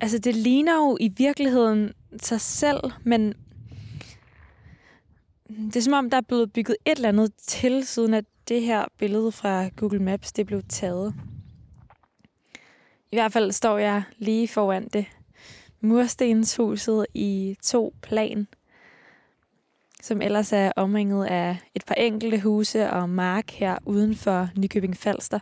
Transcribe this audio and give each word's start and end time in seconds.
altså 0.00 0.18
det 0.18 0.36
ligner 0.36 0.76
jo 0.76 0.96
i 1.00 1.08
virkeligheden 1.16 1.92
sig 2.22 2.40
selv, 2.40 2.80
men 3.04 3.34
det 5.48 5.76
er 5.76 5.80
som 5.80 5.92
om, 5.92 6.10
der 6.10 6.16
er 6.16 6.22
blevet 6.28 6.52
bygget 6.52 6.76
et 6.86 6.96
eller 6.96 7.08
andet 7.08 7.34
til, 7.34 7.86
siden 7.86 8.14
at 8.14 8.24
det 8.48 8.62
her 8.62 8.84
billede 8.98 9.32
fra 9.32 9.68
Google 9.68 9.98
Maps 9.98 10.32
det 10.32 10.46
blev 10.46 10.62
taget. 10.68 11.14
I 13.12 13.16
hvert 13.16 13.32
fald 13.32 13.52
står 13.52 13.78
jeg 13.78 14.02
lige 14.18 14.48
foran 14.48 14.88
det. 14.88 15.06
Murstenshuset 15.80 17.06
i 17.14 17.56
to 17.62 17.94
plan, 18.02 18.46
som 20.02 20.22
ellers 20.22 20.52
er 20.52 20.72
omringet 20.76 21.26
af 21.26 21.56
et 21.74 21.84
par 21.86 21.94
enkelte 21.94 22.40
huse 22.40 22.90
og 22.90 23.08
mark 23.08 23.50
her 23.50 23.78
uden 23.86 24.16
for 24.16 24.48
Nykøbing 24.58 24.96
Falster. 24.96 25.38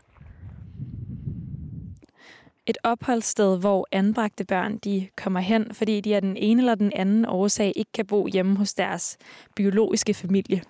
Et 2.68 2.78
opholdssted, 2.82 3.58
hvor 3.58 3.88
anbragte 3.92 4.44
børn 4.44 4.78
de 4.78 5.08
kommer 5.16 5.40
hen, 5.40 5.74
fordi 5.74 6.00
de 6.00 6.14
af 6.14 6.22
den 6.22 6.36
ene 6.36 6.60
eller 6.62 6.74
den 6.74 6.92
anden 6.94 7.24
årsag 7.24 7.72
ikke 7.76 7.92
kan 7.92 8.06
bo 8.06 8.26
hjemme 8.26 8.56
hos 8.56 8.74
deres 8.74 9.18
biologiske 9.54 10.14
familie. 10.14 10.62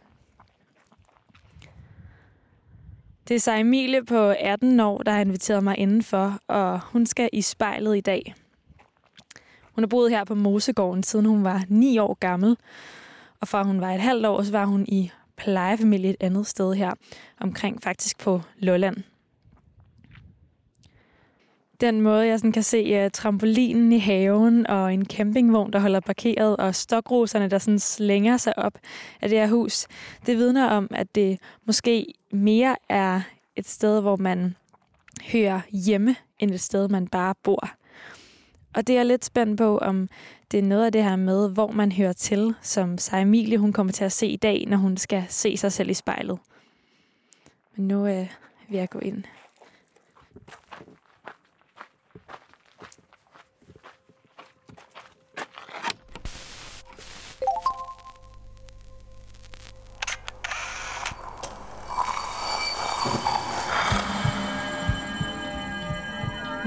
Det 3.29 3.35
er 3.35 3.41
så 3.41 3.53
Emilie 3.53 4.05
på 4.05 4.29
18 4.31 4.81
år, 4.81 4.99
der 4.99 5.13
har 5.13 5.21
inviteret 5.21 5.65
mig 5.65 5.79
indenfor, 5.79 6.39
og 6.47 6.81
hun 6.81 7.07
skal 7.07 7.31
i 7.33 7.43
spejlet 7.43 7.97
i 7.97 8.01
dag. 8.01 8.35
Hun 9.73 9.83
har 9.85 9.89
boet 9.89 10.11
her 10.11 10.25
på 10.25 10.35
Mosegården, 10.35 11.03
siden 11.03 11.27
hun 11.27 11.45
var 11.45 11.65
9 11.69 11.99
år 11.99 12.15
gammel. 12.15 12.57
Og 13.41 13.49
fra 13.49 13.63
hun 13.63 13.81
var 13.81 13.93
et 13.93 14.01
halvt 14.01 14.27
år, 14.27 14.43
så 14.43 14.53
var 14.53 14.65
hun 14.65 14.85
i 14.89 15.11
plejefamilie 15.37 16.11
et 16.11 16.17
andet 16.21 16.47
sted 16.47 16.75
her, 16.75 16.95
omkring 17.41 17.83
faktisk 17.83 18.19
på 18.19 18.41
Lolland. 18.59 18.97
Den 21.81 22.01
måde, 22.01 22.27
jeg 22.27 22.39
sådan 22.39 22.53
kan 22.53 22.63
se 22.63 23.05
uh, 23.05 23.11
trampolinen 23.13 23.93
i 23.93 23.99
haven 23.99 24.67
og 24.67 24.95
en 24.95 25.07
campingvogn, 25.07 25.73
der 25.73 25.79
holder 25.79 26.01
parkeret, 26.01 26.57
og 26.57 26.75
stokroserne, 26.75 27.49
der 27.49 27.59
sådan 27.59 27.79
slænger 27.79 28.37
sig 28.37 28.59
op 28.59 28.79
af 29.21 29.29
det 29.29 29.39
her 29.39 29.49
hus, 29.49 29.87
det 30.27 30.37
vidner 30.37 30.67
om, 30.67 30.89
at 30.91 31.15
det 31.15 31.39
måske 31.67 32.07
mere 32.33 32.77
er 32.89 33.21
et 33.57 33.69
sted, 33.69 34.01
hvor 34.01 34.17
man 34.17 34.57
hører 35.33 35.61
hjemme, 35.71 36.17
end 36.39 36.51
et 36.51 36.61
sted, 36.61 36.89
man 36.89 37.09
bare 37.09 37.35
bor. 37.43 37.71
Og 38.75 38.87
det 38.87 38.93
er 38.93 38.99
jeg 38.99 39.07
lidt 39.07 39.25
spændt 39.25 39.59
på, 39.59 39.79
om 39.79 40.09
det 40.51 40.59
er 40.59 40.63
noget 40.63 40.87
af 40.87 40.93
det 40.93 41.05
her 41.05 41.17
med, 41.17 41.51
hvor 41.51 41.71
man 41.71 41.93
hører 41.93 42.13
til, 42.13 42.55
som 42.63 42.99
sig 42.99 43.23
Emilie 43.23 43.59
hun 43.59 43.73
kommer 43.73 43.93
til 43.93 44.05
at 44.05 44.13
se 44.13 44.27
i 44.27 44.37
dag, 44.37 44.65
når 44.67 44.77
hun 44.77 44.97
skal 44.97 45.25
se 45.29 45.57
sig 45.57 45.73
selv 45.73 45.91
i 45.91 45.95
spejlet. 45.95 46.39
Men 47.77 47.89
nu 47.89 48.07
øh, 48.07 48.27
vil 48.69 48.79
jeg 48.79 48.89
gå 48.89 48.99
ind. 48.99 49.25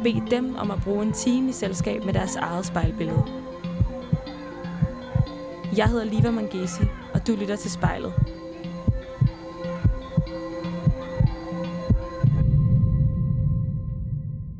og 0.00 0.04
bede 0.04 0.30
dem 0.30 0.56
om 0.56 0.70
at 0.70 0.78
bruge 0.84 1.02
en 1.02 1.12
time 1.12 1.48
i 1.48 1.52
selskab 1.52 2.04
med 2.04 2.12
deres 2.12 2.36
eget 2.36 2.66
spejlbillede. 2.66 3.24
Jeg 5.76 5.88
hedder 5.88 6.04
Liva 6.04 6.30
Mangesi, 6.30 6.82
og 7.14 7.26
du 7.26 7.36
lytter 7.36 7.56
til 7.56 7.70
spejlet. 7.70 8.12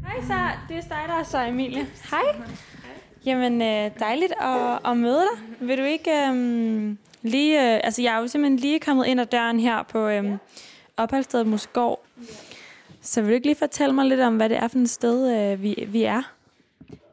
Hej 0.06 0.20
så, 0.20 0.34
det 0.68 0.76
er 0.76 0.80
dig, 0.80 1.04
der 1.06 1.14
er 1.14 1.22
så 1.22 1.46
Emilie. 1.46 1.86
Hej. 2.10 2.42
Jamen, 3.26 3.62
øh, 3.62 3.90
dejligt 3.98 4.32
at, 4.40 4.78
at 4.84 4.96
møde 4.96 5.20
dig. 5.20 5.68
Vil 5.68 5.78
du 5.78 5.82
ikke 5.82 6.10
øhm, 6.28 6.98
lige... 7.22 7.74
Øh, 7.74 7.80
altså, 7.84 8.02
jeg 8.02 8.14
er 8.14 8.18
jo 8.18 8.26
simpelthen 8.26 8.58
lige 8.58 8.80
kommet 8.80 9.06
ind 9.06 9.20
ad 9.20 9.26
døren 9.26 9.60
her 9.60 9.82
på 9.82 10.08
øhm, 10.08 10.38
opholdsstedet 10.96 11.46
Mosgård. 11.46 12.04
Så 13.02 13.20
vil 13.20 13.30
du 13.30 13.34
ikke 13.34 13.46
lige 13.46 13.56
fortælle 13.56 13.94
mig 13.94 14.06
lidt 14.06 14.20
om, 14.20 14.36
hvad 14.36 14.48
det 14.48 14.56
er 14.56 14.68
for 14.68 14.78
et 14.78 14.90
sted, 14.90 15.52
øh, 15.52 15.62
vi, 15.62 15.84
vi 15.88 16.02
er? 16.02 16.22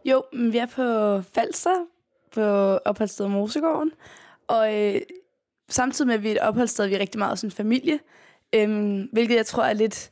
Jo, 0.06 0.24
vi 0.34 0.58
er 0.58 0.66
på 0.66 1.22
Falster, 1.34 1.86
på 2.34 2.42
opholdsstedet 2.78 3.32
Mosegården. 3.32 3.92
Og 4.48 4.76
øh, 4.76 5.02
samtidig 5.70 6.08
med, 6.08 6.16
at 6.16 6.24
vi 6.24 6.28
er 6.28 6.32
et 6.32 6.40
opholdssted, 6.40 6.88
vi 6.88 6.96
er 6.96 7.00
rigtig 7.00 7.20
meget 7.20 7.40
sådan 7.40 7.48
en 7.48 7.52
familie. 7.52 8.00
Øhm, 8.56 9.10
hvilket 9.12 9.36
jeg 9.36 9.46
tror 9.46 9.64
er 9.64 9.74
lidt... 9.74 10.12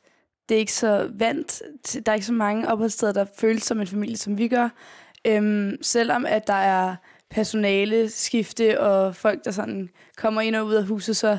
Det 0.49 0.55
er 0.55 0.59
ikke 0.59 0.73
så 0.73 1.09
vant. 1.13 1.61
Der 2.05 2.11
er 2.11 2.13
ikke 2.13 2.25
så 2.25 2.33
mange 2.33 2.67
opholdssteder, 2.67 3.11
der 3.11 3.25
føles 3.37 3.63
som 3.63 3.79
en 3.79 3.87
familie, 3.87 4.17
som 4.17 4.37
vi 4.37 4.47
gør. 4.47 4.69
Øhm, 5.27 5.77
selvom 5.81 6.25
at 6.25 6.47
der 6.47 6.53
er 6.53 6.95
personale 7.29 8.09
skifte 8.09 8.81
og 8.81 9.15
folk, 9.15 9.45
der 9.45 9.51
sådan 9.51 9.89
kommer 10.17 10.41
ind 10.41 10.55
og 10.55 10.65
ud 10.65 10.73
af 10.73 10.85
huset, 10.85 11.17
så 11.17 11.37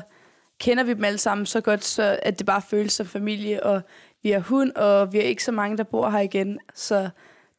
kender 0.59 0.83
vi 0.83 0.93
dem 0.93 1.03
alle 1.03 1.17
sammen 1.17 1.45
så 1.45 1.61
godt, 1.61 1.83
så 1.83 2.19
at 2.21 2.39
det 2.39 2.45
bare 2.45 2.61
føles 2.61 2.93
som 2.93 3.05
familie. 3.05 3.63
Og 3.63 3.81
vi 4.27 4.31
har 4.31 4.39
hund, 4.39 4.71
og 4.71 5.13
vi 5.13 5.17
er 5.17 5.23
ikke 5.23 5.43
så 5.43 5.51
mange, 5.51 5.77
der 5.77 5.83
bor 5.83 6.09
her 6.09 6.19
igen. 6.19 6.59
Så 6.73 7.09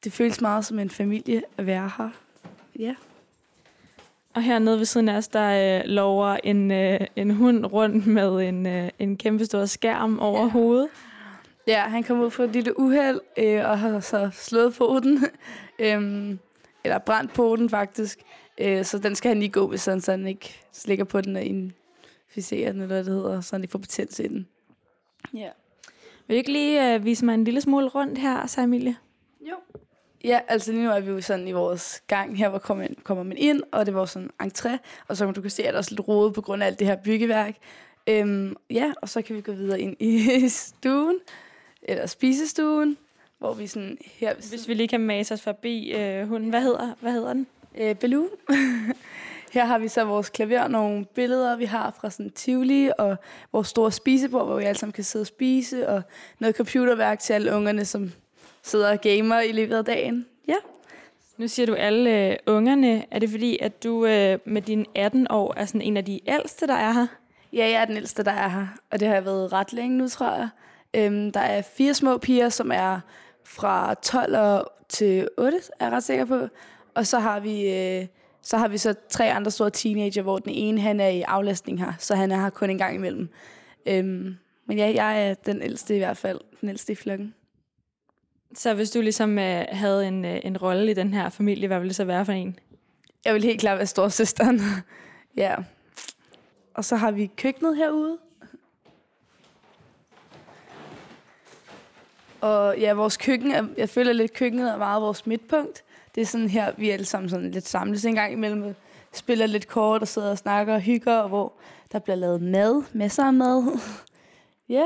det 0.04 0.12
føles 0.12 0.40
meget 0.40 0.64
som 0.64 0.78
en 0.78 0.90
familie 0.90 1.42
at 1.56 1.66
være 1.66 1.90
her. 1.98 2.10
Ja. 2.78 2.94
Og 4.34 4.42
hernede 4.42 4.78
ved 4.78 4.84
siden 4.84 5.08
af 5.08 5.16
os, 5.16 5.28
der 5.28 5.78
øh, 5.80 5.84
lover 5.84 6.36
en, 6.44 6.70
øh, 6.70 7.00
en 7.16 7.30
hund 7.30 7.66
rundt 7.66 8.06
med 8.06 8.48
en, 8.48 8.66
øh, 8.66 8.90
en 8.98 9.16
kæmpe 9.16 9.44
stor 9.44 9.64
skærm 9.64 10.18
over 10.18 10.40
ja. 10.40 10.48
hovedet. 10.48 10.88
Ja, 11.66 11.82
han 11.82 12.02
kom 12.02 12.20
ud 12.20 12.30
for 12.30 12.44
et 12.44 12.50
lille 12.50 12.80
uheld, 12.80 13.20
øh, 13.36 13.70
og 13.70 13.78
har 13.78 14.00
så 14.00 14.30
slået 14.32 14.74
foden. 14.74 15.24
øhm, 15.78 16.38
eller 16.84 16.98
brændt 16.98 17.32
poten 17.32 17.70
faktisk. 17.70 18.18
Øh, 18.58 18.84
så 18.84 18.98
den 18.98 19.14
skal 19.14 19.28
han 19.28 19.38
lige 19.38 19.50
gå 19.50 19.66
ved, 19.66 19.78
sådan, 19.78 20.00
så 20.00 20.10
han 20.10 20.26
ikke 20.26 20.60
slikker 20.72 21.04
på 21.04 21.20
den 21.20 21.36
og 21.36 21.42
inficerer 21.42 22.72
den, 22.72 22.80
eller 22.80 22.86
hvad 22.86 23.04
det 23.04 23.12
hedder, 23.12 23.40
så 23.40 23.56
han 23.56 23.62
ikke 23.62 23.72
får 23.72 23.78
betændelse 23.78 24.24
i 24.24 24.28
den. 24.28 24.46
Ja. 25.34 25.48
Vil 26.28 26.34
du 26.34 26.38
ikke 26.38 26.52
lige 26.52 26.94
øh, 26.94 27.04
vise 27.04 27.24
mig 27.24 27.34
en 27.34 27.44
lille 27.44 27.60
smule 27.60 27.88
rundt 27.88 28.18
her, 28.18 28.46
så 28.46 28.60
Emilie? 28.60 28.96
Jo. 29.40 29.54
Ja, 30.24 30.40
altså 30.48 30.72
lige 30.72 30.84
nu 30.84 30.90
er 30.90 31.00
vi 31.00 31.10
jo 31.10 31.20
sådan 31.20 31.48
i 31.48 31.52
vores 31.52 32.02
gang 32.06 32.38
her, 32.38 32.48
hvor 32.48 32.58
kommer 32.58 32.84
man, 32.84 32.96
kommer 33.04 33.24
man 33.24 33.36
ind, 33.36 33.62
og 33.72 33.86
det 33.86 33.94
var 33.94 34.04
sådan 34.04 34.30
entré, 34.42 34.78
og 35.08 35.16
så 35.16 35.30
du 35.30 35.40
kan 35.40 35.50
se, 35.50 35.62
at 35.62 35.66
der 35.66 35.72
er 35.72 35.78
også 35.78 35.90
lidt 35.90 36.08
rodet 36.08 36.34
på 36.34 36.40
grund 36.40 36.62
af 36.62 36.66
alt 36.66 36.78
det 36.78 36.86
her 36.86 36.96
byggeværk. 36.96 37.56
Øhm, 38.06 38.56
ja, 38.70 38.92
og 39.02 39.08
så 39.08 39.22
kan 39.22 39.36
vi 39.36 39.40
gå 39.40 39.52
videre 39.52 39.80
ind 39.80 39.96
i 40.00 40.28
stuen, 40.48 41.18
eller 41.82 42.06
spisestuen, 42.06 42.96
hvor 43.38 43.54
vi 43.54 43.66
sådan 43.66 43.98
her... 44.04 44.34
Hvis 44.34 44.68
vi 44.68 44.74
lige 44.74 44.88
kan 44.88 45.00
mase 45.00 45.34
os 45.34 45.42
forbi 45.42 45.92
øh, 45.92 46.28
hunden. 46.28 46.50
Hvad 46.50 46.62
hedder, 46.62 46.94
hvad 47.00 47.12
hedder 47.12 47.32
den? 47.32 47.46
Øh, 47.78 47.96
Baloo. 47.96 48.28
Her 49.52 49.64
har 49.64 49.78
vi 49.78 49.88
så 49.88 50.04
vores 50.04 50.28
klaver, 50.30 50.68
nogle 50.68 51.04
billeder, 51.04 51.56
vi 51.56 51.64
har 51.64 51.96
fra 52.00 52.10
sådan 52.10 52.30
Tivoli, 52.30 52.90
og 52.98 53.16
vores 53.52 53.68
store 53.68 53.92
spisebord, 53.92 54.46
hvor 54.46 54.56
vi 54.56 54.64
alle 54.64 54.78
sammen 54.78 54.92
kan 54.92 55.04
sidde 55.04 55.22
og 55.22 55.26
spise, 55.26 55.88
og 55.88 56.02
noget 56.38 56.56
computerværk 56.56 57.18
til 57.18 57.32
alle 57.32 57.54
ungerne, 57.54 57.84
som 57.84 58.12
sidder 58.62 58.90
og 58.90 59.00
gamer 59.00 59.40
i 59.40 59.52
løbet 59.52 59.76
af 59.76 59.84
dagen. 59.84 60.26
Ja. 60.48 60.54
Nu 61.36 61.48
siger 61.48 61.66
du 61.66 61.74
alle 61.74 62.30
øh, 62.30 62.36
ungerne. 62.46 63.04
Er 63.10 63.18
det 63.18 63.30
fordi, 63.30 63.58
at 63.60 63.84
du 63.84 64.06
øh, 64.06 64.38
med 64.44 64.62
dine 64.62 64.84
18 64.94 65.26
år 65.30 65.54
er 65.56 65.66
sådan 65.66 65.82
en 65.82 65.96
af 65.96 66.04
de 66.04 66.20
ældste, 66.26 66.66
der 66.66 66.74
er 66.74 66.92
her? 66.92 67.06
Ja, 67.52 67.68
jeg 67.68 67.80
er 67.80 67.84
den 67.84 67.96
ældste, 67.96 68.22
der 68.22 68.32
er 68.32 68.48
her, 68.48 68.66
og 68.90 69.00
det 69.00 69.08
har 69.08 69.14
jeg 69.14 69.24
været 69.24 69.52
ret 69.52 69.72
længe 69.72 69.98
nu, 69.98 70.08
tror 70.08 70.34
jeg. 70.34 70.48
Øhm, 70.94 71.32
der 71.32 71.40
er 71.40 71.62
fire 71.62 71.94
små 71.94 72.18
piger, 72.18 72.48
som 72.48 72.72
er 72.72 73.00
fra 73.44 73.94
12 73.94 74.36
år 74.36 74.84
til 74.88 75.28
8, 75.38 75.58
er 75.80 75.86
jeg 75.86 75.92
ret 75.92 76.04
sikker 76.04 76.24
på. 76.24 76.48
Og 76.94 77.06
så 77.06 77.18
har 77.18 77.40
vi 77.40 77.70
øh, 77.70 78.06
så 78.48 78.56
har 78.56 78.68
vi 78.68 78.78
så 78.78 78.94
tre 79.08 79.32
andre 79.32 79.50
store 79.50 79.70
teenager, 79.70 80.22
hvor 80.22 80.38
den 80.38 80.52
ene 80.52 80.80
han 80.80 81.00
er 81.00 81.08
i 81.08 81.22
aflastning 81.22 81.78
her, 81.78 81.92
så 81.98 82.14
han 82.14 82.32
er 82.32 82.40
her 82.40 82.50
kun 82.50 82.70
en 82.70 82.78
gang 82.78 82.94
imellem. 82.94 83.28
Øhm, 83.86 84.36
men 84.66 84.78
ja, 84.78 84.92
jeg 84.94 85.28
er 85.28 85.34
den 85.34 85.62
ældste 85.62 85.94
i 85.94 85.98
hvert 85.98 86.16
fald, 86.16 86.40
den 86.60 86.68
ældste 86.68 86.92
i 86.92 86.96
flokken. 86.96 87.34
Så 88.54 88.74
hvis 88.74 88.90
du 88.90 89.00
ligesom 89.00 89.38
øh, 89.38 89.64
havde 89.68 90.08
en, 90.08 90.24
øh, 90.24 90.40
en 90.44 90.56
rolle 90.56 90.90
i 90.90 90.94
den 90.94 91.14
her 91.14 91.28
familie, 91.28 91.66
hvad 91.66 91.78
ville 91.78 91.88
det 91.88 91.96
så 91.96 92.04
være 92.04 92.24
for 92.24 92.32
en? 92.32 92.58
Jeg 93.24 93.34
vil 93.34 93.44
helt 93.44 93.60
klart 93.60 93.78
være 93.78 93.86
storsøsteren. 93.86 94.60
ja. 95.36 95.54
Og 96.74 96.84
så 96.84 96.96
har 96.96 97.10
vi 97.10 97.30
køkkenet 97.36 97.76
herude. 97.76 98.18
Og 102.40 102.78
ja, 102.78 102.92
vores 102.92 103.16
køkken, 103.16 103.50
er, 103.50 103.66
jeg 103.76 103.88
føler 103.88 104.12
lidt, 104.12 104.32
køkkenet 104.32 104.70
er 104.70 104.76
meget 104.76 105.02
vores 105.02 105.26
midtpunkt. 105.26 105.84
Det 106.18 106.22
er 106.22 106.26
sådan 106.26 106.48
her, 106.48 106.72
vi 106.76 106.90
alle 106.90 107.04
sammen 107.04 107.30
sådan 107.30 107.50
lidt 107.50 107.68
samles 107.68 108.04
en 108.04 108.14
gang 108.14 108.32
imellem. 108.32 108.74
Spiller 109.12 109.46
lidt 109.46 109.68
kort 109.68 110.02
og 110.02 110.08
sidder 110.08 110.30
og 110.30 110.38
snakker 110.38 110.74
og 110.74 110.80
hygger, 110.80 111.16
og 111.16 111.28
hvor 111.28 111.52
der 111.92 111.98
bliver 111.98 112.16
lavet 112.16 112.42
mad. 112.42 112.82
Masser 112.92 113.24
af 113.24 113.32
mad. 113.32 113.78
ja. 114.78 114.84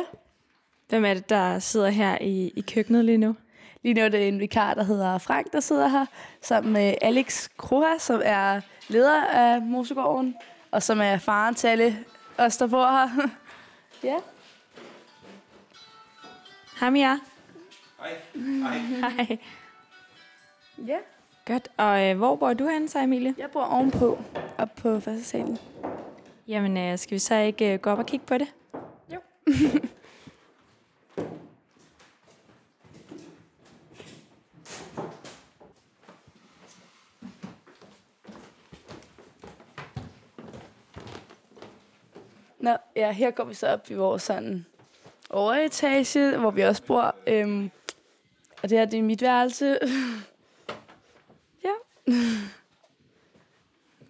Hvem 0.88 1.05
er 1.05 1.14
det, 1.14 1.31
der 1.31 1.58
sidder 1.58 1.88
her 1.88 2.19
i, 2.20 2.52
i 2.56 2.61
køkkenet 2.61 3.05
lige 3.05 3.19
nu? 3.19 3.37
Lige 3.82 3.94
nu 3.94 4.00
er 4.00 4.08
det 4.08 4.29
en 4.29 4.40
vikar, 4.40 4.75
der 4.75 4.82
hedder 4.82 5.19
Frank, 5.19 5.52
der 5.52 5.61
sidder 5.61 5.88
her, 5.88 6.06
sammen 6.40 6.73
med 6.73 6.94
Alex 7.02 7.49
Kroha, 7.56 7.99
som 7.99 8.20
er 8.25 8.61
leder 8.88 9.25
af 9.25 9.62
Mosegården, 9.62 10.34
og 10.70 10.82
som 10.82 11.00
er 11.00 11.19
faren 11.19 11.55
til 11.55 11.67
alle 11.69 12.05
os, 12.38 12.56
der 12.56 12.67
bor 12.67 12.87
her. 12.87 13.29
ja. 14.11 14.17
Hej 16.81 16.90
Mia. 16.90 17.19
Hej. 17.99 18.11
Hej. 18.34 18.79
Hej. 18.79 19.38
Ja. 20.87 20.99
Godt. 21.46 21.68
Og 21.76 22.10
øh, 22.10 22.16
hvor 22.16 22.36
bor 22.36 22.52
du 22.52 22.68
henne, 22.68 22.88
så 22.88 22.98
Emilie? 22.98 23.34
Jeg 23.38 23.50
bor 23.50 23.62
ovenpå, 23.62 24.18
op 24.58 24.68
på 24.76 25.00
første 25.00 25.24
salen. 25.24 25.58
Jamen, 26.48 26.76
øh, 26.76 26.98
skal 26.98 27.14
vi 27.14 27.18
så 27.18 27.34
ikke 27.34 27.72
øh, 27.72 27.80
gå 27.80 27.90
op 27.90 27.98
og 27.98 28.06
kigge 28.06 28.26
på 28.26 28.38
det? 28.38 28.54
Jo. 29.14 29.18
Nå, 42.58 42.76
ja, 42.96 43.12
her 43.12 43.30
går 43.30 43.44
vi 43.44 43.54
så 43.54 43.66
op 43.68 43.90
i 43.90 43.94
vores 43.94 44.22
sådan 44.22 44.66
overetage, 45.30 46.38
hvor 46.38 46.50
vi 46.50 46.62
også 46.62 46.82
bor. 46.82 47.14
Øhm, 47.26 47.70
og 48.62 48.70
det 48.70 48.78
her, 48.78 48.84
det 48.84 48.98
er 48.98 49.02
mit 49.02 49.22
værelse. 49.22 49.78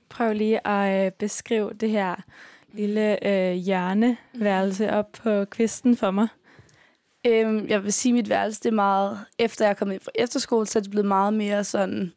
Prøv 0.08 0.32
lige 0.32 0.66
at 0.66 1.06
øh, 1.06 1.12
beskrive 1.12 1.72
det 1.72 1.90
her 1.90 2.14
lille 2.72 3.26
øh, 3.28 3.52
hjørneværelse 3.52 4.90
op 4.90 5.12
på 5.12 5.44
kvisten 5.44 5.96
for 5.96 6.10
mig. 6.10 6.28
Øhm, 7.26 7.69
jeg 7.69 7.84
vil 7.84 7.93
sige, 7.93 8.10
at 8.10 8.14
mit 8.14 8.28
værelse 8.28 8.60
det 8.60 8.69
er 8.69 8.75
meget... 8.75 9.20
Efter 9.38 9.64
jeg 9.64 9.70
er 9.70 9.75
kommet 9.75 9.94
ind 9.94 10.02
fra 10.02 10.12
efterskole, 10.14 10.66
så 10.66 10.78
er 10.78 10.81
det 10.81 10.90
blevet 10.90 11.08
meget 11.08 11.34
mere 11.34 11.64
sådan... 11.64 12.12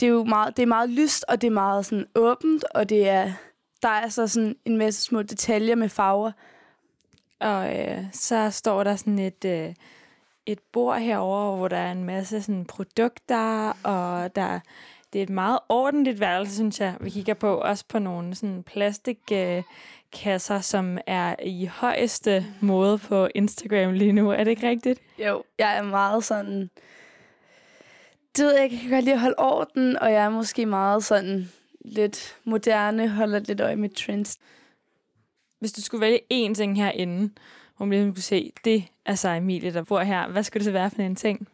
Det 0.00 0.06
er 0.06 0.10
jo 0.10 0.24
meget, 0.24 0.56
det 0.56 0.62
er 0.62 0.66
meget 0.66 0.90
lyst, 0.90 1.24
og 1.28 1.40
det 1.40 1.46
er 1.46 1.50
meget 1.50 1.86
sådan 1.86 2.06
åbent, 2.14 2.64
og 2.74 2.88
det 2.88 3.08
er... 3.08 3.32
Der 3.82 3.88
er 3.88 4.08
så 4.08 4.26
sådan 4.26 4.56
en 4.64 4.76
masse 4.76 5.02
små 5.02 5.22
detaljer 5.22 5.74
med 5.74 5.88
farver. 5.88 6.32
Og 7.40 7.78
øh, 7.80 8.04
så 8.12 8.50
står 8.50 8.84
der 8.84 8.96
sådan 8.96 9.18
et, 9.18 9.44
øh, 9.44 9.74
et 10.46 10.58
bord 10.72 11.00
herover, 11.00 11.56
hvor 11.56 11.68
der 11.68 11.76
er 11.76 11.92
en 11.92 12.04
masse 12.04 12.42
sådan 12.42 12.64
produkter, 12.64 13.72
og 13.84 14.36
der 14.36 14.60
det 15.12 15.18
er 15.18 15.22
et 15.22 15.30
meget 15.30 15.58
ordentligt 15.68 16.20
værelse, 16.20 16.54
synes 16.54 16.80
jeg, 16.80 16.96
vi 17.00 17.10
kigger 17.10 17.34
på. 17.34 17.56
Også 17.56 17.84
på 17.88 17.98
nogle 17.98 18.34
sådan 18.34 18.62
plastikkasser, 18.62 20.56
øh, 20.56 20.62
som 20.62 20.98
er 21.06 21.34
i 21.42 21.66
højeste 21.66 22.46
måde 22.60 22.98
på 22.98 23.28
Instagram 23.34 23.92
lige 23.92 24.12
nu. 24.12 24.30
Er 24.30 24.44
det 24.44 24.50
ikke 24.50 24.68
rigtigt? 24.68 25.00
Jo, 25.18 25.42
jeg 25.58 25.76
er 25.76 25.82
meget 25.82 26.24
sådan... 26.24 26.70
Det 28.36 28.44
ved 28.44 28.52
jeg 28.52 28.72
jeg 28.72 28.80
kan 28.80 28.90
godt 28.90 29.04
lide 29.04 29.14
at 29.14 29.20
holde 29.20 29.38
orden, 29.38 29.98
og 29.98 30.12
jeg 30.12 30.24
er 30.24 30.28
måske 30.28 30.66
meget 30.66 31.04
sådan 31.04 31.48
lidt 31.84 32.36
moderne, 32.44 33.08
holder 33.08 33.38
lidt 33.38 33.60
øje 33.60 33.76
med 33.76 33.88
trends. 33.88 34.38
Hvis 35.60 35.72
du 35.72 35.80
skulle 35.80 36.00
vælge 36.00 36.20
én 36.32 36.54
ting 36.54 36.76
herinde, 36.76 37.30
hvor 37.82 37.86
man 37.86 37.98
ligesom 37.98 38.14
kunne 38.14 38.22
se, 38.22 38.52
det 38.64 38.84
er 39.04 39.14
så 39.14 39.28
Emilie, 39.28 39.72
der 39.72 39.82
bor 39.82 40.00
her. 40.00 40.28
Hvad 40.28 40.42
skulle 40.42 40.60
det 40.60 40.64
så 40.64 40.72
være 40.72 40.90
for 40.90 41.02
en 41.02 41.16
ting? 41.16 41.48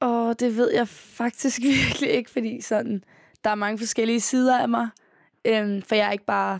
Og 0.00 0.40
det 0.40 0.56
ved 0.56 0.72
jeg 0.72 0.88
faktisk 0.88 1.60
virkelig 1.78 2.10
ikke, 2.10 2.30
fordi 2.30 2.60
sådan, 2.60 3.04
der 3.44 3.50
er 3.50 3.54
mange 3.54 3.78
forskellige 3.78 4.20
sider 4.20 4.58
af 4.58 4.68
mig. 4.68 4.88
Øhm, 5.44 5.82
for 5.82 5.94
jeg 5.94 6.06
er 6.06 6.12
ikke 6.12 6.24
bare 6.24 6.58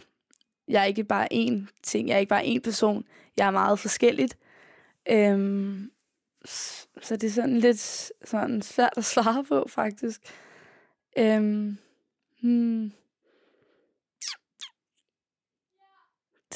jeg 0.69 0.83
er 0.83 0.85
ikke 0.85 1.05
bare 1.05 1.29
én 1.33 1.67
ting, 1.83 2.09
jeg 2.09 2.15
er 2.15 2.19
ikke 2.19 2.29
bare 2.29 2.45
én 2.45 2.61
person. 2.61 3.05
Jeg 3.37 3.47
er 3.47 3.51
meget 3.51 3.79
forskelligt. 3.79 4.39
Øhm, 5.11 5.91
så 7.03 7.17
det 7.17 7.25
er 7.25 7.31
sådan 7.31 7.59
lidt 7.59 8.11
sådan 8.25 8.63
svært 8.63 8.95
at 8.97 9.05
svare 9.05 9.45
på, 9.45 9.67
faktisk. 9.69 10.21
Øhm, 11.19 11.79
hmm. 12.43 12.93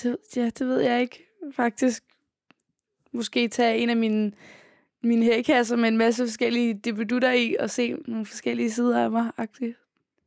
det, 0.02 0.17
ja, 0.37 0.50
det 0.58 0.67
ved 0.67 0.81
jeg 0.81 1.00
ikke, 1.00 1.25
faktisk. 1.52 2.02
Måske 3.12 3.49
tage 3.49 3.79
en 3.79 3.91
af 3.91 3.96
mine 3.96 4.32
min 5.05 5.23
hækasser 5.23 5.76
med 5.76 5.88
en 5.88 5.96
masse 5.96 6.25
forskellige 6.26 6.75
dippedutter 6.75 7.32
i, 7.32 7.56
og 7.61 7.70
se 7.70 7.96
nogle 8.06 8.26
forskellige 8.26 8.70
sider 8.70 9.05
af 9.05 9.11
mig. 9.11 9.31
Aktivt. 9.37 9.76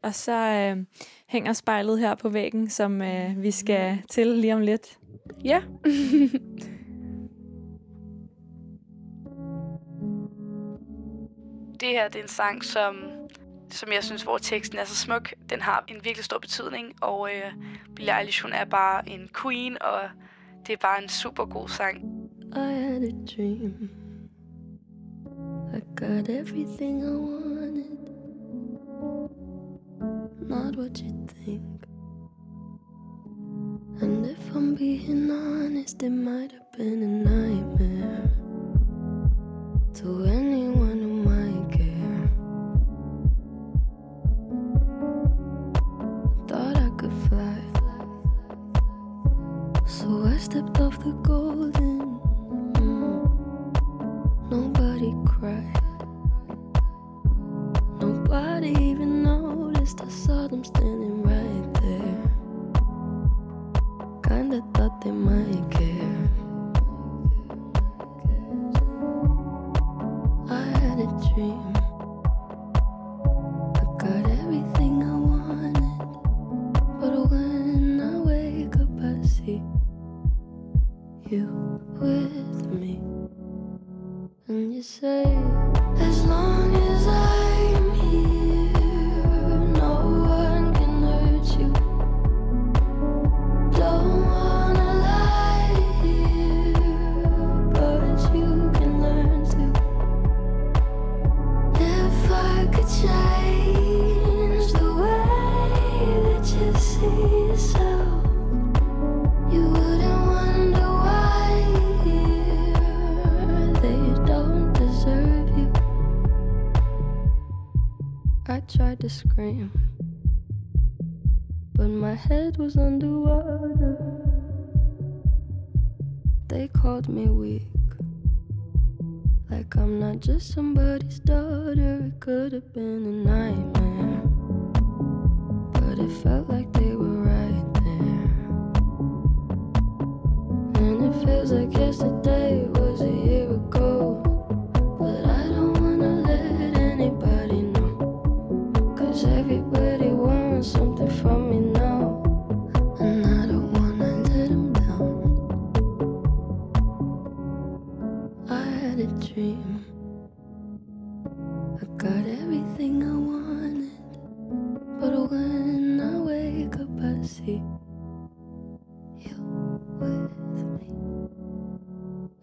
Og 0.01 0.15
så 0.15 0.31
øh, 0.31 0.77
hænger 1.27 1.53
spejlet 1.53 1.99
her 1.99 2.15
på 2.15 2.29
væggen, 2.29 2.69
som 2.69 3.01
øh, 3.01 3.43
vi 3.43 3.51
skal 3.51 4.01
til 4.09 4.27
lige 4.27 4.55
om 4.55 4.61
lidt. 4.61 4.99
Ja. 5.43 5.61
det 11.79 11.89
her 11.89 12.07
det 12.07 12.19
er 12.19 12.23
en 12.23 12.27
sang, 12.27 12.63
som, 12.63 12.95
som 13.69 13.91
jeg 13.91 14.03
synes, 14.03 14.23
hvor 14.23 14.37
teksten 14.37 14.77
er 14.77 14.85
så 14.85 14.95
smuk. 14.95 15.33
Den 15.49 15.61
har 15.61 15.83
en 15.87 15.95
virkelig 16.03 16.25
stor 16.25 16.39
betydning, 16.39 16.93
og 17.01 17.29
øh, 17.35 17.51
Billie 17.95 18.19
Eilish, 18.19 18.43
hun 18.43 18.53
er 18.53 18.65
bare 18.65 19.09
en 19.09 19.29
queen, 19.41 19.77
og 19.81 19.99
det 20.67 20.73
er 20.73 20.77
bare 20.77 21.03
en 21.03 21.09
super 21.09 21.45
god 21.45 21.67
sang. 21.67 22.29
I 22.55 22.71
had 22.71 23.03
a 23.03 23.11
dream 23.35 23.89
I 25.73 25.79
got 25.95 26.29
everything 26.29 27.03
I 27.03 27.15
wanted. 27.15 28.09
Not 30.49 30.75
what 30.75 31.01
you 31.01 31.27
think. 31.45 31.83
And 34.01 34.25
if 34.25 34.55
I'm 34.55 34.75
being 34.75 35.31
honest, 35.31 36.03
it 36.03 36.11
might 36.11 36.51
have 36.51 36.71
been 36.77 37.03
a 37.03 37.29
nightmare 37.29 38.29
to 39.95 40.23
anyone 40.25 40.99
who 41.01 41.26
so 50.07 50.23
I 50.25 50.37
stepped 50.37 50.79
off 50.79 50.97
the 51.03 51.11
golden. 51.21 51.99
Mm. 52.75 53.27
Nobody 54.49 55.13
cried. 55.25 55.83
Nobody 57.99 58.69
even 58.69 59.23
noticed. 59.23 59.99
I 59.99 60.07
saw 60.07 60.47
them 60.47 60.63
standing 60.63 61.23
right 61.23 61.73
there. 61.81 62.23
Kinda 64.23 64.63
thought 64.73 65.01
they 65.01 65.11
might 65.11 65.76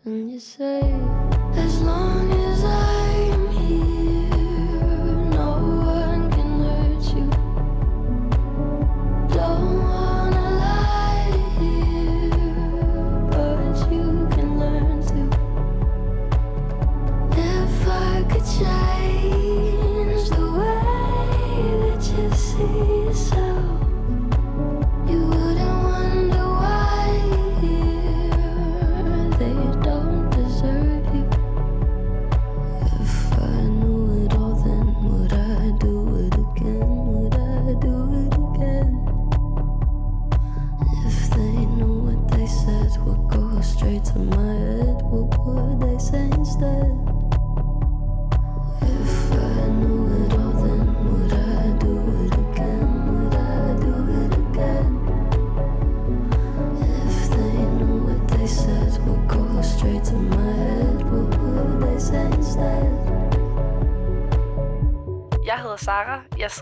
And 0.07 0.31
you 0.31 0.39
say, 0.39 1.14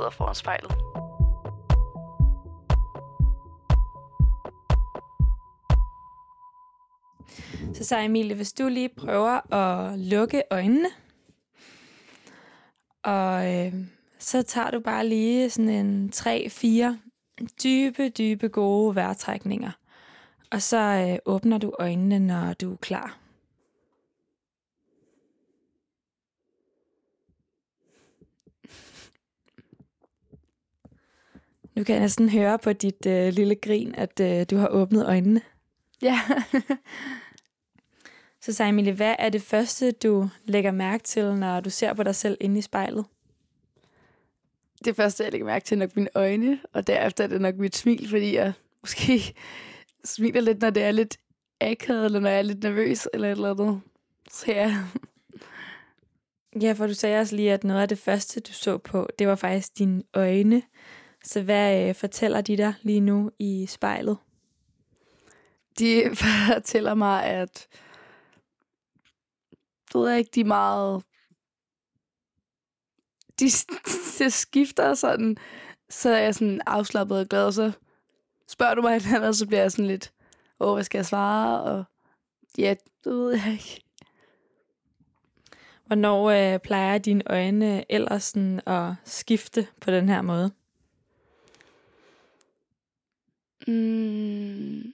sidder 0.02 0.11
foran 0.11 0.35
spejlet. 0.35 0.73
Så 7.76 7.85
så 7.85 7.99
Emilie, 7.99 8.37
hvis 8.37 8.52
du 8.52 8.68
lige 8.68 8.88
prøver 8.88 9.54
at 9.54 9.99
lukke 9.99 10.42
øjnene, 10.50 10.88
og 13.02 13.54
øh, 13.54 13.75
så 14.18 14.42
tager 14.42 14.71
du 14.71 14.80
bare 14.80 15.06
lige 15.06 15.50
sådan 15.50 15.71
en 15.71 16.12
3-4 16.14 16.97
dybe, 17.64 18.09
dybe 18.09 18.49
gode 18.49 18.94
vejrtrækninger. 18.94 19.71
Og 20.52 20.62
så 20.62 20.78
øh, 20.78 21.18
åbner 21.26 21.59
du 21.59 21.73
øjnene, 21.78 22.18
når 22.18 22.52
du 22.52 22.73
er 22.73 22.76
klar. 22.76 23.22
Nu 31.75 31.85
kan 31.85 31.95
jeg 31.95 32.00
næsten 32.02 32.29
høre 32.29 32.59
på 32.59 32.73
dit 32.73 33.07
øh, 33.07 33.33
lille 33.33 33.55
grin, 33.55 33.95
at 33.95 34.21
øh, 34.21 34.47
du 34.50 34.57
har 34.57 34.69
åbnet 34.69 35.07
øjnene. 35.07 35.41
Ja. 36.02 36.21
Så 38.41 38.52
så 38.52 38.64
Emilie, 38.64 38.93
hvad 38.93 39.14
er 39.19 39.29
det 39.29 39.43
første, 39.43 39.91
du 39.91 40.29
lægger 40.45 40.71
mærke 40.71 41.05
til, 41.05 41.35
når 41.35 41.61
du 41.61 41.71
ser 41.71 41.95
på 41.95 42.02
dig 42.02 42.14
selv 42.14 42.37
inde 42.41 42.59
i 42.59 42.62
spejlet? 42.62 43.05
det 44.85 44.97
første, 44.97 45.25
jeg 45.25 45.33
lægger 45.33 45.47
mærke 45.47 45.64
til, 45.64 45.75
er 45.75 45.79
nok 45.79 45.97
mine 45.97 46.09
øjne, 46.14 46.61
og 46.73 46.87
derefter 46.87 47.25
er 47.25 47.29
det 47.29 47.41
nok 47.41 47.57
mit 47.57 47.76
smil, 47.76 48.09
fordi 48.09 48.35
jeg 48.35 48.52
måske 48.81 49.35
smiler 50.05 50.41
lidt, 50.41 50.61
når 50.61 50.71
det 50.71 50.83
er 50.83 50.91
lidt 50.91 51.19
akavet, 51.61 52.05
eller 52.05 52.21
når 52.21 52.31
jeg 52.31 52.38
er 52.38 52.43
lidt 52.43 52.62
nervøs, 52.62 53.09
eller 53.12 53.29
et 53.29 53.33
eller 53.33 53.50
andet. 53.50 53.81
Så 54.31 54.45
ja, 54.52 54.76
Ja, 56.61 56.73
for 56.73 56.87
du 56.87 56.95
sagde 56.95 57.21
også 57.21 57.37
lige, 57.37 57.52
at 57.52 57.64
noget 57.64 57.83
af 57.83 57.88
det 57.88 57.99
første, 57.99 58.41
du 58.41 58.52
så 58.52 58.79
på, 58.79 59.09
det 59.19 59.29
var 59.29 59.35
faktisk 59.35 59.79
dine 59.79 60.02
øjne. 60.14 60.62
Så 61.25 61.43
hvad 61.43 61.88
øh, 61.88 61.95
fortæller 61.95 62.41
de 62.41 62.57
dig 62.57 62.75
lige 62.83 63.00
nu 63.00 63.31
i 63.38 63.67
spejlet? 63.67 64.19
de 65.79 66.11
fortæller 66.23 66.95
mig, 66.95 67.25
at 67.25 67.69
du 69.93 70.00
ved 70.00 70.14
ikke, 70.14 70.31
de 70.35 70.41
er 70.41 70.45
meget... 70.45 71.02
De, 73.41 73.45
de 74.19 74.31
skifter 74.31 74.95
sådan, 74.95 75.37
så 75.91 76.11
er 76.11 76.19
jeg 76.19 76.35
sådan 76.35 76.61
afslappet 76.67 77.19
og 77.19 77.26
glad, 77.26 77.47
og 77.47 77.52
så 77.52 77.73
spørger 78.49 78.75
du 78.75 78.83
mig 78.83 78.95
et 78.97 79.05
eller 79.05 79.17
andet, 79.17 79.37
så 79.37 79.47
bliver 79.47 79.61
jeg 79.61 79.73
sådan 79.73 79.87
lidt, 79.87 80.12
åh, 80.61 80.75
hvad 80.75 80.85
skal 80.85 80.99
jeg 80.99 81.07
svare? 81.07 81.62
Og 81.62 81.85
ja, 82.59 82.75
det 83.05 83.12
ved 83.12 83.31
jeg 83.31 83.52
ikke. 83.52 83.85
Hvornår 85.87 86.31
øh, 86.31 86.61
plejer 86.61 86.99
dine 86.99 87.31
øjne 87.31 87.93
ellers 87.93 88.25
sådan 88.25 88.61
at 88.67 88.95
skifte 89.05 89.67
på 89.81 89.91
den 89.91 90.09
her 90.09 90.23
måde? 90.23 90.50
Mm, 93.66 94.92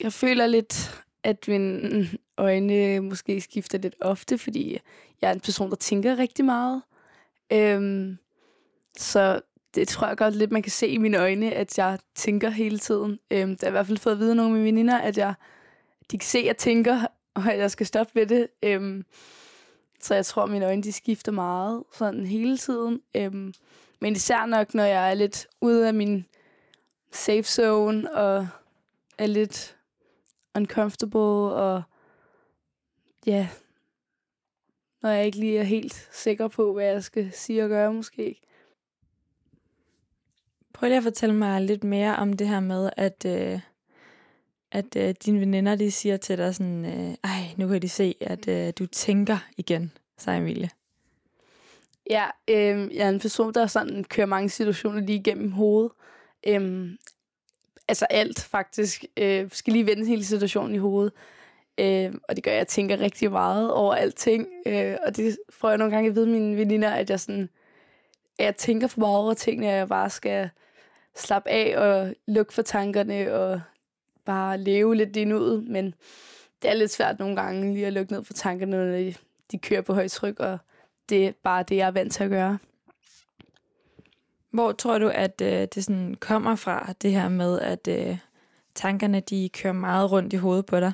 jeg 0.00 0.12
føler 0.12 0.46
lidt, 0.46 1.04
at 1.22 1.48
mine 1.48 2.08
øjne 2.38 3.00
måske 3.00 3.40
skifter 3.40 3.78
lidt 3.78 3.96
ofte, 4.00 4.38
fordi 4.38 4.78
jeg 5.20 5.28
er 5.30 5.34
en 5.34 5.40
person, 5.40 5.70
der 5.70 5.76
tænker 5.76 6.18
rigtig 6.18 6.44
meget. 6.44 6.82
Øhm, 7.52 8.18
så 8.96 9.40
det 9.74 9.88
tror 9.88 10.06
jeg 10.06 10.16
godt 10.16 10.36
lidt, 10.36 10.52
man 10.52 10.62
kan 10.62 10.72
se 10.72 10.88
i 10.88 10.98
mine 10.98 11.18
øjne, 11.18 11.52
at 11.52 11.78
jeg 11.78 11.98
tænker 12.14 12.50
hele 12.50 12.78
tiden. 12.78 13.18
Øhm, 13.30 13.50
det 13.50 13.60
har 13.60 13.68
i 13.68 13.70
hvert 13.70 13.86
fald 13.86 13.98
fået 13.98 14.12
at 14.12 14.18
vide 14.18 14.34
nogle 14.34 14.50
af 14.50 14.54
mine 14.54 14.64
veninder, 14.64 14.98
at 14.98 15.18
jeg, 15.18 15.34
de 16.10 16.18
kan 16.18 16.26
se, 16.26 16.38
at 16.38 16.46
jeg 16.46 16.56
tænker, 16.56 17.06
og 17.34 17.52
at 17.52 17.58
jeg 17.58 17.70
skal 17.70 17.86
stoppe 17.86 18.14
ved 18.14 18.26
det. 18.26 18.48
Øhm, 18.62 19.04
så 20.00 20.14
jeg 20.14 20.26
tror, 20.26 20.42
at 20.42 20.50
mine 20.50 20.66
øjne 20.66 20.82
de 20.82 20.92
skifter 20.92 21.32
meget 21.32 21.84
sådan 21.92 22.26
hele 22.26 22.58
tiden. 22.58 23.00
Øhm, 23.14 23.54
men 24.00 24.12
især 24.12 24.46
nok, 24.46 24.74
når 24.74 24.84
jeg 24.84 25.10
er 25.10 25.14
lidt 25.14 25.46
ude 25.60 25.88
af 25.88 25.94
min 25.94 26.26
safe 27.16 27.42
zone, 27.42 28.14
og 28.14 28.48
er 29.18 29.26
lidt 29.26 29.76
uncomfortable, 30.54 31.54
og 31.54 31.82
ja, 33.26 33.48
når 35.02 35.10
jeg 35.10 35.26
ikke 35.26 35.38
lige 35.38 35.58
er 35.58 35.62
helt 35.62 36.08
sikker 36.12 36.48
på, 36.48 36.72
hvad 36.72 36.84
jeg 36.84 37.04
skal 37.04 37.32
sige 37.32 37.62
og 37.62 37.68
gøre 37.68 37.92
måske. 37.92 38.40
Prøv 40.72 40.88
lige 40.88 40.96
at 40.96 41.02
fortælle 41.02 41.34
mig 41.34 41.62
lidt 41.62 41.84
mere 41.84 42.16
om 42.16 42.32
det 42.32 42.48
her 42.48 42.60
med, 42.60 42.90
at, 42.96 43.24
øh, 43.26 43.60
at 44.72 44.96
øh, 44.96 45.14
dine 45.24 45.40
veninder 45.40 45.76
de 45.76 45.90
siger 45.90 46.16
til 46.16 46.38
dig 46.38 46.54
sådan, 46.54 46.84
øh, 46.84 47.14
ej, 47.24 47.54
nu 47.56 47.68
kan 47.68 47.82
de 47.82 47.88
se, 47.88 48.14
at 48.20 48.48
øh, 48.48 48.72
du 48.78 48.86
tænker 48.86 49.38
igen, 49.56 49.92
sagde 50.18 50.38
Emilie. 50.38 50.70
Ja, 52.10 52.26
øh, 52.48 52.94
jeg 52.94 53.04
er 53.04 53.08
en 53.08 53.20
person, 53.20 53.54
der 53.54 53.66
sådan 53.66 54.04
kører 54.04 54.26
mange 54.26 54.48
situationer 54.48 55.00
lige 55.00 55.18
igennem 55.18 55.52
hovedet. 55.52 55.92
Øh, 56.46 56.90
altså 57.88 58.06
alt 58.10 58.40
faktisk. 58.40 59.04
Øh, 59.16 59.48
skal 59.52 59.72
lige 59.72 59.86
vende 59.86 60.06
hele 60.06 60.24
situationen 60.24 60.74
i 60.74 60.78
hovedet. 60.78 61.12
Øh, 61.78 62.14
og 62.28 62.36
det 62.36 62.44
gør, 62.44 62.50
at 62.50 62.56
jeg 62.56 62.68
tænker 62.68 63.00
rigtig 63.00 63.30
meget 63.30 63.72
over 63.72 63.94
alting. 63.94 64.46
Øh, 64.66 64.96
og 65.06 65.16
det 65.16 65.38
får 65.50 65.68
jeg 65.68 65.78
nogle 65.78 65.94
gange 65.94 66.08
at 66.08 66.14
vide 66.14 66.26
mine 66.26 66.56
veninder, 66.56 66.90
at 66.90 67.10
jeg 67.10 67.20
sådan, 67.20 67.48
at 68.38 68.44
jeg 68.44 68.56
tænker 68.56 68.86
for 68.86 69.00
meget 69.00 69.18
over 69.18 69.34
tingene, 69.34 69.70
at 69.70 69.78
jeg 69.78 69.88
bare 69.88 70.10
skal 70.10 70.50
slappe 71.16 71.50
af 71.50 71.78
og 71.78 72.14
lukke 72.26 72.54
for 72.54 72.62
tankerne 72.62 73.34
og 73.34 73.60
bare 74.24 74.58
leve 74.58 74.94
lidt 74.94 75.16
i 75.16 75.24
nuet. 75.24 75.64
Men 75.68 75.94
det 76.62 76.70
er 76.70 76.74
lidt 76.74 76.92
svært 76.92 77.18
nogle 77.18 77.36
gange 77.36 77.74
lige 77.74 77.86
at 77.86 77.92
lukke 77.92 78.12
ned 78.12 78.24
for 78.24 78.32
tankerne, 78.32 78.76
når 78.76 78.96
de, 78.96 79.14
de 79.52 79.58
kører 79.58 79.82
på 79.82 79.94
højtryk, 79.94 80.40
og 80.40 80.58
det 81.08 81.26
er 81.26 81.32
bare 81.42 81.62
det, 81.62 81.76
jeg 81.76 81.86
er 81.86 81.90
vant 81.90 82.12
til 82.12 82.24
at 82.24 82.30
gøre. 82.30 82.58
Hvor 84.56 84.72
tror 84.72 84.98
du, 84.98 85.08
at 85.08 85.40
øh, 85.40 85.68
det 85.74 85.84
sådan 85.84 86.14
kommer 86.20 86.54
fra, 86.54 86.92
det 87.02 87.12
her 87.12 87.28
med, 87.28 87.60
at 87.60 87.88
øh, 87.88 88.18
tankerne 88.74 89.20
de 89.20 89.48
kører 89.48 89.72
meget 89.72 90.12
rundt 90.12 90.32
i 90.32 90.36
hovedet 90.36 90.66
på 90.66 90.80
dig? 90.80 90.92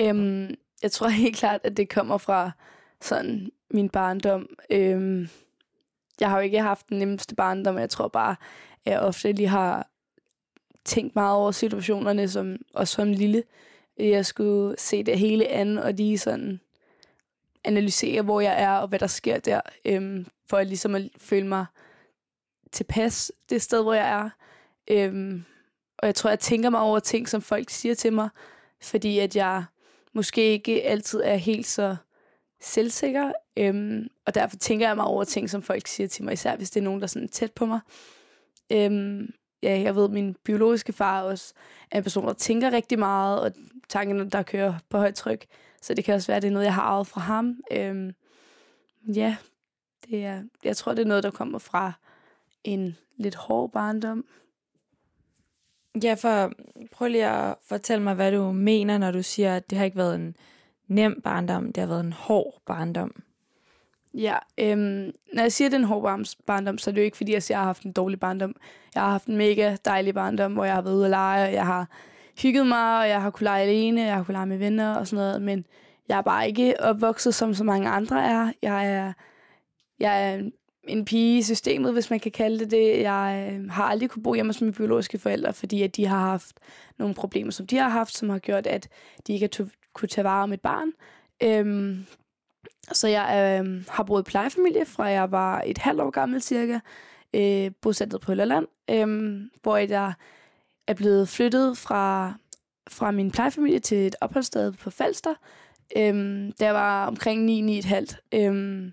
Øhm, 0.00 0.54
jeg 0.82 0.92
tror 0.92 1.08
helt 1.08 1.36
klart, 1.36 1.60
at 1.64 1.76
det 1.76 1.88
kommer 1.88 2.18
fra 2.18 2.50
sådan 3.00 3.50
min 3.70 3.88
barndom. 3.88 4.48
Øhm, 4.70 5.28
jeg 6.20 6.30
har 6.30 6.36
jo 6.36 6.42
ikke 6.42 6.62
haft 6.62 6.88
den 6.88 6.98
nemmeste 6.98 7.34
barndom, 7.34 7.78
jeg 7.78 7.90
tror 7.90 8.08
bare, 8.08 8.36
at 8.84 8.92
jeg 8.92 9.00
ofte 9.00 9.32
lige 9.32 9.48
har 9.48 9.88
tænkt 10.84 11.14
meget 11.14 11.36
over 11.36 11.50
situationerne, 11.50 12.28
som, 12.28 12.56
og 12.74 12.88
som 12.88 13.12
lille. 13.12 13.42
Jeg 13.98 14.26
skulle 14.26 14.74
se 14.78 15.02
det 15.02 15.18
hele 15.18 15.48
an, 15.48 15.78
og 15.78 15.92
lige 15.92 16.18
sådan 16.18 16.60
analysere, 17.64 18.22
hvor 18.22 18.40
jeg 18.40 18.62
er, 18.62 18.72
og 18.72 18.88
hvad 18.88 18.98
der 18.98 19.06
sker 19.06 19.38
der, 19.38 19.60
øhm, 19.84 20.26
for 20.50 20.56
at 20.56 20.66
ligesom 20.66 20.94
at 20.94 21.02
føle 21.18 21.46
mig 21.46 21.66
tilpas 22.72 23.32
det 23.50 23.62
sted, 23.62 23.82
hvor 23.82 23.94
jeg 23.94 24.10
er. 24.10 24.30
Øhm, 24.90 25.44
og 25.98 26.06
jeg 26.06 26.14
tror, 26.14 26.30
jeg 26.30 26.38
tænker 26.38 26.70
mig 26.70 26.80
over 26.80 26.98
ting, 26.98 27.28
som 27.28 27.42
folk 27.42 27.70
siger 27.70 27.94
til 27.94 28.12
mig, 28.12 28.28
fordi 28.82 29.18
at 29.18 29.36
jeg 29.36 29.64
måske 30.12 30.42
ikke 30.42 30.82
altid 30.82 31.20
er 31.24 31.36
helt 31.36 31.66
så 31.66 31.96
selvsikker, 32.60 33.32
øhm, 33.56 34.08
og 34.26 34.34
derfor 34.34 34.56
tænker 34.56 34.86
jeg 34.86 34.96
mig 34.96 35.04
over 35.04 35.24
ting, 35.24 35.50
som 35.50 35.62
folk 35.62 35.86
siger 35.86 36.08
til 36.08 36.24
mig, 36.24 36.32
især 36.32 36.56
hvis 36.56 36.70
det 36.70 36.80
er 36.80 36.84
nogen, 36.84 37.00
der 37.00 37.04
er 37.04 37.08
sådan 37.08 37.28
tæt 37.28 37.52
på 37.52 37.66
mig. 37.66 37.80
Øhm, 38.72 39.32
ja, 39.62 39.80
jeg 39.80 39.96
ved, 39.96 40.04
at 40.04 40.10
min 40.10 40.36
biologiske 40.44 40.92
far 40.92 41.22
også 41.22 41.54
er 41.90 41.98
en 41.98 42.02
person, 42.02 42.26
der 42.26 42.32
tænker 42.32 42.72
rigtig 42.72 42.98
meget, 42.98 43.40
og 43.40 43.52
tankerne, 43.88 44.30
der 44.30 44.42
kører 44.42 44.74
på 44.88 44.98
højt 44.98 45.14
tryk. 45.14 45.46
Så 45.82 45.94
det 45.94 46.04
kan 46.04 46.14
også 46.14 46.26
være, 46.26 46.36
at 46.36 46.42
det 46.42 46.48
er 46.48 46.52
noget, 46.52 46.66
jeg 46.66 46.74
har 46.74 46.82
arvet 46.82 47.06
fra 47.06 47.20
ham. 47.20 47.56
Øhm, 47.72 48.12
ja, 49.14 49.36
det 50.10 50.24
er, 50.24 50.42
jeg 50.64 50.76
tror, 50.76 50.94
det 50.94 51.02
er 51.02 51.08
noget, 51.08 51.22
der 51.22 51.30
kommer 51.30 51.58
fra 51.58 51.92
en 52.64 52.96
lidt 53.16 53.34
hård 53.34 53.72
barndom. 53.72 54.24
Ja, 56.02 56.14
for 56.14 56.52
prøv 56.92 57.08
lige 57.08 57.26
at 57.26 57.54
fortælle 57.68 58.04
mig, 58.04 58.14
hvad 58.14 58.32
du 58.32 58.52
mener, 58.52 58.98
når 58.98 59.10
du 59.10 59.22
siger, 59.22 59.56
at 59.56 59.70
det 59.70 59.78
har 59.78 59.84
ikke 59.84 59.96
været 59.96 60.14
en 60.14 60.36
nem 60.88 61.20
barndom, 61.24 61.72
det 61.72 61.76
har 61.76 61.88
været 61.88 62.04
en 62.04 62.12
hård 62.12 62.62
barndom. 62.66 63.22
Ja, 64.14 64.38
øhm, 64.58 65.12
når 65.32 65.42
jeg 65.42 65.52
siger, 65.52 65.68
at 65.68 65.72
det 65.72 65.76
er 65.76 65.80
en 65.80 65.86
hård 65.86 66.24
barndom, 66.46 66.78
så 66.78 66.90
er 66.90 66.92
det 66.92 67.00
jo 67.00 67.04
ikke, 67.04 67.16
fordi 67.16 67.32
jeg 67.32 67.42
siger, 67.42 67.56
at 67.56 67.58
jeg 67.58 67.62
har 67.62 67.66
haft 67.66 67.82
en 67.82 67.92
dårlig 67.92 68.20
barndom. 68.20 68.54
Jeg 68.94 69.02
har 69.02 69.10
haft 69.10 69.26
en 69.26 69.36
mega 69.36 69.76
dejlig 69.84 70.14
barndom, 70.14 70.52
hvor 70.52 70.64
jeg 70.64 70.74
har 70.74 70.82
været 70.82 70.94
ude 70.94 71.04
at 71.04 71.10
lege, 71.10 71.48
og 71.48 71.52
jeg 71.52 71.66
har 71.66 71.88
hygget 72.42 72.66
mig, 72.66 72.98
og 72.98 73.08
jeg 73.08 73.22
har 73.22 73.30
kunnet 73.30 73.42
lege 73.42 73.62
alene, 73.62 74.02
jeg 74.02 74.14
har 74.14 74.22
kunnet 74.22 74.36
lege 74.36 74.46
med 74.46 74.58
venner 74.58 74.94
og 74.94 75.06
sådan 75.06 75.24
noget, 75.24 75.42
men 75.42 75.66
jeg 76.08 76.18
er 76.18 76.22
bare 76.22 76.48
ikke 76.48 76.80
opvokset, 76.80 77.34
som 77.34 77.54
så 77.54 77.64
mange 77.64 77.88
andre 77.88 78.24
er. 78.24 78.52
Jeg 78.62 78.92
er, 78.94 79.12
jeg 79.98 80.30
er 80.30 80.34
en 80.34 80.52
pige 81.06 81.38
i 81.38 81.42
systemet, 81.42 81.92
hvis 81.92 82.10
man 82.10 82.20
kan 82.20 82.32
kalde 82.32 82.58
det 82.58 82.70
det. 82.70 83.00
Jeg 83.00 83.52
øh, 83.52 83.70
har 83.70 83.84
aldrig 83.84 84.10
kunne 84.10 84.22
bo 84.22 84.34
hjemme 84.34 84.48
hos 84.48 84.60
mine 84.60 84.72
biologiske 84.72 85.18
forældre, 85.18 85.52
fordi 85.52 85.82
at 85.82 85.96
de 85.96 86.06
har 86.06 86.18
haft 86.18 86.56
nogle 86.98 87.14
problemer, 87.14 87.52
som 87.52 87.66
de 87.66 87.76
har 87.76 87.88
haft, 87.88 88.16
som 88.16 88.28
har 88.28 88.38
gjort, 88.38 88.66
at 88.66 88.88
de 89.26 89.32
ikke 89.32 89.48
har 89.56 89.66
kunne 89.92 90.08
tage 90.08 90.24
vare 90.24 90.42
om 90.42 90.52
et 90.52 90.60
barn. 90.60 90.92
Øhm, 91.42 92.06
så 92.92 93.08
jeg 93.08 93.60
øh, 93.64 93.84
har 93.88 94.02
boet 94.02 94.22
i 94.22 94.30
plejefamilie, 94.30 94.86
fra 94.86 95.04
jeg 95.04 95.30
var 95.30 95.62
et 95.66 95.78
halvt 95.78 96.00
år 96.00 96.10
gammel 96.10 96.42
cirka, 96.42 96.78
øh, 97.34 97.70
bosat 97.80 98.14
på 98.22 98.34
Lolland, 98.34 98.66
øh, 98.90 99.40
hvor 99.62 99.76
jeg 99.76 100.12
er 100.86 100.94
blevet 100.94 101.28
flyttet 101.28 101.78
fra, 101.78 102.34
fra 102.90 103.10
min 103.10 103.30
plejefamilie 103.30 103.78
til 103.78 104.06
et 104.06 104.16
opholdssted 104.20 104.72
på 104.72 104.90
Falster, 104.90 105.34
øh, 105.96 106.14
der 106.60 106.70
var 106.70 107.06
omkring 107.06 107.70
9-9,5. 107.70 108.16
Øh, 108.34 108.90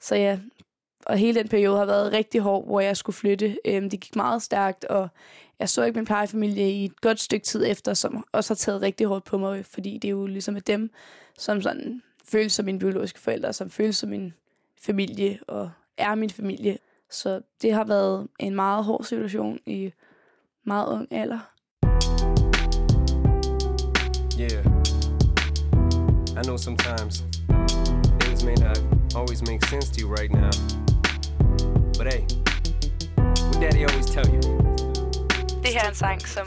så 0.00 0.14
ja, 0.14 0.38
og 1.10 1.18
hele 1.18 1.40
den 1.40 1.48
periode 1.48 1.78
har 1.78 1.84
været 1.84 2.12
rigtig 2.12 2.40
hård, 2.40 2.66
hvor 2.66 2.80
jeg 2.80 2.96
skulle 2.96 3.16
flytte. 3.16 3.58
Øhm, 3.64 3.90
det 3.90 4.00
gik 4.00 4.16
meget 4.16 4.42
stærkt, 4.42 4.84
og 4.84 5.08
jeg 5.58 5.68
så 5.68 5.82
ikke 5.82 5.98
min 5.98 6.06
plejefamilie 6.06 6.70
i 6.70 6.84
et 6.84 7.00
godt 7.00 7.20
stykke 7.20 7.44
tid 7.44 7.66
efter, 7.66 7.94
som 7.94 8.24
også 8.32 8.50
har 8.50 8.56
taget 8.56 8.82
rigtig 8.82 9.06
hårdt 9.06 9.24
på 9.24 9.38
mig, 9.38 9.66
fordi 9.66 9.98
det 9.98 10.08
er 10.08 10.12
jo 10.12 10.26
ligesom 10.26 10.54
med 10.54 10.62
dem, 10.62 10.90
som 11.38 11.62
sådan 11.62 12.02
føles 12.24 12.52
som 12.52 12.64
mine 12.64 12.78
biologiske 12.78 13.20
forældre, 13.20 13.52
som 13.52 13.70
føles 13.70 13.96
som 13.96 14.08
min 14.08 14.32
familie 14.80 15.38
og 15.48 15.70
er 15.96 16.14
min 16.14 16.30
familie. 16.30 16.78
Så 17.10 17.40
det 17.62 17.72
har 17.72 17.84
været 17.84 18.28
en 18.38 18.54
meget 18.54 18.84
hård 18.84 19.04
situation 19.04 19.58
i 19.66 19.92
meget 20.64 20.86
ung 20.86 21.08
alder. 21.10 21.38
Yeah. 24.40 24.64
I 26.36 26.42
know 26.42 26.56
sometimes 26.56 27.24
things 28.20 28.44
may 28.44 28.54
not 28.54 28.78
always 29.14 29.42
make 29.42 29.64
sense 29.66 29.90
to 29.90 30.00
you 30.00 30.08
right 30.08 30.32
now. 30.32 30.79
But 32.00 32.14
hey, 32.14 32.24
what 33.18 33.60
daddy 33.60 33.84
always 33.84 34.06
tell 34.06 34.26
you? 34.26 34.40
Det 35.62 35.72
her 35.72 35.84
er 35.84 35.88
en 35.88 35.94
sang, 35.94 36.28
som 36.28 36.46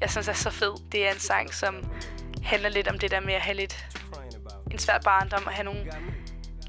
jeg 0.00 0.10
synes 0.10 0.28
er 0.28 0.32
så 0.32 0.50
fed. 0.50 0.74
Det 0.92 1.06
er 1.06 1.12
en 1.12 1.18
sang, 1.18 1.54
som 1.54 1.74
handler 2.42 2.68
lidt 2.68 2.88
om 2.88 2.98
det 2.98 3.10
der 3.10 3.20
med 3.20 3.34
at 3.34 3.40
have 3.40 3.56
lidt 3.56 3.86
en 4.70 4.78
svær 4.78 4.98
barndom 5.04 5.46
og 5.46 5.52
have 5.52 5.64
nogle 5.64 5.92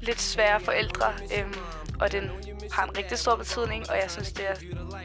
lidt 0.00 0.20
svære 0.20 0.60
forældre. 0.60 1.12
Øhm, 1.38 1.54
og 2.00 2.12
den 2.12 2.30
har 2.72 2.84
en 2.84 2.96
rigtig 2.98 3.18
stor 3.18 3.36
betydning, 3.36 3.90
og 3.90 3.96
jeg 4.02 4.10
synes, 4.10 4.32
det 4.32 4.44
er, 4.50 4.54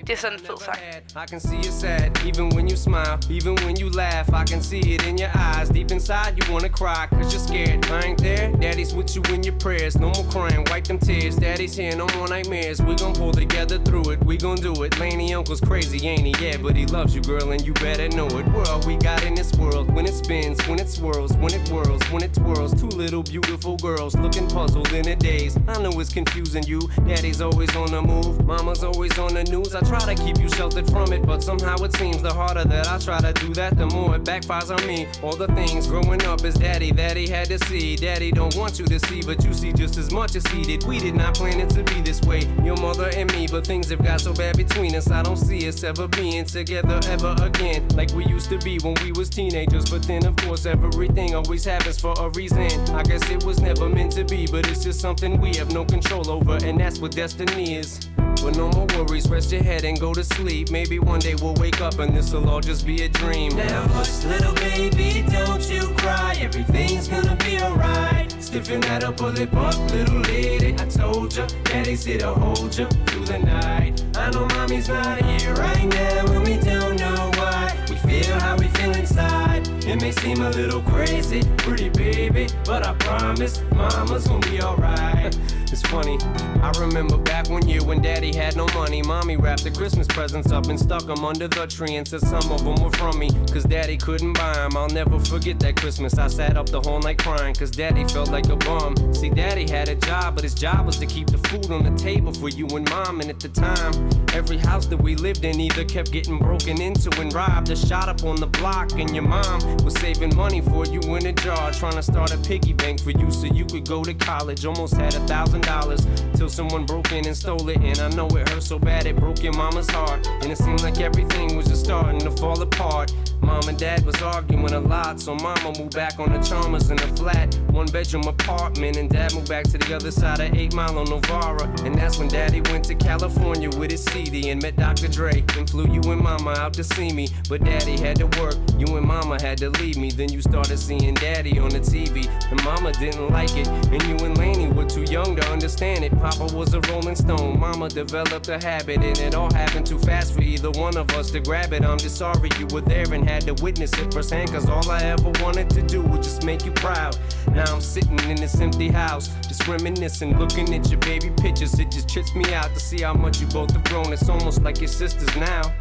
det 0.07 0.09
er 0.09 0.17
sådan 0.17 0.39
en 0.39 0.45
fed 0.45 0.57
sang. 0.65 0.79
I 1.23 1.27
can 1.31 1.39
see 1.39 1.57
you 1.57 1.71
sad, 1.83 2.09
even 2.29 2.45
when 2.55 2.65
you 2.71 2.77
smile, 2.77 3.17
even 3.37 3.53
when 3.65 3.75
you 3.81 3.89
laugh. 3.89 4.27
I 4.41 4.43
can 4.51 4.61
see 4.61 4.83
it 4.95 5.01
in 5.09 5.15
your 5.23 5.31
eyes. 5.47 5.67
Deep 5.69 5.91
inside, 5.91 6.31
you 6.37 6.43
wanna 6.53 6.69
cry, 6.81 7.01
cause 7.15 7.27
you're 7.33 7.47
scared. 7.49 7.79
I 7.97 7.99
ain't 8.07 8.21
there, 8.27 8.45
daddy's 8.63 8.93
with 8.97 9.09
you 9.15 9.21
in 9.33 9.43
your 9.47 9.57
prayers. 9.65 9.93
No 10.03 10.09
more 10.15 10.27
crying, 10.35 10.63
wipe 10.71 10.87
them 10.89 10.99
tears. 10.99 11.35
Daddy's 11.35 11.75
here, 11.81 11.95
no 11.95 12.07
more 12.15 12.27
nightmares. 12.35 12.77
We 12.87 12.93
gon' 13.03 13.13
pull 13.21 13.33
together 13.43 13.77
through 13.87 14.07
it, 14.13 14.19
we 14.29 14.35
gon' 14.37 14.59
do 14.69 14.73
it. 14.85 14.91
Laney 14.99 15.33
uncle's 15.33 15.61
crazy, 15.69 15.99
ain't 16.07 16.25
he? 16.29 16.33
Yeah, 16.45 16.57
but 16.65 16.75
he 16.75 16.85
loves 16.97 17.11
you, 17.15 17.21
girl, 17.21 17.51
and 17.53 17.61
you 17.67 17.73
better 17.73 18.07
know 18.17 18.27
it. 18.39 18.45
We're 18.53 18.67
all 18.71 18.81
we 18.89 18.95
got 19.09 19.23
in 19.23 19.33
this 19.35 19.51
world. 19.61 19.85
When 19.95 20.05
it 20.05 20.15
spins, 20.23 20.57
when 20.67 20.79
it 20.79 20.89
swirls, 20.89 21.31
when 21.43 21.53
it 21.53 21.63
whirls, 21.69 22.03
when 22.11 22.23
it 22.23 22.33
twirls. 22.33 22.71
Two 22.81 22.91
little 23.03 23.23
beautiful 23.23 23.75
girls 23.77 24.13
looking 24.15 24.47
puzzled 24.47 24.91
in 24.99 25.07
a 25.07 25.15
daze. 25.15 25.57
I 25.67 25.81
know 25.83 25.99
it's 26.01 26.13
confusing 26.13 26.63
you. 26.63 26.79
Daddy's 27.07 27.41
always 27.45 27.73
on 27.75 27.91
the 27.91 28.01
move, 28.01 28.43
mama's 28.45 28.83
always 28.83 29.17
on 29.19 29.33
the 29.33 29.43
news. 29.43 29.75
I 29.75 29.81
try 29.81 29.99
to 29.99 30.15
keep 30.15 30.39
you 30.39 30.49
sheltered 30.49 30.89
from 30.89 31.13
it, 31.13 31.25
but 31.25 31.43
somehow 31.43 31.75
it 31.83 31.95
seems 31.95 32.21
the 32.21 32.33
harder 32.33 32.63
that 32.65 32.87
I 32.87 32.97
try 32.97 33.19
to 33.21 33.33
do 33.33 33.53
that, 33.53 33.77
the 33.77 33.85
more 33.87 34.15
it 34.15 34.23
backfires 34.23 34.75
on 34.75 34.85
me. 34.87 35.07
All 35.21 35.35
the 35.35 35.47
things 35.47 35.87
growing 35.87 36.23
up 36.25 36.43
is 36.43 36.55
daddy 36.55 36.91
that 36.93 37.15
he 37.15 37.27
had 37.27 37.47
to 37.47 37.59
see. 37.65 37.95
Daddy 37.95 38.31
don't 38.31 38.55
want 38.55 38.79
you 38.79 38.85
to 38.85 38.99
see, 39.07 39.21
but 39.21 39.43
you 39.43 39.53
see 39.53 39.71
just 39.71 39.97
as 39.97 40.11
much 40.11 40.35
as 40.35 40.45
he 40.47 40.63
did. 40.63 40.83
We 40.85 40.99
did 40.99 41.15
not 41.15 41.35
plan 41.35 41.59
it 41.59 41.69
to 41.71 41.83
be 41.83 42.01
this 42.01 42.21
way, 42.23 42.41
your 42.63 42.77
mother 42.77 43.09
and 43.15 43.31
me, 43.33 43.47
but 43.47 43.65
things 43.65 43.89
have 43.91 44.03
got 44.03 44.21
so 44.21 44.33
bad 44.33 44.57
between 44.57 44.95
us. 44.95 45.09
I 45.11 45.21
don't 45.21 45.37
see 45.37 45.67
us 45.67 45.83
ever 45.83 46.07
being 46.07 46.45
together 46.45 46.99
ever 47.07 47.35
again, 47.41 47.87
like 47.89 48.11
we 48.13 48.25
used 48.25 48.49
to 48.49 48.57
be 48.59 48.79
when 48.79 48.95
we 49.03 49.11
was 49.11 49.29
teenagers. 49.29 49.89
But 49.89 50.03
then, 50.03 50.25
of 50.25 50.35
course, 50.37 50.65
everything 50.65 51.35
always 51.35 51.63
happens 51.63 51.99
for 51.99 52.13
a 52.17 52.29
reason. 52.29 52.71
I 52.89 53.03
guess 53.03 53.29
it 53.29 53.45
was 53.45 53.61
never 53.61 53.87
meant 53.87 54.13
to 54.13 54.23
be, 54.23 54.47
but 54.47 54.67
it's 54.69 54.83
just 54.83 54.99
something 54.99 55.39
we 55.39 55.53
have 55.57 55.71
no 55.71 55.85
control 55.85 56.29
over, 56.31 56.57
and 56.65 56.79
that's 56.79 56.99
what 56.99 57.11
destiny 57.35 57.75
is. 57.75 57.99
But 58.41 58.55
no 58.55 58.69
more 58.69 58.85
worries, 58.95 59.27
rest 59.27 59.51
your 59.51 59.63
head 59.63 59.83
and 59.83 59.99
go 59.99 60.13
to 60.13 60.23
sleep. 60.23 60.69
Maybe 60.71 60.99
one 60.99 61.19
day 61.19 61.35
we'll 61.35 61.55
wake 61.55 61.81
up 61.81 61.99
and 61.99 62.15
this'll 62.15 62.47
all 62.49 62.61
just 62.61 62.85
be 62.85 63.03
a 63.03 63.09
dream. 63.09 63.55
Now, 63.55 63.87
hush, 63.89 64.23
little 64.25 64.53
baby, 64.53 65.25
don't 65.29 65.67
you 65.69 65.81
cry. 65.97 66.35
Everything's 66.39 67.07
gonna 67.07 67.35
be 67.37 67.59
alright. 67.59 68.31
Stiffen 68.41 68.81
that 68.81 69.03
up, 69.03 69.17
pull 69.17 69.37
it 69.37 69.53
up, 69.53 69.91
little 69.91 70.19
lady. 70.21 70.73
I 70.73 70.85
told 70.85 71.35
ya, 71.35 71.47
daddy's 71.63 72.05
here 72.05 72.19
to 72.19 72.33
hold 72.33 72.77
ya 72.77 72.87
through 73.07 73.25
the 73.25 73.39
night. 73.39 74.03
I 74.15 74.29
know 74.31 74.45
mommy's 74.47 74.87
not 74.87 75.21
here 75.23 75.53
right 75.55 75.85
now, 75.85 76.31
and 76.31 76.45
we 76.45 76.57
don't 76.57 76.97
know 76.97 77.31
why. 77.35 77.75
We 77.89 77.95
feel 77.95 78.39
how 78.39 78.57
we 78.57 78.67
feel 78.67 78.91
inside. 78.91 79.67
It 79.85 80.01
may 80.01 80.11
seem 80.11 80.41
a 80.41 80.51
little 80.51 80.81
crazy, 80.81 81.41
pretty 81.57 81.89
baby, 81.89 82.47
but 82.65 82.85
I 82.85 82.93
promise 82.93 83.61
mama's 83.71 84.27
gonna 84.27 84.47
be 84.49 84.61
alright. 84.61 85.35
It's 85.75 85.85
funny, 85.89 86.17
I 86.61 86.71
remember 86.79 87.17
back 87.17 87.49
one 87.49 87.67
year 87.67 87.83
when 87.83 88.01
daddy 88.01 88.33
had 88.33 88.55
no 88.55 88.65
money. 88.67 89.01
Mommy 89.01 89.35
wrapped 89.35 89.65
the 89.65 89.71
Christmas 89.71 90.07
presents 90.07 90.49
up 90.49 90.67
and 90.67 90.79
stuck 90.79 91.05
them 91.05 91.25
under 91.25 91.49
the 91.49 91.67
tree 91.67 91.95
and 91.95 92.07
said 92.07 92.21
some 92.21 92.49
of 92.49 92.63
them 92.63 92.81
were 92.81 92.91
from 92.91 93.19
me. 93.19 93.29
Cause 93.51 93.65
daddy 93.65 93.97
couldn't 93.97 94.31
buy 94.37 94.53
them. 94.53 94.77
I'll 94.77 94.87
never 94.87 95.19
forget 95.19 95.59
that 95.59 95.75
Christmas. 95.75 96.17
I 96.17 96.27
sat 96.27 96.55
up 96.55 96.67
the 96.67 96.79
whole 96.79 97.01
night 97.01 97.17
crying 97.17 97.53
cause 97.53 97.71
daddy 97.71 98.05
felt 98.05 98.31
like 98.31 98.47
a 98.47 98.55
bum. 98.55 98.95
See, 99.13 99.29
daddy 99.29 99.69
had 99.69 99.89
a 99.89 99.95
job, 99.95 100.35
but 100.35 100.45
his 100.45 100.53
job 100.53 100.85
was 100.85 100.97
to 100.99 101.05
keep 101.05 101.27
the 101.27 101.39
food 101.49 101.69
on 101.69 101.83
the 101.83 102.01
table 102.01 102.31
for 102.33 102.47
you 102.47 102.67
and 102.67 102.89
mom. 102.89 103.19
And 103.19 103.29
at 103.29 103.41
the 103.41 103.49
time, 103.49 103.91
every 104.33 104.57
house 104.57 104.85
that 104.85 105.01
we 105.01 105.17
lived 105.17 105.43
in 105.43 105.59
either 105.59 105.83
kept 105.83 106.09
getting 106.09 106.37
broken 106.37 106.79
into 106.79 107.09
and 107.19 107.33
robbed 107.33 107.69
or 107.69 107.75
shot 107.75 108.07
up 108.07 108.23
on 108.23 108.37
the 108.37 108.47
block. 108.47 108.93
And 108.93 109.13
your 109.13 109.27
mom 109.27 109.59
was 109.83 109.95
saving 109.95 110.37
money 110.37 110.61
for 110.61 110.85
you 110.85 111.01
in 111.17 111.25
a 111.25 111.33
jar, 111.33 111.73
trying 111.73 111.95
to 111.95 112.03
start 112.03 112.33
a 112.33 112.37
piggy 112.37 112.71
bank 112.71 113.01
for 113.01 113.11
you 113.11 113.29
so 113.29 113.47
you 113.47 113.65
could 113.65 113.85
go 113.85 114.05
to 114.05 114.13
college. 114.13 114.65
Almost 114.65 114.93
had 114.93 115.13
a 115.15 115.19
thousand 115.27 115.64
dollars 115.65 116.05
till 116.35 116.49
someone 116.49 116.85
broke 116.85 117.11
in 117.11 117.25
and 117.25 117.35
stole 117.35 117.67
it. 117.69 117.77
And 117.77 117.99
I 117.99 118.09
know 118.09 118.27
it 118.27 118.49
hurt 118.49 118.63
so 118.63 118.79
bad 118.79 119.05
it 119.05 119.15
broke 119.15 119.43
your 119.43 119.53
mama's 119.53 119.89
heart. 119.89 120.27
And 120.41 120.51
it 120.51 120.57
seemed 120.57 120.81
like 120.83 120.99
everything 120.99 121.55
was 121.55 121.67
just 121.67 121.85
starting 121.85 122.19
to 122.21 122.31
fall 122.31 122.61
apart. 122.61 123.13
Mom 123.41 123.67
and 123.67 123.77
dad 123.77 124.03
was 124.05 124.19
arguing 124.23 124.73
a 124.73 124.79
lot, 124.79 125.19
so 125.19 125.35
mama 125.35 125.71
moved 125.77 125.93
back 125.93 126.19
on 126.19 126.31
the 126.31 126.39
Chalmers 126.39 126.89
in 126.89 126.97
a 126.97 127.07
flat, 127.15 127.53
one 127.69 127.85
bedroom 127.87 128.23
apartment. 128.23 128.97
And 128.97 129.09
dad 129.09 129.35
moved 129.35 129.49
back 129.49 129.65
to 129.65 129.77
the 129.77 129.95
other 129.95 130.11
side 130.11 130.39
of 130.39 130.55
8 130.55 130.73
Mile 130.73 130.97
on 130.97 131.05
Novara. 131.09 131.63
And 131.83 131.95
that's 131.95 132.17
when 132.17 132.27
daddy 132.27 132.61
went 132.61 132.85
to 132.85 132.95
California 132.95 133.69
with 133.77 133.91
his 133.91 134.03
CD 134.05 134.49
and 134.49 134.61
met 134.61 134.77
Dr. 134.77 135.07
Dre. 135.07 135.43
And 135.57 135.69
flew 135.69 135.87
you 135.87 136.01
and 136.11 136.21
mama 136.21 136.51
out 136.57 136.73
to 136.73 136.83
see 136.83 137.11
me. 137.11 137.27
But 137.47 137.63
daddy 137.63 137.99
had 137.99 138.17
to 138.17 138.25
work, 138.41 138.55
you 138.77 138.97
and 138.97 139.05
mama 139.05 139.41
had 139.41 139.57
to 139.59 139.69
leave 139.69 139.97
me. 139.97 140.09
Then 140.09 140.31
you 140.31 140.41
started 140.41 140.77
seeing 140.77 141.13
daddy 141.13 141.59
on 141.59 141.69
the 141.69 141.79
TV, 141.79 142.27
and 142.51 142.63
mama 142.63 142.91
didn't 142.93 143.29
like 143.29 143.55
it. 143.55 143.67
And 143.67 144.01
you 144.03 144.25
and 144.25 144.37
Laney 144.37 144.67
were 144.67 144.85
too 144.85 145.03
young 145.03 145.35
to 145.35 145.51
understand 145.55 146.03
it. 146.03 146.11
Papa 146.19 146.53
was 146.53 146.73
a 146.73 146.81
rolling 146.91 147.15
stone, 147.15 147.57
mama 147.57 147.87
developed 147.87 148.49
a 148.49 148.59
habit, 148.59 148.97
and 148.97 149.17
it 149.19 149.33
all 149.33 149.51
happened 149.53 149.85
too 149.85 149.97
fast 149.99 150.33
for 150.33 150.41
either 150.41 150.69
one 150.71 150.97
of 150.97 151.09
us 151.11 151.31
to 151.31 151.39
grab 151.39 151.71
it. 151.71 151.81
I'm 151.81 151.97
just 151.97 152.17
sorry 152.17 152.49
you 152.59 152.67
were 152.73 152.81
there 152.81 153.11
and 153.13 153.27
had 153.27 153.43
to 153.43 153.53
witness 153.63 153.93
it 153.93 154.13
firsthand, 154.13 154.51
cause 154.51 154.67
all 154.67 154.91
I 154.91 155.01
ever 155.03 155.31
wanted 155.41 155.69
to 155.69 155.81
do 155.81 156.01
was 156.01 156.25
just 156.27 156.43
make 156.43 156.65
you 156.65 156.73
proud. 156.73 157.17
Now 157.53 157.73
I'm 157.73 157.79
sitting 157.79 158.19
in 158.29 158.35
this 158.35 158.59
empty 158.59 158.89
house, 158.89 159.29
just 159.47 159.65
reminiscing, 159.65 160.37
looking 160.37 160.75
at 160.75 160.89
your 160.89 160.99
baby 160.99 161.31
pictures. 161.41 161.79
It 161.79 161.89
just 161.89 162.09
trips 162.09 162.35
me 162.35 162.53
out 162.53 162.73
to 162.73 162.79
see 162.81 163.01
how 163.01 163.13
much 163.13 163.39
you 163.39 163.47
both 163.47 163.71
have 163.71 163.85
grown. 163.85 164.11
It's 164.11 164.27
almost 164.27 164.61
like 164.61 164.79
your 164.79 164.89
sisters 164.89 165.33
now. 165.37 165.73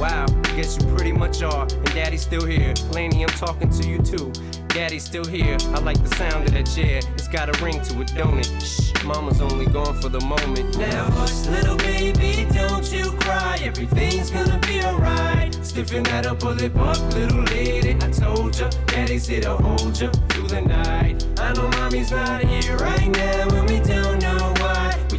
Wow, 0.00 0.26
guess 0.56 0.78
you 0.78 0.94
pretty 0.94 1.12
much 1.12 1.42
are. 1.42 1.62
And 1.62 1.94
daddy's 1.94 2.22
still 2.22 2.44
here. 2.44 2.74
Laney, 2.92 3.22
I'm 3.22 3.28
talking 3.30 3.70
to 3.70 3.88
you 3.88 3.98
too. 3.98 4.32
Daddy's 4.68 5.04
still 5.04 5.24
here. 5.24 5.56
I 5.74 5.80
like 5.80 6.00
the 6.02 6.14
sound 6.16 6.46
of 6.46 6.54
that 6.54 6.66
chair. 6.66 7.00
It's 7.14 7.28
got 7.28 7.48
a 7.48 7.64
ring 7.64 7.80
to 7.82 8.00
it, 8.00 8.14
don't 8.14 8.38
it? 8.38 8.50
Shh, 8.62 9.04
mama's 9.04 9.40
only 9.40 9.66
gone 9.66 10.00
for 10.00 10.08
the 10.08 10.20
moment. 10.20 10.78
Now 10.78 11.04
hush, 11.10 11.46
little 11.46 11.76
baby, 11.76 12.46
don't 12.52 12.90
you 12.92 13.10
cry. 13.20 13.58
Everything's 13.62 14.30
gonna 14.30 14.58
be 14.60 14.80
alright. 14.82 15.52
Stiffen 15.64 16.04
that 16.04 16.26
up, 16.26 16.40
pull 16.40 16.60
it 16.60 16.76
up, 16.76 17.14
little 17.14 17.42
lady. 17.44 17.96
I 18.00 18.10
told 18.10 18.58
ya, 18.58 18.70
daddy's 18.86 19.26
here 19.26 19.40
to 19.42 19.56
hold 19.56 20.00
ya 20.00 20.10
through 20.28 20.48
the 20.48 20.60
night. 20.62 21.26
I 21.38 21.52
know 21.52 21.68
mommy's 21.70 22.10
not 22.10 22.44
here 22.44 22.76
right 22.76 23.08
now, 23.08 23.48
and 23.56 23.68
we 23.68 23.80
don't 23.80 24.19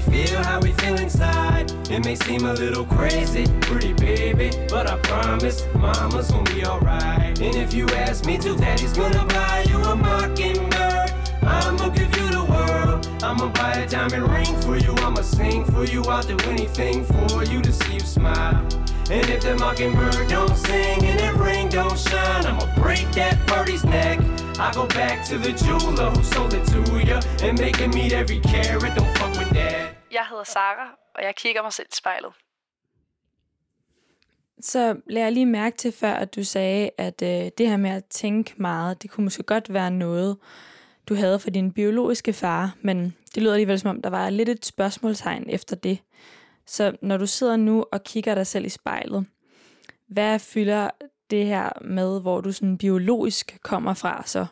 feel 0.01 0.43
how 0.43 0.59
we 0.59 0.71
feel 0.73 0.97
inside. 0.97 1.71
It 1.89 2.03
may 2.05 2.15
seem 2.15 2.45
a 2.45 2.53
little 2.53 2.85
crazy, 2.85 3.45
pretty 3.61 3.93
baby, 3.93 4.51
but 4.69 4.89
I 4.89 4.97
promise 4.97 5.65
mama's 5.75 6.31
gonna 6.31 6.49
be 6.53 6.65
alright. 6.65 7.39
And 7.39 7.55
if 7.55 7.73
you 7.73 7.87
ask 7.89 8.25
me 8.25 8.37
to, 8.39 8.55
daddy's 8.57 8.93
gonna 8.93 9.25
buy 9.25 9.65
you 9.67 9.77
a 9.77 9.95
mockingbird. 9.95 11.13
I'ma 11.43 11.89
give 11.89 12.15
you 12.17 12.29
the 12.29 12.45
world. 12.45 13.07
I'ma 13.23 13.49
buy 13.49 13.73
a 13.73 13.87
diamond 13.87 14.29
ring 14.29 14.61
for 14.61 14.77
you. 14.77 14.93
I'ma 14.97 15.21
sing 15.21 15.65
for 15.65 15.85
you. 15.85 16.03
I'll 16.03 16.23
do 16.23 16.37
anything 16.49 17.03
for 17.05 17.43
you 17.43 17.61
to 17.61 17.71
see 17.71 17.93
you 17.93 17.99
smile. 17.99 18.65
And 19.09 19.29
if 19.29 19.41
the 19.43 19.55
mockingbird 19.57 20.27
don't 20.29 20.55
sing 20.55 21.03
and 21.03 21.19
that 21.19 21.35
ring 21.35 21.69
don't 21.69 21.97
shine, 21.97 22.45
I'ma 22.45 22.65
break 22.81 23.11
that 23.13 23.37
birdie's 23.47 23.83
neck. 23.83 24.19
I 24.59 24.71
go 24.73 24.85
back 24.87 25.25
to 25.25 25.37
the 25.37 25.51
jeweler 25.51 26.11
who 26.11 26.23
sold 26.23 26.53
it 26.53 26.65
to 26.67 26.79
you 27.05 27.19
and 27.45 27.59
make 27.59 27.77
him 27.77 27.91
meet 27.91 28.13
every 28.13 28.39
carat. 28.39 28.95
Don't 28.95 29.13
that. 29.15 29.20
Jeg 30.11 30.27
hedder 30.29 30.43
Sara, 30.43 30.97
og 31.15 31.23
jeg 31.23 31.35
kigger 31.35 31.61
mig 31.61 31.73
selv 31.73 31.87
i 31.91 31.95
spejlet. 31.95 32.33
Så 34.61 35.01
lad 35.05 35.21
jeg 35.21 35.31
lige 35.31 35.45
mærke 35.45 35.77
til 35.77 35.91
før, 35.91 36.13
at 36.13 36.35
du 36.35 36.43
sagde, 36.43 36.89
at 36.97 37.21
øh, 37.21 37.51
det 37.57 37.69
her 37.69 37.77
med 37.77 37.89
at 37.89 38.05
tænke 38.05 38.53
meget, 38.57 39.01
det 39.01 39.11
kunne 39.11 39.23
måske 39.23 39.43
godt 39.43 39.73
være 39.73 39.91
noget, 39.91 40.37
du 41.09 41.15
havde 41.15 41.39
for 41.39 41.49
din 41.49 41.73
biologiske 41.73 42.33
far, 42.33 42.75
men 42.81 43.15
det 43.35 43.43
lyder 43.43 43.53
alligevel 43.53 43.79
som 43.79 43.89
om, 43.89 44.01
der 44.01 44.09
var 44.09 44.29
lidt 44.29 44.49
et 44.49 44.65
spørgsmålstegn 44.65 45.49
efter 45.49 45.75
det. 45.75 45.99
Så 46.65 46.97
når 47.01 47.17
du 47.17 47.27
sidder 47.27 47.55
nu 47.55 47.85
og 47.91 48.03
kigger 48.03 48.35
dig 48.35 48.47
selv 48.47 48.65
i 48.65 48.69
spejlet, 48.69 49.25
hvad 50.07 50.39
fylder 50.39 50.89
det 51.29 51.45
her 51.45 51.69
med, 51.81 52.21
hvor 52.21 52.41
du 52.41 52.51
sådan 52.51 52.77
biologisk 52.77 53.59
kommer 53.61 53.93
fra 53.93 54.23
så? 54.25 54.45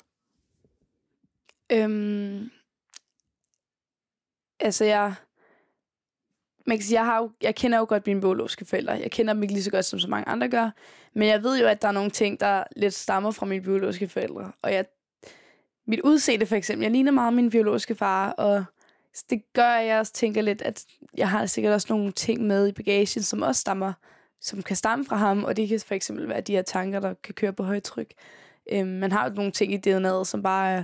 Øhm, 1.72 2.52
altså, 4.60 4.86
jeg... 4.86 5.16
Man 6.70 6.78
kan 6.78 6.86
sige, 6.86 7.00
jeg, 7.00 7.06
har 7.06 7.18
jo, 7.18 7.32
jeg 7.42 7.56
kender 7.56 7.78
jo 7.78 7.86
godt 7.90 8.08
mine 8.08 8.22
biologiske 8.22 8.66
forældre. 8.66 8.94
Jeg 8.94 9.12
kender 9.12 9.34
dem 9.34 9.44
ikke 9.44 9.54
lige 9.54 9.64
så 9.64 9.72
godt, 9.72 9.86
som 9.86 10.00
så 10.00 10.08
mange 10.08 10.30
andre 10.30 10.50
gør. 10.50 10.70
Men 11.14 11.28
jeg 11.28 11.44
ved 11.44 11.60
jo, 11.60 11.68
at 11.68 11.82
der 11.82 11.88
er 11.88 11.92
nogle 11.92 12.10
ting, 12.10 12.40
der 12.40 12.64
lidt 12.76 12.94
stammer 12.94 13.32
fra 13.32 13.46
mine 13.46 13.64
biologiske 13.64 14.08
forældre. 14.08 14.52
Og 14.62 14.74
jeg, 14.74 14.86
mit 15.88 16.00
udseende 16.00 16.46
for 16.46 16.56
eksempel, 16.56 16.84
jeg 16.84 16.92
ligner 16.92 17.12
meget 17.12 17.34
min 17.34 17.50
biologiske 17.50 17.96
far, 17.96 18.32
og 18.32 18.66
det 19.30 19.54
gør, 19.54 19.68
at 19.68 19.88
jeg 19.88 20.00
også 20.00 20.14
tænker 20.14 20.42
lidt, 20.42 20.62
at 20.62 20.86
jeg 21.18 21.30
har 21.30 21.46
sikkert 21.46 21.74
også 21.74 21.88
nogle 21.90 22.12
ting 22.12 22.42
med 22.42 22.68
i 22.68 22.72
bagagen, 22.72 23.24
som 23.24 23.42
også 23.42 23.62
stammer, 23.62 23.94
som 24.42 24.64
kan 24.64 24.76
stamme 24.76 25.06
fra 25.06 25.16
ham, 25.16 25.44
og 25.44 25.58
det 25.58 25.70
kan 25.70 25.80
for 25.80 25.96
eksempel 25.96 26.30
være 26.30 26.42
de 26.42 26.52
her 26.52 26.62
tanker, 26.62 27.00
der 27.00 27.14
kan 27.24 27.34
køre 27.34 27.54
på 27.54 27.64
højtryk. 27.64 28.14
Øhm, 28.72 28.88
man 28.88 29.12
har 29.12 29.30
jo 29.30 29.36
nogle 29.36 29.52
ting 29.52 29.74
i 29.74 29.78
DNA'et, 29.88 30.24
som 30.24 30.44
bare 30.44 30.72
er 30.72 30.84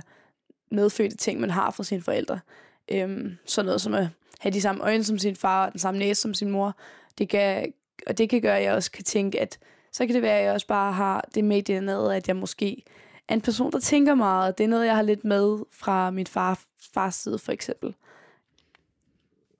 medfødte 0.70 1.16
ting, 1.16 1.40
man 1.40 1.50
har 1.50 1.70
fra 1.70 1.84
sine 1.84 2.02
forældre. 2.02 2.40
Øhm, 2.88 3.36
sådan 3.44 3.66
noget 3.66 3.80
som 3.80 3.94
at 3.94 4.08
have 4.40 4.52
de 4.52 4.60
samme 4.60 4.84
øjne 4.84 5.04
som 5.04 5.18
sin 5.18 5.36
far, 5.36 5.66
og 5.66 5.72
den 5.72 5.78
samme 5.80 5.98
næse 5.98 6.20
som 6.20 6.34
sin 6.34 6.50
mor. 6.50 6.76
Det 7.18 7.28
kan, 7.28 7.72
og 8.06 8.18
det 8.18 8.30
kan 8.30 8.40
gøre, 8.40 8.58
at 8.58 8.64
jeg 8.64 8.74
også 8.74 8.90
kan 8.90 9.04
tænke, 9.04 9.40
at 9.40 9.58
så 9.92 10.06
kan 10.06 10.14
det 10.14 10.22
være, 10.22 10.38
at 10.38 10.44
jeg 10.44 10.52
også 10.52 10.66
bare 10.66 10.92
har 10.92 11.28
det 11.34 11.44
med 11.44 11.68
i 11.68 11.72
DNA'et, 11.72 12.12
at 12.12 12.28
jeg 12.28 12.36
måske 12.36 12.82
er 13.28 13.34
en 13.34 13.40
person, 13.40 13.72
der 13.72 13.80
tænker 13.80 14.14
meget. 14.14 14.58
Det 14.58 14.64
er 14.64 14.68
noget, 14.68 14.86
jeg 14.86 14.94
har 14.94 15.02
lidt 15.02 15.24
med 15.24 15.58
fra 15.72 16.10
min 16.10 16.26
far, 16.26 16.60
fars 16.94 17.14
side, 17.14 17.38
for 17.38 17.52
eksempel. 17.52 17.94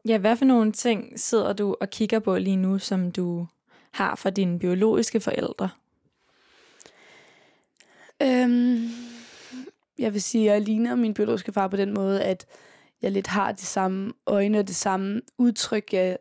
Ja, 0.04 0.18
hvad 0.18 0.36
for 0.36 0.44
nogle 0.44 0.72
ting 0.72 1.20
sidder 1.20 1.52
du 1.52 1.76
og 1.80 1.90
kigger 1.90 2.18
på 2.18 2.38
lige 2.38 2.56
nu, 2.56 2.78
som 2.78 3.12
du 3.12 3.46
har 3.90 4.14
fra 4.14 4.30
dine 4.30 4.58
biologiske 4.58 5.20
forældre? 5.20 5.68
Øhm, 8.22 8.88
jeg 9.98 10.12
vil 10.12 10.22
sige, 10.22 10.50
at 10.50 10.54
jeg 10.54 10.62
ligner 10.62 10.94
min 10.94 11.14
biologiske 11.14 11.52
far 11.52 11.68
på 11.68 11.76
den 11.76 11.94
måde, 11.94 12.22
at 12.22 12.46
jeg 13.02 13.12
lidt 13.12 13.26
har 13.26 13.52
de 13.52 13.66
samme 13.66 14.12
øjne 14.26 14.58
og 14.58 14.68
det 14.68 14.76
samme 14.76 15.20
udtryk. 15.38 15.92
Jeg, 15.92 16.18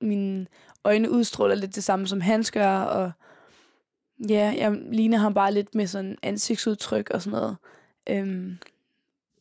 mine 0.00 0.46
øjne 0.84 1.10
udstråler 1.10 1.54
lidt 1.54 1.74
det 1.74 1.84
samme, 1.84 2.06
som 2.06 2.20
hans 2.20 2.50
gør, 2.50 2.78
og 2.78 3.12
ja, 4.28 4.54
jeg 4.56 4.78
ligner 4.92 5.18
ham 5.18 5.34
bare 5.34 5.54
lidt 5.54 5.74
med 5.74 5.86
sådan 5.86 6.18
ansigtsudtryk 6.22 7.10
og 7.10 7.22
sådan 7.22 7.38
noget. 7.38 7.56
Øhm, 8.10 8.58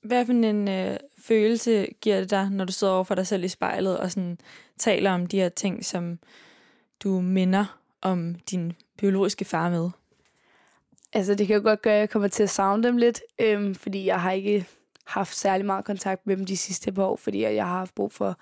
Hvad 0.01 0.25
for 0.25 0.33
en 0.33 0.67
øh, 0.67 0.97
følelse 1.19 1.87
giver 2.01 2.19
det 2.19 2.29
dig, 2.29 2.49
når 2.49 2.65
du 2.65 2.71
sidder 2.71 2.93
over 2.93 3.03
for 3.03 3.15
dig 3.15 3.27
selv 3.27 3.43
i 3.43 3.47
spejlet 3.47 3.99
og 3.99 4.11
sådan 4.11 4.37
taler 4.77 5.11
om 5.11 5.25
de 5.27 5.37
her 5.37 5.49
ting, 5.49 5.85
som 5.85 6.19
du 7.03 7.21
minder 7.21 7.79
om 8.01 8.35
din 8.35 8.73
biologiske 8.97 9.45
far 9.45 9.69
med? 9.69 9.89
Altså, 11.13 11.35
det 11.35 11.47
kan 11.47 11.55
jo 11.55 11.61
godt 11.63 11.81
gøre, 11.81 11.93
at 11.93 11.99
jeg 11.99 12.09
kommer 12.09 12.27
til 12.27 12.43
at 12.43 12.49
savne 12.49 12.83
dem 12.83 12.97
lidt, 12.97 13.21
øhm, 13.39 13.75
fordi 13.75 14.05
jeg 14.05 14.21
har 14.21 14.31
ikke 14.31 14.65
haft 15.07 15.35
særlig 15.35 15.65
meget 15.65 15.85
kontakt 15.85 16.27
med 16.27 16.37
dem 16.37 16.45
de 16.45 16.57
sidste 16.57 16.91
par 16.91 17.03
år, 17.03 17.15
fordi 17.15 17.41
jeg 17.41 17.65
har 17.65 17.77
haft 17.77 17.95
brug 17.95 18.11
for 18.11 18.37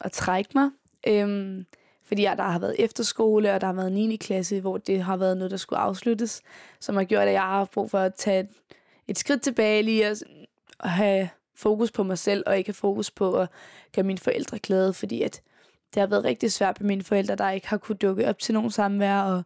at 0.00 0.12
trække 0.12 0.50
mig. 0.54 0.70
Øhm, 1.06 1.66
fordi 2.04 2.22
jeg, 2.22 2.36
der 2.36 2.44
har 2.44 2.58
været 2.58 2.76
efterskole, 2.78 3.54
og 3.54 3.60
der 3.60 3.66
har 3.66 3.74
været 3.74 3.92
9. 3.92 4.16
klasse, 4.16 4.60
hvor 4.60 4.78
det 4.78 5.02
har 5.02 5.16
været 5.16 5.36
noget, 5.36 5.50
der 5.50 5.56
skulle 5.56 5.78
afsluttes, 5.78 6.42
som 6.80 6.96
har 6.96 7.04
gjort, 7.04 7.26
at 7.26 7.32
jeg 7.32 7.42
har 7.42 7.56
haft 7.58 7.70
brug 7.70 7.90
for 7.90 7.98
at 7.98 8.14
tage 8.14 8.40
et, 8.40 8.48
et 9.08 9.18
skridt 9.18 9.42
tilbage 9.42 9.82
lige 9.82 10.10
og, 10.10 10.16
og 10.78 10.90
have 10.90 11.28
fokus 11.54 11.92
på 11.92 12.02
mig 12.02 12.18
selv, 12.18 12.42
og 12.46 12.58
ikke 12.58 12.68
have 12.68 12.74
fokus 12.74 13.10
på 13.10 13.34
at 13.34 13.48
gøre 13.94 14.04
mine 14.04 14.18
forældre 14.18 14.58
glade, 14.58 14.92
fordi 14.92 15.22
at 15.22 15.42
det 15.94 16.00
har 16.00 16.06
været 16.06 16.24
rigtig 16.24 16.52
svært 16.52 16.80
med 16.80 16.88
mine 16.88 17.02
forældre, 17.02 17.34
der 17.34 17.50
ikke 17.50 17.68
har 17.68 17.76
kunne 17.76 17.96
dukke 17.96 18.28
op 18.28 18.38
til 18.38 18.54
nogen 18.54 18.70
samvær, 18.70 19.20
og 19.20 19.42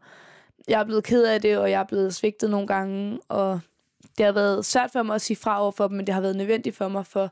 jeg 0.68 0.80
er 0.80 0.84
blevet 0.84 1.04
ked 1.04 1.24
af 1.24 1.40
det, 1.40 1.58
og 1.58 1.70
jeg 1.70 1.80
er 1.80 1.84
blevet 1.84 2.14
svigtet 2.14 2.50
nogle 2.50 2.66
gange, 2.66 3.20
og 3.28 3.60
det 4.18 4.26
har 4.26 4.32
været 4.32 4.64
svært 4.64 4.90
for 4.90 5.02
mig 5.02 5.14
at 5.14 5.20
sige 5.20 5.36
fra 5.36 5.62
over 5.62 5.70
for 5.70 5.88
dem, 5.88 5.96
men 5.96 6.06
det 6.06 6.14
har 6.14 6.20
været 6.20 6.36
nødvendigt 6.36 6.76
for 6.76 6.88
mig 6.88 7.06
for 7.06 7.30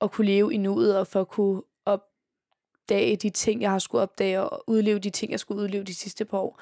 at 0.00 0.10
kunne 0.10 0.26
leve 0.26 0.54
i 0.54 0.56
nuet, 0.56 0.98
og 0.98 1.06
for 1.06 1.20
at 1.20 1.28
kunne 1.28 1.62
opdage 1.84 3.16
de 3.16 3.30
ting, 3.30 3.62
jeg 3.62 3.70
har 3.70 3.78
skulle 3.78 4.02
opdage, 4.02 4.40
og 4.40 4.64
udleve 4.66 4.98
de 4.98 5.10
ting, 5.10 5.32
jeg 5.32 5.40
skulle 5.40 5.62
udleve 5.62 5.84
de 5.84 5.94
sidste 5.94 6.24
par 6.24 6.38
år. 6.38 6.60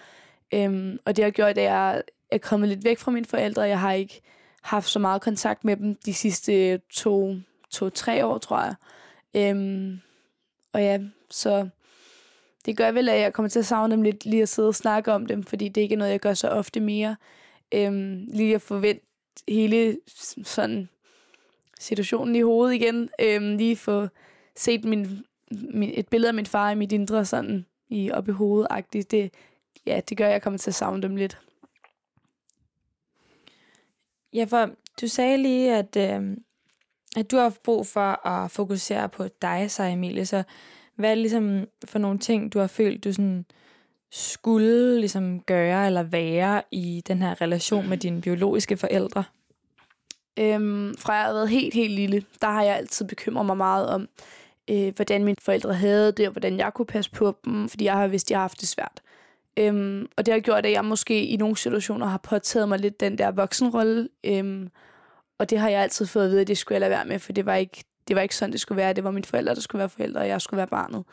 Øhm, 0.55 0.99
og 1.05 1.17
det 1.17 1.25
har 1.25 1.31
gjort, 1.31 1.59
at 1.59 1.65
jeg 1.65 2.03
er 2.31 2.39
kommet 2.39 2.69
lidt 2.69 2.85
væk 2.85 2.99
fra 2.99 3.11
mine 3.11 3.27
forældre. 3.27 3.63
Jeg 3.63 3.81
har 3.81 3.93
ikke 3.93 4.21
haft 4.63 4.89
så 4.89 4.99
meget 4.99 5.23
kontakt 5.23 5.65
med 5.65 5.77
dem 5.77 5.95
de 5.95 6.15
sidste 6.15 6.79
to, 6.79 7.35
to-tre 7.71 8.27
år, 8.27 8.39
tror 8.39 8.61
jeg. 8.61 8.75
Øhm, 9.35 10.01
og 10.73 10.83
ja, 10.83 11.01
så 11.31 11.69
det 12.67 12.77
gør 12.77 12.91
vel, 12.91 13.09
at 13.09 13.21
jeg 13.21 13.33
kommer 13.33 13.49
til 13.49 13.59
at 13.59 13.67
savne 13.67 13.95
dem 13.95 14.03
lidt, 14.03 14.25
lige 14.25 14.43
at 14.43 14.49
sidde 14.49 14.69
og 14.69 14.75
snakke 14.75 15.13
om 15.13 15.27
dem, 15.27 15.43
fordi 15.43 15.69
det 15.69 15.81
ikke 15.81 15.93
er 15.93 15.99
noget, 15.99 16.11
jeg 16.11 16.21
gør 16.21 16.35
så 16.35 16.49
ofte 16.49 16.81
mere. 16.81 17.17
Øhm, 17.75 18.25
lige 18.29 18.55
at 18.55 18.63
forvente 18.63 19.07
hele 19.49 19.99
sådan 20.45 20.89
situationen 21.81 22.37
i 22.37 22.41
hovedet 22.41 22.75
igen. 22.75 23.11
Øhm, 23.19 23.57
lige 23.57 23.77
få 23.77 24.09
set 24.57 24.85
min, 24.85 25.25
min, 25.51 25.91
et 25.95 26.09
billede 26.09 26.29
af 26.29 26.35
min 26.35 26.47
far 26.47 26.71
i 26.71 26.75
mit 26.75 26.93
indre 26.93 27.25
sådan 27.25 27.67
i, 27.89 28.11
op 28.11 28.29
i 28.29 28.33
hovedet 28.33 28.69
-agtigt. 28.71 29.03
Det, 29.11 29.35
ja, 29.87 30.01
det 30.09 30.17
gør, 30.17 30.27
at 30.27 30.33
jeg 30.33 30.43
kommer 30.43 30.59
til 30.59 30.71
at 30.71 30.75
savne 30.75 31.03
dem 31.03 31.17
lidt. 31.17 31.39
Ja, 34.33 34.45
for 34.45 34.71
du 35.01 35.09
sagde 35.09 35.37
lige, 35.37 35.75
at, 35.75 35.97
øh, 35.97 36.37
at 37.17 37.31
du 37.31 37.37
har 37.37 37.43
haft 37.43 37.63
brug 37.63 37.87
for 37.87 38.27
at 38.27 38.51
fokusere 38.51 39.09
på 39.09 39.29
dig, 39.43 39.71
så 39.71 39.83
Emilie. 39.83 40.27
Så 40.27 40.43
hvad 40.95 41.11
er 41.11 41.15
det 41.15 41.23
ligesom 41.23 41.67
for 41.85 41.99
nogle 41.99 42.19
ting, 42.19 42.53
du 42.53 42.59
har 42.59 42.67
følt, 42.67 43.05
du 43.05 43.13
sådan 43.13 43.45
skulle 44.17 45.01
ligesom 45.01 45.41
gøre 45.41 45.87
eller 45.87 46.03
være 46.03 46.63
i 46.71 47.03
den 47.07 47.23
her 47.23 47.41
relation 47.41 47.89
med 47.89 47.97
dine 47.97 48.21
biologiske 48.21 48.77
forældre? 48.77 49.25
Øhm, 50.39 50.95
fra 50.99 51.13
jeg 51.13 51.25
har 51.25 51.33
været 51.33 51.49
helt, 51.49 51.75
helt 51.75 51.93
lille, 51.93 52.25
der 52.41 52.47
har 52.47 52.63
jeg 52.63 52.77
altid 52.77 53.07
bekymret 53.07 53.47
mig 53.47 53.57
meget 53.57 53.89
om, 53.89 54.09
øh, 54.71 54.95
hvordan 54.97 55.25
mine 55.25 55.37
forældre 55.43 55.75
havde 55.75 56.13
det, 56.13 56.27
og 56.27 56.33
hvordan 56.33 56.59
jeg 56.59 56.75
kunne 56.75 56.87
passe 56.87 57.11
på 57.11 57.37
dem, 57.45 57.69
fordi 57.69 57.85
jeg 57.85 57.95
har 57.95 58.07
vidst, 58.07 58.27
at 58.27 58.31
jeg 58.31 58.39
har 58.39 58.43
haft 58.43 58.61
det 58.61 58.69
svært. 58.69 59.03
Øhm, 59.57 60.09
og 60.17 60.27
det 60.27 60.35
har 60.35 60.41
gjort, 60.41 60.67
at 60.67 60.73
jeg 60.73 60.85
måske 60.85 61.27
i 61.27 61.37
nogle 61.37 61.57
situationer 61.57 62.07
har 62.07 62.19
påtaget 62.19 62.69
mig 62.69 62.79
lidt 62.79 63.01
den 63.01 63.19
der 63.19 63.31
voksenrolle, 63.31 64.09
øhm, 64.25 64.71
og 65.39 65.51
det 65.51 65.59
har 65.59 65.69
jeg 65.69 65.83
altid 65.83 66.07
fået 66.07 66.25
at 66.25 66.31
vide, 66.31 66.41
at 66.41 66.49
det 66.49 66.59
skulle 66.59 66.75
jeg 66.77 66.81
lade 66.81 66.91
være 66.91 67.05
med, 67.05 67.19
for 67.19 67.33
det 67.33 67.47
var 67.47 67.55
ikke, 67.55 67.85
det 68.09 68.17
var 68.17 68.23
ikke 68.23 68.37
sådan, 68.37 68.53
det 68.53 68.61
skulle 68.61 68.77
være. 68.77 68.93
Det 68.93 69.05
var 69.05 69.11
mine 69.11 69.25
forældre, 69.25 69.55
der 69.55 69.61
skulle 69.61 69.81
være 69.81 69.89
forældre, 69.89 70.21
og 70.21 70.29
jeg 70.29 70.41
skulle 70.41 70.59
være 70.59 70.67
barnet. 70.67 71.05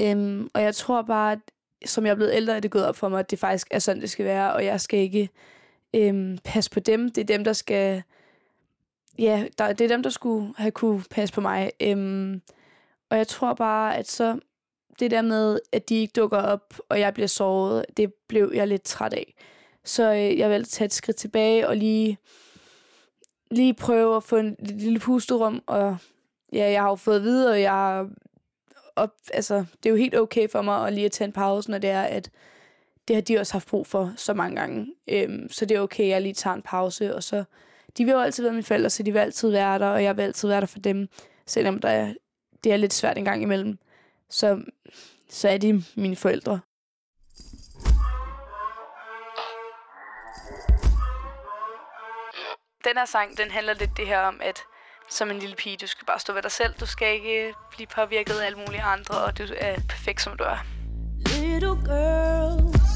Øhm, 0.00 0.48
og 0.54 0.62
jeg 0.62 0.74
tror 0.74 1.02
bare, 1.02 1.32
at 1.32 1.38
som 1.86 2.06
jeg 2.06 2.10
er 2.10 2.14
blevet 2.14 2.34
ældre, 2.34 2.56
er 2.56 2.60
det 2.60 2.70
gået 2.70 2.86
op 2.86 2.96
for 2.96 3.08
mig, 3.08 3.20
at 3.20 3.30
det 3.30 3.38
faktisk 3.38 3.66
er 3.70 3.78
sådan, 3.78 4.02
det 4.02 4.10
skal 4.10 4.24
være, 4.24 4.52
og 4.52 4.64
jeg 4.64 4.80
skal 4.80 5.00
ikke 5.00 5.28
øhm, 5.94 6.38
passe 6.44 6.70
på 6.70 6.80
dem. 6.80 7.10
Det 7.10 7.20
er 7.20 7.36
dem, 7.36 7.44
der 7.44 7.52
skal... 7.52 8.02
Ja, 9.18 9.44
der, 9.58 9.72
det 9.72 9.84
er 9.84 9.88
dem, 9.88 10.02
der 10.02 10.10
skulle 10.10 10.54
have 10.56 10.70
kunne 10.70 11.04
passe 11.10 11.34
på 11.34 11.40
mig. 11.40 11.70
Øhm, 11.80 12.42
og 13.10 13.18
jeg 13.18 13.28
tror 13.28 13.54
bare, 13.54 13.96
at 13.96 14.08
så 14.08 14.38
det 15.00 15.10
der 15.10 15.22
med, 15.22 15.60
at 15.72 15.88
de 15.88 15.94
ikke 15.94 16.12
dukker 16.16 16.38
op, 16.38 16.74
og 16.88 17.00
jeg 17.00 17.14
bliver 17.14 17.26
såret, 17.26 17.84
det 17.96 18.14
blev 18.28 18.52
jeg 18.54 18.68
lidt 18.68 18.82
træt 18.82 19.12
af. 19.12 19.34
Så 19.84 20.12
øh, 20.12 20.38
jeg 20.38 20.50
valgte 20.50 20.68
at 20.68 20.70
tage 20.70 20.86
et 20.86 20.92
skridt 20.92 21.16
tilbage 21.16 21.68
og 21.68 21.76
lige, 21.76 22.18
lige 23.50 23.74
prøve 23.74 24.16
at 24.16 24.22
få 24.22 24.36
en 24.36 24.56
lille 24.58 24.98
pusterum. 24.98 25.62
Og 25.66 25.96
ja, 26.52 26.70
jeg 26.70 26.82
har 26.82 26.88
jo 26.88 26.94
fået 26.94 27.22
videre, 27.22 27.52
og 27.52 27.60
jeg 27.60 27.70
har 27.70 28.08
op, 28.98 29.10
altså, 29.32 29.54
det 29.54 29.86
er 29.86 29.90
jo 29.90 29.96
helt 29.96 30.16
okay 30.16 30.48
for 30.48 30.62
mig 30.62 30.86
at 30.86 30.92
lige 30.92 31.04
at 31.04 31.12
tage 31.12 31.26
en 31.26 31.32
pause, 31.32 31.70
når 31.70 31.78
det 31.78 31.90
er, 31.90 32.02
at 32.02 32.30
det 33.08 33.16
har 33.16 33.20
de 33.20 33.38
også 33.38 33.52
haft 33.52 33.68
brug 33.68 33.86
for 33.86 34.12
så 34.16 34.34
mange 34.34 34.56
gange. 34.56 34.94
Øhm, 35.08 35.50
så 35.50 35.64
det 35.64 35.76
er 35.76 35.80
okay, 35.80 36.04
at 36.04 36.08
jeg 36.08 36.22
lige 36.22 36.34
tager 36.34 36.54
en 36.54 36.62
pause, 36.62 37.14
og 37.14 37.22
så... 37.22 37.44
De 37.98 38.04
vil 38.04 38.12
jo 38.12 38.20
altid 38.20 38.42
være 38.42 38.52
mine 38.52 38.62
forældre, 38.62 38.90
så 38.90 39.02
de 39.02 39.12
vil 39.12 39.18
altid 39.18 39.50
være 39.50 39.78
der, 39.78 39.86
og 39.86 40.04
jeg 40.04 40.16
vil 40.16 40.22
altid 40.22 40.48
være 40.48 40.60
der 40.60 40.66
for 40.66 40.78
dem, 40.78 41.08
selvom 41.46 41.78
der 41.78 41.88
er, 41.88 42.14
det 42.64 42.72
er 42.72 42.76
lidt 42.76 42.92
svært 42.92 43.18
en 43.18 43.24
gang 43.24 43.42
imellem. 43.42 43.78
Så, 44.30 44.62
så 45.28 45.48
er 45.48 45.58
de 45.58 45.84
mine 45.96 46.16
forældre. 46.16 46.60
Den 52.84 52.96
her 52.96 53.04
sang, 53.04 53.38
den 53.38 53.50
handler 53.50 53.74
lidt 53.74 53.90
det 53.96 54.06
her 54.06 54.18
om, 54.18 54.40
at 54.44 54.58
som 55.08 55.30
en 55.30 55.38
lille 55.38 55.56
pige, 55.56 55.76
du 55.76 55.86
skal 55.86 56.06
bare 56.06 56.18
stå 56.18 56.32
ved 56.32 56.42
dig 56.42 56.52
selv. 56.52 56.74
Du 56.80 56.86
skal 56.86 57.14
ikke 57.14 57.54
blive 57.70 57.86
påvirket 57.94 58.34
af 58.34 58.46
alle 58.46 58.58
mulige 58.58 58.82
andre, 58.82 59.18
og 59.24 59.38
du 59.38 59.42
er 59.56 59.74
perfekt, 59.88 60.22
som 60.22 60.36
du 60.38 60.44
er. 60.44 60.58
Little 61.18 61.76
girls, 61.84 62.88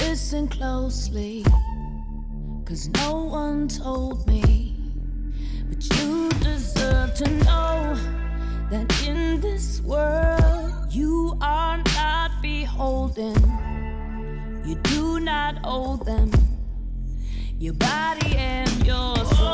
listen 0.00 0.50
closely. 0.50 1.44
Cause 2.66 2.90
no 2.90 3.12
one 3.42 3.68
told 3.68 4.26
me. 4.26 4.42
But 5.68 5.82
you 5.96 6.30
deserve 6.30 7.14
to 7.16 7.26
know 7.44 7.96
that 8.70 9.08
in 9.08 9.40
this 9.40 9.82
world 9.84 10.72
you 10.90 11.38
are 11.40 11.76
not 11.76 12.30
beholden. 12.42 13.36
You 14.66 14.74
do 14.74 15.18
not 15.18 15.54
owe 15.64 15.96
them 16.04 16.30
your 17.60 17.74
body 17.74 18.36
and 18.36 18.86
your 18.86 19.16
soul. 19.24 19.52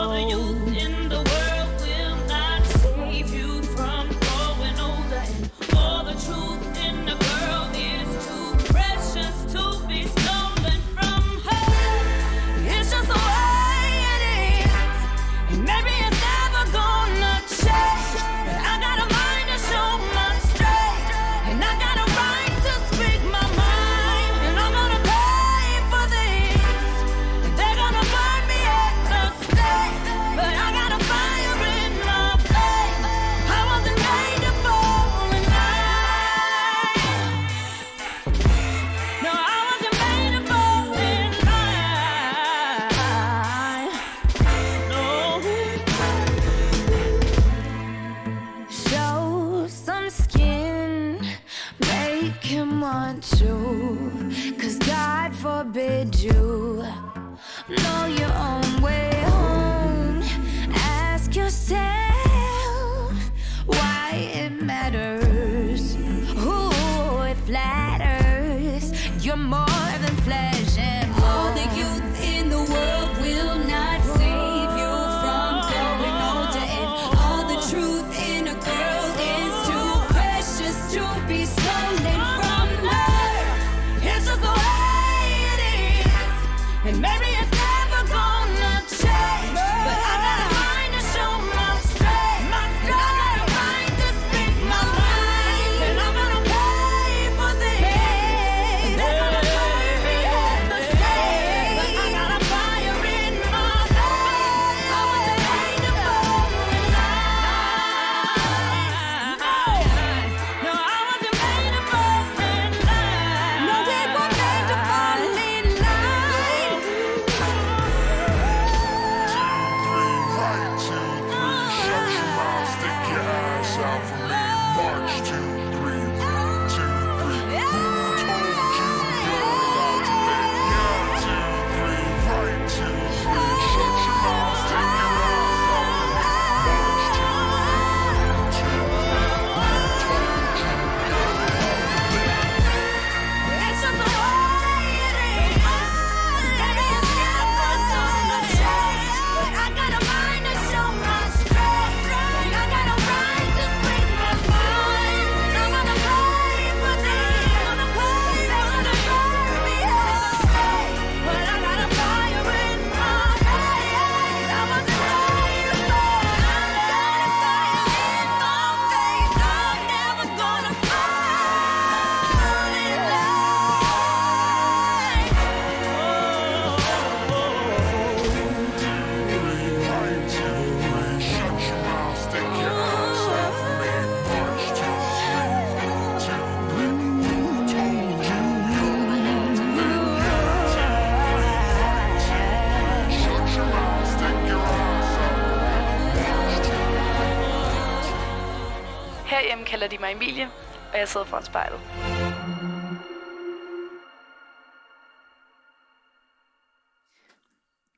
Herhjemme 199.38 199.64
kalder 199.64 199.88
de 199.88 199.98
mig 200.00 200.12
Emilie, 200.12 200.48
og 200.92 200.98
jeg 200.98 201.08
sidder 201.08 201.26
foran 201.26 201.44
spejlet. 201.44 201.80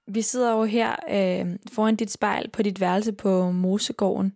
Vi 0.07 0.23
sidder 0.23 0.53
jo 0.53 0.65
her 0.65 0.97
øh, 1.11 1.57
foran 1.73 1.97
dit 1.97 2.11
spejl 2.11 2.51
på 2.51 2.63
dit 2.63 2.81
værelse 2.81 3.13
på 3.13 3.51
Mosegården. 3.51 4.35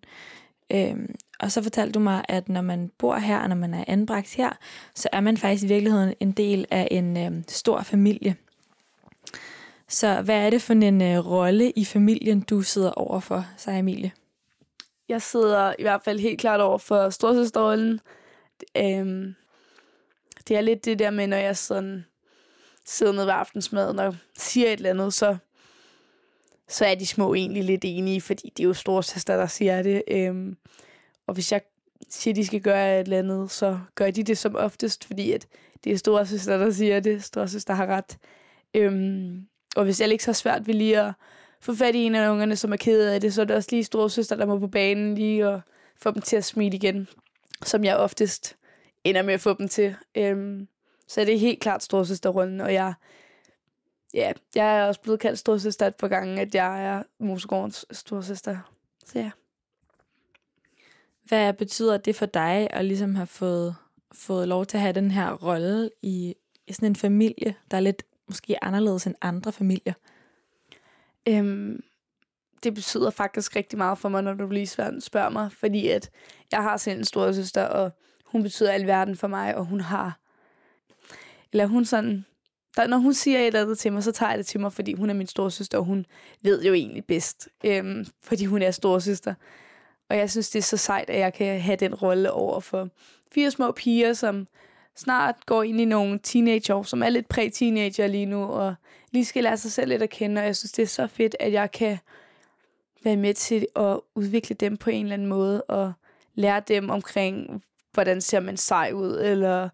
Øh, 0.73 0.97
og 1.41 1.53
så 1.53 1.63
fortalte 1.63 1.93
du 1.93 1.99
mig, 1.99 2.25
at 2.29 2.49
når 2.49 2.61
man 2.61 2.91
bor 2.99 3.17
her, 3.17 3.39
og 3.39 3.49
når 3.49 3.57
man 3.57 3.75
er 3.75 3.85
anbragt 3.87 4.35
her, 4.35 4.51
så 4.95 5.09
er 5.13 5.21
man 5.21 5.37
faktisk 5.37 5.65
i 5.65 5.69
virkeligheden 5.69 6.15
en 6.21 6.33
del 6.33 6.67
af 6.71 6.89
en 6.91 7.17
øh, 7.17 7.43
stor 7.49 7.83
familie. 7.83 8.37
Så 9.89 10.23
hvad 10.23 10.47
er 10.47 10.51
det 10.51 10.63
for 10.63 10.73
en 10.73 11.03
øh, 11.03 11.27
rolle 11.27 11.71
i 11.71 11.85
familien, 11.85 12.41
du 12.41 12.63
sidder 12.63 12.91
overfor, 12.91 13.47
sig 13.57 13.79
Emilie? 13.79 14.13
Jeg 15.09 15.23
sidder 15.23 15.75
i 15.79 15.83
hvert 15.83 16.03
fald 16.03 16.21
helt 16.21 16.41
klart 16.41 16.61
over 16.61 16.79
for 16.79 17.11
storsøsterrollen. 17.11 18.01
Øhm, 18.77 19.35
det 20.49 20.57
er 20.57 20.61
lidt 20.61 20.85
det 20.85 20.99
der 20.99 21.11
med, 21.11 21.27
når 21.27 21.37
jeg 21.37 21.57
sådan 21.57 22.05
sidder 22.85 23.13
nede 23.13 23.27
ved 23.27 23.33
aftensmaden 23.33 23.99
og 23.99 24.17
siger 24.39 24.67
et 24.67 24.73
eller 24.73 24.91
andet, 24.91 25.15
så, 25.15 25.37
så 26.69 26.85
er 26.85 26.95
de 26.95 27.07
små 27.07 27.35
egentlig 27.35 27.65
lidt 27.65 27.85
enige, 27.85 28.21
fordi 28.21 28.53
det 28.57 28.63
er 28.63 28.69
jo 28.69 28.75
storsøster, 28.75 29.37
der 29.37 29.47
siger 29.47 29.83
det. 29.83 30.03
Øhm, 30.09 30.57
og 31.27 31.35
hvis 31.35 31.53
jeg 31.53 31.61
siger, 32.09 32.33
at 32.33 32.37
de 32.37 32.47
skal 32.47 32.61
gøre 32.61 33.01
et 33.01 33.05
eller 33.05 33.19
andet, 33.19 33.51
så 33.51 33.79
gør 33.95 34.11
de 34.11 34.23
det 34.23 34.39
som 34.39 34.57
oftest, 34.57 35.05
fordi 35.05 35.33
at 35.33 35.47
det 35.85 35.93
er 35.93 35.97
storsøster, 35.97 36.59
der 36.59 36.71
siger 36.71 37.01
det. 37.01 37.25
Storsøster 37.25 37.75
har 37.75 37.87
ret. 37.87 38.19
Øhm, 38.75 39.47
og 39.77 39.85
hvis 39.85 40.01
Alex 40.01 40.25
har 40.25 40.33
svært 40.33 40.67
ved 40.67 40.75
lige 40.75 41.01
at 41.01 41.13
få 41.65 41.75
fat 41.75 41.95
i 41.95 41.99
en 41.99 42.15
af 42.15 42.31
ungerne, 42.31 42.57
som 42.57 42.73
er 42.73 42.77
ked 42.77 43.09
af 43.09 43.21
det, 43.21 43.35
så 43.35 43.41
er 43.41 43.45
det 43.45 43.57
også 43.57 43.69
lige 43.73 43.85
storsøster, 43.85 44.37
der 44.37 44.47
må 44.47 44.59
på 44.59 44.69
banen 44.69 45.15
lige 45.15 45.49
og 45.49 45.61
få 45.97 46.11
dem 46.11 46.23
til 46.23 46.37
at 46.37 46.45
smile 46.45 46.77
igen, 46.77 47.09
som 47.63 47.85
jeg 47.85 47.97
oftest 47.97 48.57
ender 49.05 49.23
med 49.23 49.35
at 49.35 49.41
få 49.41 49.55
dem 49.55 49.69
til. 49.69 49.97
Øhm, 50.15 50.69
så 51.09 51.21
det 51.21 51.35
er 51.35 51.39
helt 51.39 51.61
klart 51.61 51.83
storsøsterrollen, 51.83 52.61
og 52.61 52.73
jeg, 52.75 52.95
ja, 54.15 54.33
jeg 54.55 54.79
er 54.79 54.85
også 54.85 55.01
blevet 55.01 55.21
kaldt 55.21 55.39
storsøster 55.39 55.87
et 55.87 55.97
par 55.97 56.09
gange, 56.09 56.41
at 56.41 56.55
jeg 56.55 56.85
er 56.85 57.03
Mosegårdens 57.19 57.87
storsøster. 57.91 58.59
Så 59.07 59.19
ja. 59.19 59.31
Hvad 61.23 61.53
betyder 61.53 61.97
det 61.97 62.17
for 62.17 62.27
dig 62.27 62.69
at 62.71 62.85
ligesom 62.85 63.15
have 63.15 63.27
fået, 63.27 63.77
fået 64.13 64.49
lov 64.49 64.67
til 64.67 64.77
at 64.77 64.81
have 64.81 64.93
den 64.93 65.11
her 65.11 65.33
rolle 65.33 65.91
i, 66.03 66.35
i 66.67 66.73
sådan 66.73 66.89
en 66.89 66.97
familie, 66.97 67.55
der 67.71 67.77
er 67.77 67.81
lidt 67.81 68.03
måske 68.29 68.65
anderledes 68.65 69.07
end 69.07 69.15
andre 69.23 69.53
familier? 69.53 69.93
Øhm, 71.29 71.83
det 72.63 72.75
betyder 72.75 73.11
faktisk 73.11 73.57
rigtig 73.57 73.79
meget 73.79 73.99
for 73.99 74.09
mig, 74.09 74.23
når 74.23 74.35
du 74.35 74.49
lige 74.51 74.67
spørger 75.01 75.29
mig, 75.29 75.53
fordi 75.53 75.89
at 75.89 76.11
jeg 76.53 76.63
har 76.63 76.77
selv 76.77 76.99
en 76.99 77.05
storesøster, 77.05 77.65
og 77.65 77.91
hun 78.25 78.43
betyder 78.43 78.73
alverden 78.73 79.17
for 79.17 79.27
mig, 79.27 79.57
og 79.57 79.65
hun 79.65 79.81
har... 79.81 80.19
Eller 81.53 81.67
hun 81.67 81.85
sådan... 81.85 82.25
Der, 82.77 82.87
når 82.87 82.97
hun 82.97 83.15
siger 83.15 83.39
et 83.39 83.47
eller 83.47 83.63
andet 83.63 83.79
til 83.79 83.93
mig, 83.93 84.05
så 84.05 84.13
tager 84.13 84.31
jeg 84.31 84.39
det 84.39 84.47
til 84.47 84.61
mig, 84.61 84.73
fordi 84.73 84.95
hun 84.95 85.11
er 85.11 85.15
min 85.15 85.27
storesøster, 85.27 85.79
og 85.79 85.85
hun 85.85 86.07
ved 86.43 86.65
jo 86.65 86.73
egentlig 86.73 87.05
bedst, 87.05 87.49
øhm, 87.65 88.07
fordi 88.23 88.45
hun 88.45 88.63
er 88.63 88.71
storesøster. 88.71 89.35
Og 90.11 90.17
jeg 90.17 90.31
synes, 90.31 90.51
det 90.51 90.59
er 90.59 90.63
så 90.63 90.77
sejt, 90.77 91.11
at 91.11 91.19
jeg 91.19 91.35
kan 91.35 91.61
have 91.61 91.77
den 91.77 91.95
rolle 91.95 92.33
over 92.33 92.61
for 92.61 92.89
fire 93.33 93.51
små 93.51 93.73
piger, 93.73 94.13
som 94.13 94.47
snart 94.97 95.47
går 95.47 95.63
ind 95.63 95.81
i 95.81 95.85
nogle 95.85 96.19
teenageår, 96.23 96.83
som 96.83 97.03
er 97.03 97.09
lidt 97.09 97.29
præ-teenager 97.29 98.07
lige 98.07 98.27
nu, 98.27 98.45
og 98.45 98.75
lige 99.11 99.25
skal 99.25 99.43
lære 99.43 99.57
sig 99.57 99.73
selv 99.73 99.89
lidt 99.89 100.03
at 100.03 100.11
kende, 100.11 100.41
og 100.41 100.47
jeg 100.47 100.57
synes, 100.57 100.73
det 100.73 100.83
er 100.83 100.87
så 100.87 101.07
fedt, 101.07 101.37
at 101.41 101.53
jeg 101.53 101.73
kan 101.73 101.99
være 103.05 103.17
med 103.17 103.35
til 103.35 103.67
at 103.77 104.01
udvikle 104.15 104.57
dem 104.61 104.77
på 104.77 104.91
en 104.91 105.03
eller 105.05 105.15
anden 105.15 105.29
måde, 105.29 105.63
og 105.63 105.93
lære 106.35 106.63
dem 106.69 106.91
omkring, 106.91 107.63
hvordan 107.93 108.21
ser 108.21 108.41
man 108.41 108.57
sej 108.57 108.93
ud, 108.95 109.21
eller 109.21 109.69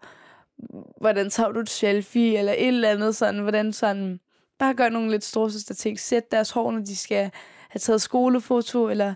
hvordan 1.01 1.29
tager 1.29 1.51
du 1.51 1.59
et 1.59 1.69
selfie, 1.69 2.37
eller 2.37 2.53
et 2.53 2.67
eller 2.67 2.89
andet 2.89 3.15
sådan, 3.15 3.39
hvordan 3.41 3.73
sådan, 3.73 4.19
bare 4.59 4.73
gør 4.73 4.89
nogle 4.89 5.11
lidt 5.11 5.23
storsøster 5.23 5.75
ting, 5.75 5.99
sæt 5.99 6.31
deres 6.31 6.51
hår, 6.51 6.71
når 6.71 6.79
de 6.79 6.95
skal 6.95 7.31
have 7.69 7.79
taget 7.79 8.01
skolefoto, 8.01 8.89
eller 8.89 9.13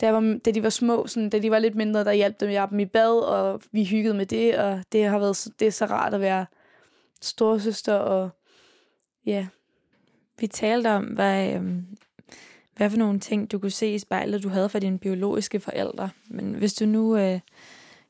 da, 0.00 0.06
jeg 0.06 0.14
var, 0.14 0.38
da 0.44 0.50
de 0.50 0.62
var 0.62 0.70
små, 0.70 1.06
sådan, 1.06 1.30
da 1.30 1.38
de 1.38 1.50
var 1.50 1.58
lidt 1.58 1.74
mindre, 1.74 2.04
der 2.04 2.12
hjalp 2.12 2.40
dem, 2.40 2.50
jeg 2.50 2.70
dem 2.70 2.78
i 2.78 2.84
bad, 2.84 3.18
og 3.22 3.60
vi 3.72 3.84
hyggede 3.84 4.14
med 4.14 4.26
det, 4.26 4.58
og 4.58 4.82
det 4.92 5.04
har 5.04 5.18
været 5.18 5.48
det 5.58 5.66
er 5.66 5.72
så 5.72 5.86
rart 5.86 6.14
at 6.14 6.20
være 6.20 6.46
storsøster, 7.20 7.94
og 7.94 8.30
ja. 9.26 9.46
Vi 10.40 10.46
talte 10.46 10.90
om, 10.90 11.04
hvad, 11.04 11.54
øhm, 11.54 11.86
hvad 12.76 12.90
for 12.90 12.98
nogle 12.98 13.20
ting, 13.20 13.52
du 13.52 13.58
kunne 13.58 13.70
se 13.70 13.94
i 13.94 13.98
spejlet, 13.98 14.42
du 14.42 14.48
havde 14.48 14.68
fra 14.68 14.78
dine 14.78 14.98
biologiske 14.98 15.60
forældre. 15.60 16.10
Men 16.28 16.54
hvis 16.54 16.74
du 16.74 16.86
nu 16.86 17.16
øh, 17.16 17.40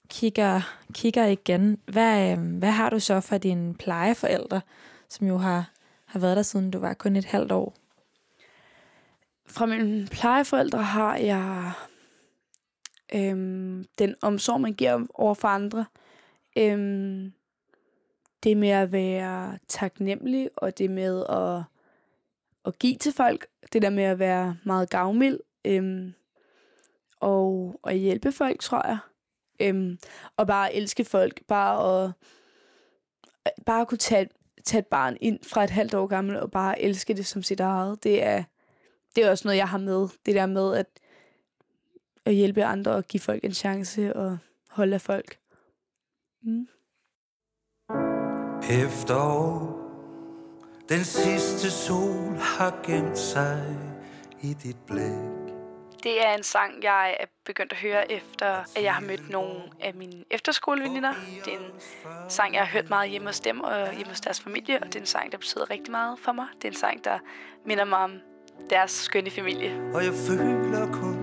kigger, 0.09 0.77
kigger 0.93 1.27
igen, 1.27 1.79
hvad, 1.87 2.33
øh, 2.33 2.59
hvad 2.59 2.71
har 2.71 2.91
du 2.91 2.99
så 2.99 3.21
fra 3.21 3.39
dine 3.39 3.75
plejeforældre, 3.75 4.61
som 5.09 5.27
jo 5.27 5.37
har, 5.37 5.71
har 6.05 6.19
været 6.19 6.37
der 6.37 6.43
siden 6.43 6.71
du 6.71 6.79
var 6.79 6.95
kun 6.95 7.17
et 7.17 7.25
halvt 7.25 7.53
år? 7.53 7.75
Fra 9.47 9.67
mine 9.67 10.07
plejeforældre 10.07 10.83
har 10.83 11.17
jeg 11.17 11.73
øhm, 13.15 13.85
den 13.99 14.15
omsorg, 14.23 14.61
man 14.61 14.73
giver 14.73 15.07
over 15.15 15.35
for 15.35 15.49
andre. 15.49 15.85
Øhm, 16.59 17.33
det 18.43 18.57
med 18.57 18.69
at 18.69 18.93
være 18.93 19.59
taknemmelig, 19.69 20.51
og 20.57 20.79
det 20.79 20.91
med 20.91 21.25
at, 21.29 21.63
at 22.65 22.79
give 22.79 22.97
til 22.97 23.13
folk. 23.13 23.47
Det 23.73 23.83
der 23.83 23.91
med 23.91 24.05
at 24.05 24.19
være 24.19 24.57
meget 24.65 24.91
gavmild. 24.91 25.41
Øhm, 25.65 26.15
og 27.21 27.81
at 27.85 27.99
hjælpe 27.99 28.33
folk, 28.33 28.61
tror 28.61 28.87
jeg. 28.87 28.99
Øhm, 29.61 29.99
og 30.37 30.47
bare 30.47 30.75
elske 30.75 31.05
folk. 31.05 31.47
Bare 31.49 32.05
at, 32.05 32.13
bare 33.67 33.81
at 33.81 33.89
kunne 33.89 33.99
tage, 33.99 34.29
tage 34.65 34.79
et 34.79 34.87
barn 34.87 35.17
ind 35.21 35.39
fra 35.43 35.65
et 35.65 35.71
halvt 35.71 35.95
år 35.95 36.07
gammel, 36.07 36.37
og 36.37 36.51
bare 36.51 36.83
elske 36.83 37.15
det 37.15 37.27
som 37.27 37.43
sit 37.43 37.61
eget. 37.61 38.05
Det 38.05 38.23
er, 38.23 38.45
det 39.17 39.25
er 39.25 39.31
også 39.31 39.49
noget, 39.49 39.59
jeg 39.59 39.69
har 39.69 39.79
med. 39.79 40.09
Det 40.27 40.35
der 40.35 40.47
med 40.47 40.77
at, 40.77 40.87
at 42.25 42.35
hjælpe 42.35 42.65
andre 42.65 42.93
og 42.93 43.05
give 43.05 43.21
folk 43.21 43.45
en 43.45 43.55
chance 43.55 44.17
og 44.17 44.39
holde 44.71 44.95
af 44.95 45.01
folk. 45.01 45.39
Mm. 46.43 46.69
Efterår 48.71 49.81
Den 50.89 51.05
sidste 51.05 51.71
sol 51.71 52.37
har 52.37 52.81
gemt 52.87 53.19
sig 53.19 53.77
i 54.43 54.55
dit 54.63 54.77
blik 54.87 55.55
Det 56.03 56.27
er 56.27 56.35
en 56.35 56.43
sang, 56.43 56.83
jeg 56.83 57.17
er 57.21 57.27
begyndt 57.45 57.73
at 57.73 57.79
høre 57.79 58.13
efter, 58.13 58.47
at 58.77 58.83
jeg 58.83 58.95
har 58.95 59.01
mødt 59.01 59.31
nogle 59.31 59.63
af 59.81 59.95
mine 59.95 60.25
efterskoleveninder. 60.31 61.13
Det 61.45 61.55
er 61.55 61.59
en 61.59 61.81
sang, 62.29 62.55
jeg 62.55 62.63
har 62.63 62.73
hørt 62.73 62.89
meget 62.89 63.11
hjemme 63.11 63.29
hos 63.29 63.41
dem 63.41 63.61
og 63.61 63.95
hjemme 63.95 64.09
hos 64.09 64.21
deres 64.21 64.41
familie, 64.41 64.81
og 64.81 64.87
det 64.87 64.97
er 64.97 65.01
en 65.01 65.07
sang, 65.07 65.33
der 65.33 65.39
betyder 65.39 65.71
rigtig 65.71 65.91
meget 65.91 66.19
for 66.19 66.33
mig. 66.33 66.47
Det 66.57 66.65
er 66.65 66.69
en 66.69 66.77
sang, 66.77 67.05
der 67.05 67.19
minder 67.65 67.85
mig 67.85 67.99
om 67.99 68.21
deres 68.71 68.91
skønne 68.91 69.31
familie. 69.31 69.71
Og 69.95 70.05
jeg 70.05 70.13
føler 70.13 70.87
kun 70.93 71.15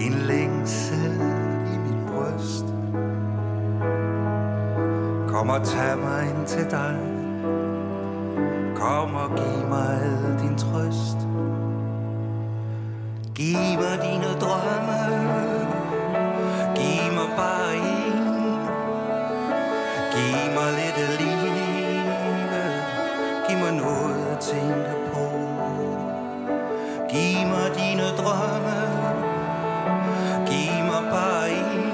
En 0.00 0.12
længsel 0.12 1.12
i 1.74 1.76
min 1.84 2.06
bryst. 2.06 2.64
Kom 5.28 5.48
og 5.48 5.64
tag 5.64 5.98
mig 5.98 6.28
ind 6.28 6.46
til 6.46 6.70
dig. 6.70 6.98
Kom 8.76 9.14
og 9.14 9.30
giv 9.36 9.68
mig 9.68 10.02
al 10.02 10.38
din 10.42 10.58
trøst. 10.58 11.18
Giv 13.34 13.78
mig 13.78 13.98
dine 14.02 14.30
drømme. 14.40 15.00
Giv 16.76 17.12
mig 17.12 17.30
bare 17.36 17.76
en. 17.76 18.24
Giv 20.14 20.54
mig 20.56 20.70
lidt 20.80 20.98
af 21.06 21.18
livet. 21.20 21.64
Giv 23.48 23.58
mig 23.58 23.72
noget 23.72 24.13
tænker 24.50 24.94
på. 25.12 25.24
Giv 27.08 27.46
mig 27.48 27.68
dine 27.78 28.08
drømme. 28.20 28.78
Giv 30.46 30.84
mig 30.90 31.02
bare 31.10 31.50
en. 31.50 31.92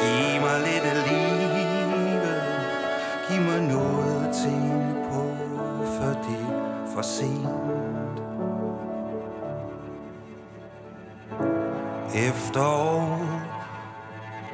Giv 0.00 0.40
mig 0.40 0.58
lidt 0.66 0.84
af 0.92 0.98
livet. 1.08 2.42
Giv 3.28 3.40
mig 3.40 3.60
noget 3.62 4.28
at 4.28 4.34
tænke 4.34 5.08
på 5.10 5.22
Før 5.84 6.12
det 6.12 6.40
er 6.40 6.94
for 6.94 7.02
sent. 7.02 8.16
Efterår 12.14 13.18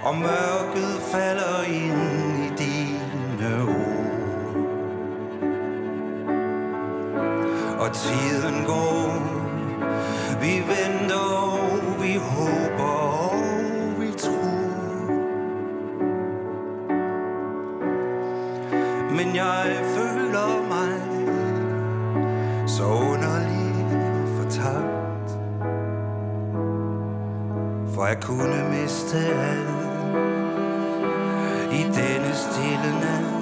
Og 0.05 0.15
mørket 0.17 1.01
falder 1.13 1.63
ind. 1.69 2.30
Og 7.81 7.93
tiden 7.93 8.65
går. 8.67 9.41
Vi 10.41 10.63
venter 10.69 11.17
og 11.17 12.03
vi 12.03 12.15
håber 12.15 12.95
og 13.21 13.37
vi 14.01 14.13
tror. 14.19 15.11
Men 19.17 19.37
jeg 19.37 19.81
føler 19.97 20.69
mig 20.69 21.01
Så 22.69 22.85
underligt 22.85 24.39
fortabt. 24.39 25.31
For 27.95 28.07
jeg 28.07 28.23
kunne 28.23 28.65
miste 28.71 29.19
alt 29.19 29.81
I 31.73 31.83
denne 31.83 32.35
stille 32.35 33.01
nat. 33.01 33.40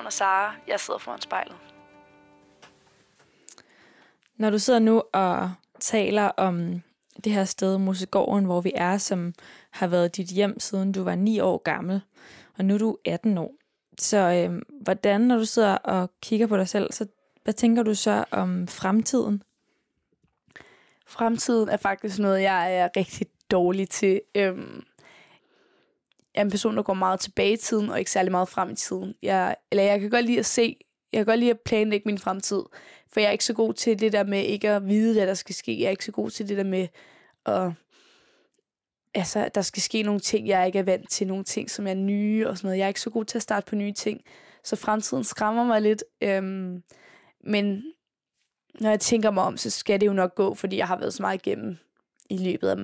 Navn 0.00 0.06
er 0.06 0.10
Sara. 0.10 0.54
Jeg 0.68 0.80
sidder 0.80 0.98
foran 0.98 1.20
spejlet. 1.20 1.56
Når 4.36 4.50
du 4.50 4.58
sidder 4.58 4.78
nu 4.78 5.02
og 5.12 5.52
taler 5.80 6.22
om 6.22 6.82
det 7.24 7.32
her 7.32 7.44
sted, 7.44 7.78
Musikgården, 7.78 8.44
hvor 8.44 8.60
vi 8.60 8.72
er, 8.74 8.98
som 8.98 9.34
har 9.70 9.86
været 9.86 10.16
dit 10.16 10.26
hjem 10.26 10.60
siden 10.60 10.92
du 10.92 11.02
var 11.02 11.14
9 11.14 11.40
år 11.40 11.62
gammel, 11.62 12.00
og 12.58 12.64
nu 12.64 12.74
er 12.74 12.78
du 12.78 12.96
18 13.04 13.38
år. 13.38 13.54
Så 13.98 14.16
øh, 14.16 14.62
hvordan, 14.82 15.20
når 15.20 15.36
du 15.38 15.44
sidder 15.44 15.74
og 15.74 16.10
kigger 16.22 16.46
på 16.46 16.56
dig 16.56 16.68
selv, 16.68 16.92
så 16.92 17.06
hvad 17.44 17.54
tænker 17.54 17.82
du 17.82 17.94
så 17.94 18.24
om 18.30 18.68
fremtiden? 18.68 19.42
Fremtiden 21.06 21.68
er 21.68 21.76
faktisk 21.76 22.18
noget, 22.18 22.42
jeg 22.42 22.76
er 22.76 22.88
rigtig 22.96 23.26
dårlig 23.50 23.88
til. 23.88 24.20
Øhm, 24.34 24.82
er 26.34 26.42
en 26.42 26.50
person, 26.50 26.76
der 26.76 26.82
går 26.82 26.94
meget 26.94 27.20
tilbage 27.20 27.52
i 27.52 27.56
tiden, 27.56 27.90
og 27.90 27.98
ikke 27.98 28.10
særlig 28.10 28.30
meget 28.30 28.48
frem 28.48 28.70
i 28.70 28.74
tiden. 28.74 29.14
Jeg, 29.22 29.56
eller 29.70 29.84
jeg 29.84 30.00
kan 30.00 30.10
godt 30.10 30.24
lide 30.24 30.38
at 30.38 30.46
se, 30.46 30.76
jeg 31.12 31.18
kan 31.18 31.26
godt 31.26 31.38
lide 31.38 31.50
at 31.50 31.60
planlægge 31.60 32.02
min 32.06 32.18
fremtid, 32.18 32.62
for 33.12 33.20
jeg 33.20 33.26
er 33.26 33.32
ikke 33.32 33.44
så 33.44 33.54
god 33.54 33.74
til 33.74 34.00
det 34.00 34.12
der 34.12 34.24
med 34.24 34.44
ikke 34.44 34.70
at 34.70 34.88
vide, 34.88 35.14
hvad 35.14 35.26
der 35.26 35.34
skal 35.34 35.54
ske. 35.54 35.80
Jeg 35.80 35.86
er 35.86 35.90
ikke 35.90 36.04
så 36.04 36.12
god 36.12 36.30
til 36.30 36.48
det 36.48 36.56
der 36.56 36.64
med, 36.64 36.88
at 37.46 37.72
altså, 39.14 39.50
der 39.54 39.62
skal 39.62 39.82
ske 39.82 40.02
nogle 40.02 40.20
ting, 40.20 40.48
jeg 40.48 40.66
ikke 40.66 40.78
er 40.78 40.82
vant 40.82 41.10
til, 41.10 41.26
nogle 41.26 41.44
ting, 41.44 41.70
som 41.70 41.86
er 41.86 41.94
nye 41.94 42.48
og 42.48 42.58
sådan 42.58 42.68
noget. 42.68 42.78
Jeg 42.78 42.84
er 42.84 42.88
ikke 42.88 43.00
så 43.00 43.10
god 43.10 43.24
til 43.24 43.38
at 43.38 43.42
starte 43.42 43.66
på 43.66 43.74
nye 43.74 43.92
ting, 43.92 44.20
så 44.64 44.76
fremtiden 44.76 45.24
skræmmer 45.24 45.64
mig 45.64 45.82
lidt. 45.82 46.04
Øhm, 46.20 46.82
men 47.44 47.82
når 48.80 48.90
jeg 48.90 49.00
tænker 49.00 49.30
mig 49.30 49.42
om, 49.42 49.56
så 49.56 49.70
skal 49.70 50.00
det 50.00 50.06
jo 50.06 50.12
nok 50.12 50.34
gå, 50.34 50.54
fordi 50.54 50.76
jeg 50.76 50.86
har 50.86 50.98
været 50.98 51.14
så 51.14 51.22
meget 51.22 51.46
igennem 51.46 51.76
i 52.30 52.36
løbet 52.36 52.68
af 52.68 52.76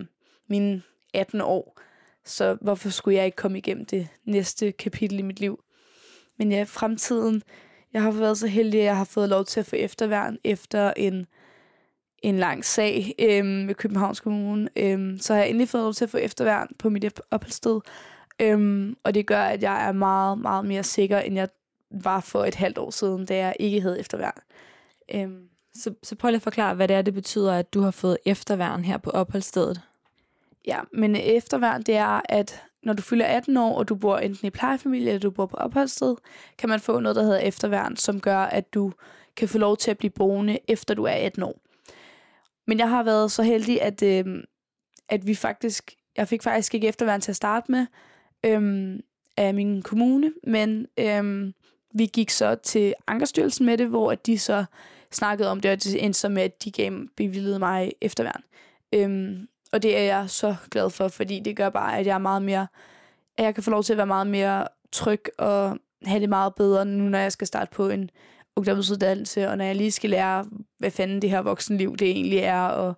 mine 0.48 0.82
18 1.14 1.40
år. 1.40 1.80
Så 2.26 2.56
hvorfor 2.60 2.90
skulle 2.90 3.16
jeg 3.16 3.26
ikke 3.26 3.36
komme 3.36 3.58
igennem 3.58 3.86
det 3.86 4.08
næste 4.24 4.72
kapitel 4.72 5.18
i 5.18 5.22
mit 5.22 5.40
liv? 5.40 5.60
Men 6.38 6.52
ja, 6.52 6.64
fremtiden. 6.68 7.42
Jeg 7.92 8.02
har 8.02 8.10
været 8.10 8.38
så 8.38 8.46
heldig, 8.46 8.80
at 8.80 8.86
jeg 8.86 8.96
har 8.96 9.04
fået 9.04 9.28
lov 9.28 9.44
til 9.44 9.60
at 9.60 9.66
få 9.66 9.76
efterværn 9.76 10.38
efter 10.44 10.92
en, 10.96 11.26
en 12.22 12.38
lang 12.38 12.64
sag 12.64 13.14
øhm, 13.18 13.46
med 13.46 13.74
Københavns 13.74 14.20
Kommune. 14.20 14.68
Øhm, 14.76 15.18
så 15.18 15.32
har 15.32 15.40
jeg 15.40 15.48
endelig 15.48 15.68
fået 15.68 15.82
lov 15.82 15.92
til 15.92 16.04
at 16.04 16.10
få 16.10 16.16
efterværn 16.16 16.68
på 16.78 16.90
mit 16.90 17.20
opholdssted. 17.30 17.80
Øhm, 18.40 18.96
og 19.04 19.14
det 19.14 19.26
gør, 19.26 19.42
at 19.42 19.62
jeg 19.62 19.88
er 19.88 19.92
meget, 19.92 20.38
meget 20.38 20.64
mere 20.64 20.82
sikker, 20.82 21.18
end 21.18 21.34
jeg 21.34 21.48
var 21.90 22.20
for 22.20 22.44
et 22.44 22.54
halvt 22.54 22.78
år 22.78 22.90
siden, 22.90 23.26
da 23.26 23.36
jeg 23.36 23.56
ikke 23.60 23.80
havde 23.80 24.00
efterværn. 24.00 24.38
Øhm, 25.14 25.48
Så, 25.74 25.94
så 26.02 26.16
prøv 26.16 26.28
lige 26.30 26.36
at 26.36 26.42
forklare, 26.42 26.74
hvad 26.74 26.88
det 26.88 26.96
er, 26.96 27.02
det 27.02 27.14
betyder, 27.14 27.52
at 27.52 27.74
du 27.74 27.80
har 27.80 27.90
fået 27.90 28.18
efterværn 28.26 28.84
her 28.84 28.98
på 28.98 29.10
opholdsstedet. 29.10 29.80
Ja, 30.66 30.80
men 30.92 31.16
efterværn, 31.16 31.82
det 31.82 31.96
er, 31.96 32.20
at 32.24 32.62
når 32.82 32.92
du 32.92 33.02
fylder 33.02 33.26
18 33.26 33.56
år, 33.56 33.78
og 33.78 33.88
du 33.88 33.94
bor 33.94 34.18
enten 34.18 34.46
i 34.46 34.50
plejefamilie, 34.50 35.08
eller 35.08 35.20
du 35.20 35.30
bor 35.30 35.46
på 35.46 35.56
opholdssted, 35.56 36.16
kan 36.58 36.68
man 36.68 36.80
få 36.80 37.00
noget, 37.00 37.16
der 37.16 37.22
hedder 37.22 37.38
efterværn, 37.38 37.96
som 37.96 38.20
gør, 38.20 38.38
at 38.38 38.74
du 38.74 38.92
kan 39.36 39.48
få 39.48 39.58
lov 39.58 39.76
til 39.76 39.90
at 39.90 39.98
blive 39.98 40.10
boende, 40.10 40.58
efter 40.68 40.94
du 40.94 41.04
er 41.04 41.12
18 41.12 41.42
år. 41.42 41.60
Men 42.66 42.78
jeg 42.78 42.88
har 42.88 43.02
været 43.02 43.32
så 43.32 43.42
heldig, 43.42 43.82
at, 43.82 44.02
øh, 44.02 44.24
at 45.08 45.26
vi 45.26 45.34
faktisk, 45.34 45.94
jeg 46.16 46.28
fik 46.28 46.42
faktisk 46.42 46.74
ikke 46.74 46.88
efterværn 46.88 47.20
til 47.20 47.32
at 47.32 47.36
starte 47.36 47.72
med 47.72 47.86
øh, 48.44 48.98
af 49.36 49.54
min 49.54 49.82
kommune, 49.82 50.32
men 50.46 50.86
øh, 50.98 51.52
vi 51.94 52.06
gik 52.06 52.30
så 52.30 52.54
til 52.54 52.94
Ankerstyrelsen 53.06 53.66
med 53.66 53.78
det, 53.78 53.86
hvor 53.86 54.12
at 54.12 54.26
de 54.26 54.38
så 54.38 54.64
snakkede 55.12 55.50
om 55.50 55.60
det, 55.60 55.70
og 55.70 55.84
det 55.84 56.04
endte 56.04 56.18
så 56.18 56.28
med, 56.28 56.42
at 56.42 56.64
de 56.64 56.70
gav 56.70 56.92
bevilget 57.16 57.60
mig 57.60 57.92
efterværn. 58.00 58.42
Øh, 58.94 59.36
og 59.72 59.82
det 59.82 59.98
er 59.98 60.02
jeg 60.02 60.30
så 60.30 60.56
glad 60.70 60.90
for, 60.90 61.08
fordi 61.08 61.40
det 61.40 61.56
gør 61.56 61.68
bare, 61.68 61.98
at 61.98 62.06
jeg 62.06 62.14
er 62.14 62.18
meget 62.18 62.42
mere, 62.42 62.66
at 63.36 63.44
jeg 63.44 63.54
kan 63.54 63.64
få 63.64 63.70
lov 63.70 63.82
til 63.82 63.92
at 63.92 63.96
være 63.96 64.06
meget 64.06 64.26
mere 64.26 64.68
tryg 64.92 65.22
og 65.38 65.78
have 66.04 66.20
det 66.20 66.28
meget 66.28 66.54
bedre, 66.54 66.84
nu 66.84 67.04
når 67.04 67.18
jeg 67.18 67.32
skal 67.32 67.46
starte 67.46 67.70
på 67.74 67.88
en 67.88 68.10
ungdomsuddannelse, 68.56 69.48
og 69.48 69.58
når 69.58 69.64
jeg 69.64 69.76
lige 69.76 69.92
skal 69.92 70.10
lære, 70.10 70.46
hvad 70.78 70.90
fanden 70.90 71.22
det 71.22 71.30
her 71.30 71.40
voksenliv 71.40 71.96
det 71.96 72.10
egentlig 72.10 72.38
er, 72.38 72.62
og 72.62 72.94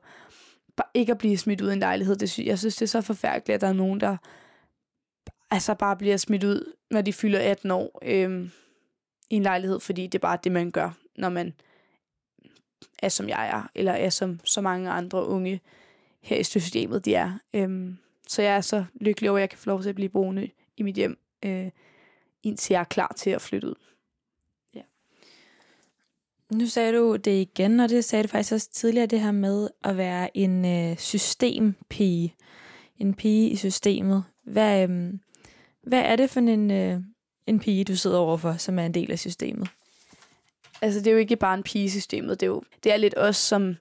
bare 0.77 0.89
ikke 0.95 1.13
at 1.13 1.19
blive 1.19 1.39
smidt 1.39 1.61
ud 1.61 1.71
i 1.71 1.73
en 1.73 1.79
lejlighed. 1.79 2.17
Det, 2.17 2.31
sy- 2.31 2.41
jeg 2.41 2.59
synes, 2.59 2.77
det 2.77 2.83
er 2.83 2.87
så 2.87 3.01
forfærdeligt, 3.01 3.55
at 3.55 3.61
der 3.61 3.67
er 3.67 3.73
nogen, 3.73 4.01
der 4.01 4.17
altså 5.51 5.75
bare 5.75 5.97
bliver 5.97 6.17
smidt 6.17 6.45
ud, 6.45 6.73
når 6.91 7.01
de 7.01 7.13
fylder 7.13 7.51
18 7.51 7.71
år 7.71 7.99
øhm, 8.03 8.51
i 9.31 9.37
en 9.37 9.43
lejlighed, 9.43 9.81
fordi 9.81 10.07
det 10.07 10.15
er 10.15 10.29
bare 10.29 10.39
det, 10.45 10.53
man 10.53 10.71
gør, 10.71 10.91
når 11.17 11.29
man 11.29 11.55
er 12.99 13.09
som 13.09 13.29
jeg 13.29 13.49
er, 13.49 13.71
eller 13.75 13.93
er 13.93 14.11
som 14.11 14.41
så 14.45 14.61
mange 14.61 14.91
andre 14.91 15.27
unge 15.27 15.61
her 16.21 16.37
i 16.37 16.45
systemet, 16.45 17.05
de 17.05 17.15
er. 17.15 17.39
Øhm, 17.55 17.97
så 18.29 18.43
jeg 18.43 18.57
er 18.57 18.61
så 18.61 18.85
lykkelig 19.01 19.31
over, 19.31 19.39
at 19.39 19.41
jeg 19.41 19.51
kan 19.51 19.59
få 19.59 19.71
lov 19.71 19.83
til 19.83 19.89
at 19.89 19.95
blive 19.95 20.09
boende 20.09 20.51
i 20.77 20.83
mit 20.83 20.95
hjem, 20.95 21.19
øh, 21.45 21.71
indtil 22.43 22.75
jeg 22.75 22.81
er 22.81 22.85
klar 22.85 23.15
til 23.17 23.31
at 23.31 23.43
flytte 23.43 23.69
ud. 23.69 23.75
Nu 26.53 26.67
sagde 26.67 26.99
du 26.99 27.17
det 27.17 27.41
igen, 27.41 27.81
og 27.81 27.89
det 27.89 28.05
sagde 28.05 28.23
du 28.23 28.29
faktisk 28.29 28.53
også 28.53 28.71
tidligere, 28.71 29.07
det 29.07 29.21
her 29.21 29.31
med 29.31 29.69
at 29.85 29.97
være 29.97 30.37
en 30.37 30.65
øh, 30.65 30.97
systempige. 30.97 32.35
En 32.99 33.15
pige 33.15 33.51
i 33.51 33.57
systemet. 33.57 34.25
Hvad, 34.45 34.89
øh, 34.89 35.13
hvad 35.83 36.01
er 36.01 36.17
det 36.17 36.31
for 36.31 36.41
en, 36.41 36.71
øh, 36.71 37.01
en 37.47 37.59
pige, 37.59 37.85
du 37.85 37.97
sidder 37.97 38.19
overfor, 38.19 38.57
som 38.57 38.79
er 38.79 38.87
en 38.87 38.95
del 38.95 39.13
af 39.13 39.19
systemet? 39.19 39.69
Altså, 40.83 41.01
det 41.01 41.07
er 41.07 41.13
jo 41.13 41.19
ikke 41.19 41.37
bare 41.37 41.55
en 41.55 41.63
pige 41.63 41.85
i 41.85 41.89
systemet. 41.89 42.41
Det 42.41 42.47
er, 42.47 42.51
jo, 42.51 42.63
det 42.85 42.93
er 42.93 42.97
lidt 42.97 43.15
os, 43.17 43.37
som... 43.37 43.77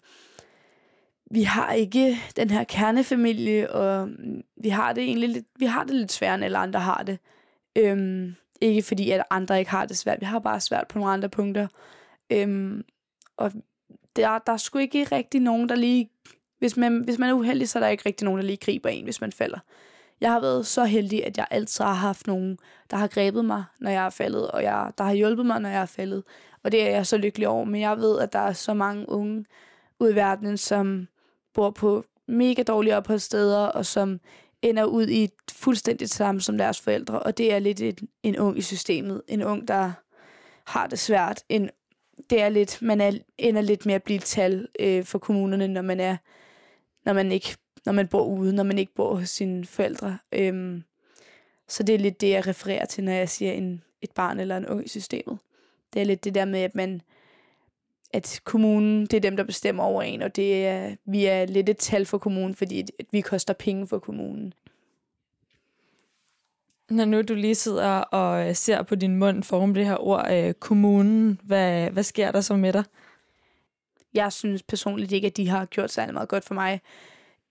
Vi 1.31 1.43
har 1.43 1.71
ikke 1.71 2.17
den 2.35 2.49
her 2.49 2.63
kernefamilie, 2.63 3.71
og 3.71 4.09
vi 4.57 4.69
har 4.69 4.93
det 4.93 5.03
egentlig 5.03 5.29
lidt, 5.29 5.45
vi 5.59 5.65
har 5.65 5.83
det 5.83 5.95
lidt 5.95 6.11
sværere, 6.11 6.35
end 6.35 6.43
alle 6.43 6.57
andre 6.57 6.79
har 6.79 7.03
det. 7.03 7.19
Øhm, 7.75 8.35
ikke 8.61 8.81
fordi, 8.81 9.11
at 9.11 9.23
andre 9.29 9.59
ikke 9.59 9.71
har 9.71 9.85
det 9.85 9.97
svært. 9.97 10.19
Vi 10.19 10.25
har 10.25 10.39
bare 10.39 10.59
svært 10.59 10.87
på 10.87 10.99
nogle 10.99 11.13
andre 11.13 11.29
punkter. 11.29 11.67
Øhm, 12.29 12.83
og 13.37 13.51
der, 14.15 14.37
der 14.37 14.53
er 14.53 14.57
sgu 14.57 14.79
ikke 14.79 15.03
rigtig 15.03 15.41
nogen, 15.41 15.69
der 15.69 15.75
lige... 15.75 16.09
Hvis 16.59 16.77
man, 16.77 16.99
hvis 16.99 17.19
man 17.19 17.29
er 17.29 17.33
uheldig, 17.33 17.69
så 17.69 17.79
er 17.79 17.83
der 17.83 17.89
ikke 17.89 18.03
rigtig 18.05 18.25
nogen, 18.25 18.39
der 18.39 18.45
lige 18.45 18.57
griber 18.57 18.89
en, 18.89 19.03
hvis 19.03 19.21
man 19.21 19.31
falder. 19.31 19.59
Jeg 20.21 20.31
har 20.31 20.39
været 20.39 20.67
så 20.67 20.85
heldig, 20.85 21.25
at 21.25 21.37
jeg 21.37 21.47
altid 21.51 21.83
har 21.83 21.93
haft 21.93 22.27
nogen, 22.27 22.57
der 22.91 22.97
har 22.97 23.07
grebet 23.07 23.45
mig, 23.45 23.63
når 23.79 23.91
jeg 23.91 24.05
er 24.05 24.09
faldet, 24.09 24.51
og 24.51 24.63
jeg, 24.63 24.91
der 24.97 25.03
har 25.03 25.13
hjulpet 25.13 25.45
mig, 25.45 25.61
når 25.61 25.69
jeg 25.69 25.81
er 25.81 25.85
faldet. 25.85 26.23
Og 26.63 26.71
det 26.71 26.83
er 26.83 26.89
jeg 26.89 27.05
så 27.05 27.17
lykkelig 27.17 27.47
over. 27.47 27.65
Men 27.65 27.81
jeg 27.81 27.97
ved, 27.97 28.19
at 28.19 28.33
der 28.33 28.39
er 28.39 28.53
så 28.53 28.73
mange 28.73 29.09
unge 29.09 29.45
ude 29.99 30.11
i 30.11 30.15
verden, 30.15 30.57
som 30.57 31.07
bor 31.57 31.69
på 31.69 32.05
mega 32.27 32.63
dårlige 32.63 32.97
opholdssteder, 32.97 33.65
og 33.65 33.85
som 33.85 34.19
ender 34.61 34.83
ud 34.83 35.07
i 35.07 35.29
fuldstændig 35.51 36.09
samme 36.09 36.41
som 36.41 36.57
deres 36.57 36.81
forældre. 36.81 37.19
Og 37.19 37.37
det 37.37 37.53
er 37.53 37.59
lidt 37.59 37.81
en, 37.81 37.95
en 38.23 38.37
ung 38.37 38.57
i 38.57 38.61
systemet. 38.61 39.21
En 39.27 39.43
ung, 39.43 39.67
der 39.67 39.91
har 40.65 40.87
det 40.87 40.99
svært. 40.99 41.43
En, 41.49 41.69
det 42.29 42.41
er 42.41 42.49
lidt, 42.49 42.81
man 42.81 43.01
er, 43.01 43.11
ender 43.37 43.61
lidt 43.61 43.85
med 43.85 43.93
at 43.93 44.03
blive 44.03 44.17
et 44.17 44.23
tal 44.23 44.67
øh, 44.79 45.03
for 45.03 45.19
kommunerne, 45.19 45.67
når 45.67 45.81
man 45.81 45.99
er, 45.99 46.17
når 47.05 47.13
man 47.13 47.31
ikke, 47.31 47.55
når 47.85 47.93
man 47.93 48.07
bor 48.07 48.25
ude, 48.25 48.55
når 48.55 48.63
man 48.63 48.77
ikke 48.77 48.93
bor 48.95 49.15
hos 49.15 49.29
sine 49.29 49.65
forældre. 49.65 50.17
Øhm, 50.31 50.83
så 51.67 51.83
det 51.83 51.95
er 51.95 51.99
lidt 51.99 52.21
det, 52.21 52.29
jeg 52.29 52.47
refererer 52.47 52.85
til, 52.85 53.03
når 53.03 53.11
jeg 53.11 53.29
siger 53.29 53.51
en, 53.51 53.83
et 54.01 54.11
barn 54.11 54.39
eller 54.39 54.57
en 54.57 54.67
ung 54.67 54.85
i 54.85 54.89
systemet. 54.89 55.37
Det 55.93 56.01
er 56.01 56.05
lidt 56.05 56.23
det 56.23 56.35
der 56.35 56.45
med, 56.45 56.59
at 56.59 56.75
man 56.75 57.01
at 58.13 58.41
kommunen, 58.43 59.01
det 59.01 59.13
er 59.13 59.19
dem, 59.21 59.37
der 59.37 59.43
bestemmer 59.43 59.83
over 59.83 60.01
en, 60.01 60.21
og 60.21 60.35
det 60.35 60.67
er, 60.67 60.95
vi 61.05 61.25
er 61.25 61.45
lidt 61.45 61.69
et 61.69 61.77
tal 61.77 62.05
for 62.05 62.17
kommunen, 62.17 62.55
fordi 62.55 62.79
at 62.99 63.05
vi 63.11 63.21
koster 63.21 63.53
penge 63.53 63.87
for 63.87 63.99
kommunen. 63.99 64.53
Når 66.89 67.05
nu 67.05 67.21
du 67.21 67.33
lige 67.33 67.55
sidder 67.55 67.89
og 67.89 68.49
øh, 68.49 68.55
ser 68.55 68.83
på 68.83 68.95
din 68.95 69.15
mund 69.15 69.43
form 69.43 69.73
det 69.73 69.85
her 69.85 69.97
ord, 69.97 70.31
øh, 70.31 70.53
kommunen, 70.53 71.39
hvad, 71.43 71.89
hvad 71.89 72.03
sker 72.03 72.31
der 72.31 72.41
så 72.41 72.55
med 72.55 72.73
dig? 72.73 72.83
Jeg 74.13 74.33
synes 74.33 74.63
personligt 74.63 75.11
ikke, 75.11 75.27
at 75.27 75.37
de 75.37 75.47
har 75.47 75.65
gjort 75.65 75.91
særlig 75.91 76.13
meget 76.13 76.29
godt 76.29 76.43
for 76.43 76.53
mig. 76.53 76.81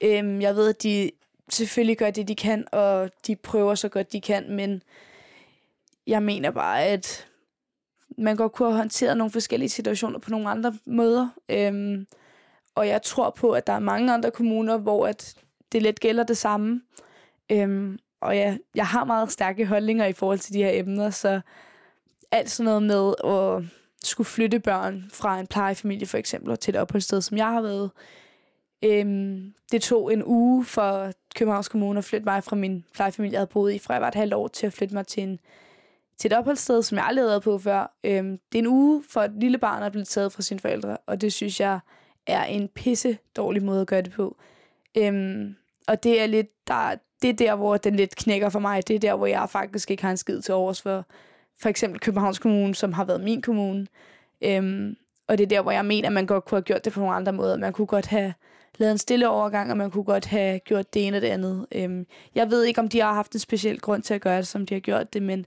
Øhm, 0.00 0.40
jeg 0.40 0.56
ved, 0.56 0.68
at 0.68 0.82
de 0.82 1.10
selvfølgelig 1.50 1.98
gør 1.98 2.10
det, 2.10 2.28
de 2.28 2.34
kan, 2.34 2.64
og 2.72 3.10
de 3.26 3.36
prøver 3.36 3.74
så 3.74 3.88
godt, 3.88 4.12
de 4.12 4.20
kan, 4.20 4.50
men 4.50 4.82
jeg 6.06 6.22
mener 6.22 6.50
bare, 6.50 6.84
at 6.84 7.26
man 8.18 8.36
godt 8.36 8.52
kunne 8.52 8.68
have 8.68 8.76
håndteret 8.76 9.16
nogle 9.16 9.30
forskellige 9.30 9.68
situationer 9.68 10.18
på 10.18 10.30
nogle 10.30 10.48
andre 10.48 10.74
måder. 10.86 11.28
Øhm, 11.48 12.06
og 12.74 12.88
jeg 12.88 13.02
tror 13.02 13.30
på, 13.30 13.50
at 13.50 13.66
der 13.66 13.72
er 13.72 13.78
mange 13.78 14.12
andre 14.12 14.30
kommuner, 14.30 14.76
hvor 14.76 15.06
at 15.06 15.34
det 15.72 15.82
lidt 15.82 16.00
gælder 16.00 16.24
det 16.24 16.36
samme. 16.36 16.80
Øhm, 17.52 17.98
og 18.20 18.36
jeg, 18.36 18.58
jeg 18.74 18.86
har 18.86 19.04
meget 19.04 19.32
stærke 19.32 19.66
holdninger 19.66 20.06
i 20.06 20.12
forhold 20.12 20.38
til 20.38 20.54
de 20.54 20.62
her 20.62 20.70
emner, 20.72 21.10
så 21.10 21.40
alt 22.30 22.50
sådan 22.50 22.64
noget 22.64 22.82
med 22.82 23.14
at 23.24 23.64
skulle 24.04 24.26
flytte 24.26 24.60
børn 24.60 25.04
fra 25.12 25.40
en 25.40 25.46
plejefamilie 25.46 26.06
for 26.06 26.18
eksempel 26.18 26.56
til 26.56 26.74
et 26.74 26.80
opholdssted, 26.80 27.20
som 27.20 27.36
jeg 27.36 27.46
har 27.46 27.60
været. 27.60 27.90
Øhm, 28.82 29.54
det 29.72 29.82
tog 29.82 30.12
en 30.12 30.22
uge 30.24 30.64
for 30.64 31.12
Københavns 31.34 31.68
Kommune 31.68 31.98
at 31.98 32.04
flytte 32.04 32.24
mig 32.24 32.44
fra 32.44 32.56
min 32.56 32.84
plejefamilie, 32.94 33.32
jeg 33.32 33.40
havde 33.40 33.50
boet 33.52 33.72
i, 33.72 33.78
fra 33.78 33.94
jeg 33.94 34.02
var 34.02 34.08
et 34.08 34.14
halvt 34.14 34.34
år, 34.34 34.48
til 34.48 34.66
at 34.66 34.72
flytte 34.72 34.94
mig 34.94 35.06
til, 35.06 35.22
en, 35.22 35.38
til 36.18 36.32
et 36.32 36.38
opholdssted, 36.38 36.82
som 36.82 36.98
jeg 36.98 37.06
aldrig 37.06 37.22
havde 37.22 37.30
været 37.30 37.42
på 37.42 37.58
før. 37.58 37.96
Øhm, 38.04 38.38
det 38.52 38.58
er 38.58 38.62
en 38.62 38.66
uge 38.66 39.04
for 39.10 39.20
et 39.20 39.32
lille 39.40 39.58
barn 39.58 39.82
at 39.82 39.92
blive 39.92 40.04
taget 40.04 40.32
fra 40.32 40.42
sine 40.42 40.60
forældre, 40.60 40.96
og 41.06 41.20
det 41.20 41.32
synes 41.32 41.60
jeg 41.60 41.78
er 42.26 42.44
en 42.44 42.68
pisse 42.68 43.18
dårlig 43.36 43.62
måde 43.62 43.80
at 43.80 43.86
gøre 43.86 44.02
det 44.02 44.12
på. 44.12 44.36
Øhm, 44.98 45.56
og 45.88 46.02
det 46.02 46.20
er 46.20 46.26
lidt, 46.26 46.68
der, 46.68 46.94
det 47.22 47.30
er 47.30 47.34
der, 47.34 47.54
hvor 47.54 47.76
den 47.76 47.96
lidt 47.96 48.16
knækker 48.16 48.48
for 48.48 48.58
mig. 48.58 48.88
Det 48.88 48.96
er 48.96 49.00
der, 49.00 49.14
hvor 49.14 49.26
jeg 49.26 49.50
faktisk 49.50 49.90
ikke 49.90 50.02
har 50.02 50.10
en 50.10 50.16
skid 50.16 50.40
til 50.40 50.54
overs 50.54 50.82
for, 50.82 51.06
for 51.60 51.68
eksempel 51.68 52.00
Københavns 52.00 52.38
Kommune, 52.38 52.74
som 52.74 52.92
har 52.92 53.04
været 53.04 53.20
min 53.20 53.42
kommune. 53.42 53.86
Øhm, 54.42 54.96
og 55.28 55.38
det 55.38 55.44
er 55.44 55.48
der, 55.48 55.62
hvor 55.62 55.70
jeg 55.70 55.84
mener, 55.84 56.08
at 56.08 56.12
man 56.12 56.26
godt 56.26 56.44
kunne 56.44 56.56
have 56.56 56.62
gjort 56.62 56.84
det 56.84 56.92
på 56.92 57.00
nogle 57.00 57.14
andre 57.14 57.32
måder. 57.32 57.56
Man 57.56 57.72
kunne 57.72 57.86
godt 57.86 58.06
have 58.06 58.34
lavet 58.78 58.92
en 58.92 58.98
stille 58.98 59.28
overgang, 59.28 59.70
og 59.70 59.76
man 59.76 59.90
kunne 59.90 60.04
godt 60.04 60.26
have 60.26 60.58
gjort 60.58 60.94
det 60.94 61.06
ene 61.06 61.16
og 61.16 61.20
det 61.20 61.28
andet. 61.28 61.66
Øhm, 61.72 62.06
jeg 62.34 62.50
ved 62.50 62.64
ikke, 62.64 62.80
om 62.80 62.88
de 62.88 63.00
har 63.00 63.12
haft 63.12 63.32
en 63.32 63.38
speciel 63.38 63.80
grund 63.80 64.02
til 64.02 64.14
at 64.14 64.20
gøre 64.20 64.36
det, 64.36 64.46
som 64.46 64.66
de 64.66 64.74
har 64.74 64.80
gjort 64.80 65.12
det, 65.12 65.22
men 65.22 65.46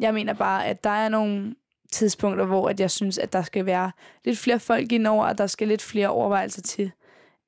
jeg 0.00 0.14
mener 0.14 0.32
bare, 0.32 0.66
at 0.66 0.84
der 0.84 0.90
er 0.90 1.08
nogle 1.08 1.54
tidspunkter, 1.92 2.44
hvor 2.44 2.68
at 2.68 2.80
jeg 2.80 2.90
synes, 2.90 3.18
at 3.18 3.32
der 3.32 3.42
skal 3.42 3.66
være 3.66 3.92
lidt 4.24 4.38
flere 4.38 4.60
folk 4.60 4.92
indover, 4.92 5.26
og 5.26 5.38
der 5.38 5.46
skal 5.46 5.68
lidt 5.68 5.82
flere 5.82 6.08
overvejelser 6.08 6.62
til. 6.62 6.90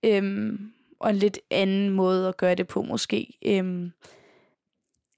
Øhm, 0.02 0.72
og 1.00 1.10
en 1.10 1.16
lidt 1.16 1.38
anden 1.50 1.90
måde 1.90 2.28
at 2.28 2.36
gøre 2.36 2.54
det 2.54 2.66
på, 2.66 2.82
måske. 2.82 3.38
Øhm, 3.46 3.92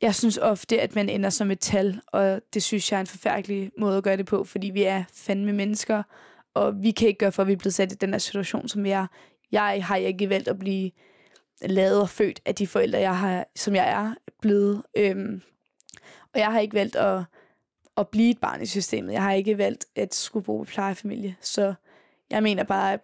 jeg 0.03 0.15
synes 0.15 0.39
ofte, 0.39 0.81
at 0.81 0.95
man 0.95 1.09
ender 1.09 1.31
som 1.31 1.51
et 1.51 1.61
tal, 1.61 2.01
og 2.07 2.41
det 2.55 2.63
synes 2.63 2.93
jeg 2.93 2.97
er 2.97 3.01
en 3.01 3.07
forfærdelig 3.07 3.71
måde 3.79 3.97
at 3.97 4.05
gøre 4.05 4.17
det 4.17 4.27
på, 4.27 4.45
fordi 4.45 4.71
vi 4.71 4.83
er 4.83 5.05
fandme 5.15 5.53
mennesker, 5.53 6.03
og 6.55 6.83
vi 6.83 6.91
kan 6.91 7.09
ikke 7.09 7.19
gøre 7.19 7.33
for, 7.33 7.43
at 7.43 7.49
vi 7.49 7.53
er 7.53 7.57
blevet 7.57 7.75
sat 7.75 7.93
i 7.93 7.95
den 7.95 8.11
her 8.11 8.19
situation, 8.19 8.69
som 8.69 8.85
vi 8.85 8.91
er. 8.91 9.07
Jeg 9.53 9.85
har 9.85 9.97
ikke 9.97 10.29
valgt 10.29 10.49
at 10.49 10.59
blive 10.59 10.91
lavet 11.63 12.01
og 12.01 12.09
født 12.09 12.41
af 12.47 12.55
de 12.55 12.67
forældre, 12.67 12.99
jeg 12.99 13.19
har, 13.19 13.47
som 13.57 13.75
jeg 13.75 13.91
er 13.91 14.15
blevet. 14.41 14.83
Øhm, 14.97 15.43
og 16.35 16.41
jeg 16.41 16.53
har 16.53 16.61
ikke 16.61 16.75
valgt 16.75 16.97
at, 16.97 17.25
at 17.97 18.09
blive 18.09 18.31
et 18.31 18.39
barn 18.39 18.63
i 18.63 18.67
systemet. 18.67 19.13
Jeg 19.13 19.23
har 19.23 19.33
ikke 19.33 19.59
valgt 19.59 19.87
at 19.97 20.15
skulle 20.15 20.45
bo 20.45 20.63
i 20.63 20.67
plejefamilie. 20.67 21.37
Så 21.41 21.75
jeg 22.31 22.43
mener 22.43 22.65
bare, 22.65 22.93
at 22.93 23.01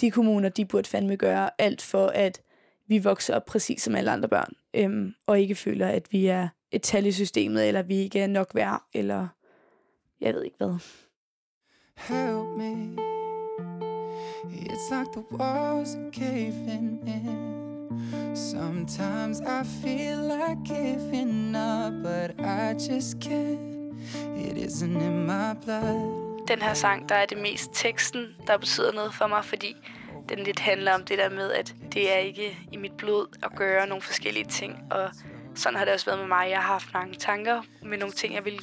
de 0.00 0.10
kommuner, 0.10 0.48
de 0.48 0.64
burde 0.64 0.88
fandme 0.88 1.16
gøre 1.16 1.50
alt 1.58 1.82
for, 1.82 2.06
at 2.06 2.40
vi 2.88 2.98
vokser 2.98 3.36
op 3.36 3.44
præcis 3.44 3.82
som 3.82 3.94
alle 3.94 4.10
andre 4.10 4.28
børn, 4.28 4.52
øhm, 4.74 5.14
og 5.26 5.40
ikke 5.40 5.54
føler, 5.54 5.88
at 5.88 6.12
vi 6.12 6.26
er 6.26 6.48
et 6.70 6.82
tal 6.82 7.06
i 7.06 7.12
systemet, 7.12 7.68
eller 7.68 7.82
vi 7.82 7.96
ikke 7.96 8.20
er 8.20 8.26
nok 8.26 8.54
værd, 8.54 8.82
eller 8.94 9.28
jeg 10.20 10.34
ved 10.34 10.44
ikke 10.44 10.56
hvad. 10.56 10.78
Help 11.96 12.46
me. 12.58 12.96
It's 14.50 14.90
like 14.90 15.12
the 15.12 15.24
walls 15.30 15.94
are 15.94 16.10
caving 16.12 17.02
in. 17.06 17.75
Sometimes 18.34 19.40
I 19.40 19.64
feel 19.82 20.18
like 20.18 20.58
giving 20.64 21.56
up, 21.56 21.92
but 22.02 22.46
I 22.46 22.74
just 22.90 23.20
can't. 23.20 23.94
It 24.36 24.56
isn't 24.56 25.02
in 25.02 25.26
my 25.26 25.54
blood. 25.64 26.46
Den 26.48 26.62
her 26.62 26.74
sang, 26.74 27.08
der 27.08 27.14
er 27.14 27.26
det 27.26 27.38
mest 27.38 27.70
teksten, 27.74 28.26
der 28.46 28.56
betyder 28.56 28.92
noget 28.92 29.14
for 29.14 29.26
mig, 29.26 29.44
fordi 29.44 29.76
den 30.28 30.38
lidt 30.38 30.58
handler 30.58 30.94
om 30.94 31.04
det 31.04 31.18
der 31.18 31.30
med, 31.30 31.52
at 31.52 31.74
det 31.92 32.12
er 32.12 32.18
ikke 32.18 32.58
i 32.72 32.76
mit 32.76 32.92
blod 32.92 33.26
at 33.42 33.50
gøre 33.56 33.86
nogle 33.86 34.02
forskellige 34.02 34.44
ting. 34.44 34.78
Og 34.90 35.10
sådan 35.54 35.78
har 35.78 35.84
det 35.84 35.94
også 35.94 36.06
været 36.06 36.18
med 36.18 36.28
mig. 36.28 36.46
Jeg 36.50 36.58
har 36.58 36.72
haft 36.72 36.94
mange 36.94 37.14
tanker 37.14 37.62
med 37.82 37.98
nogle 37.98 38.12
ting, 38.12 38.34
jeg 38.34 38.44
ville 38.44 38.60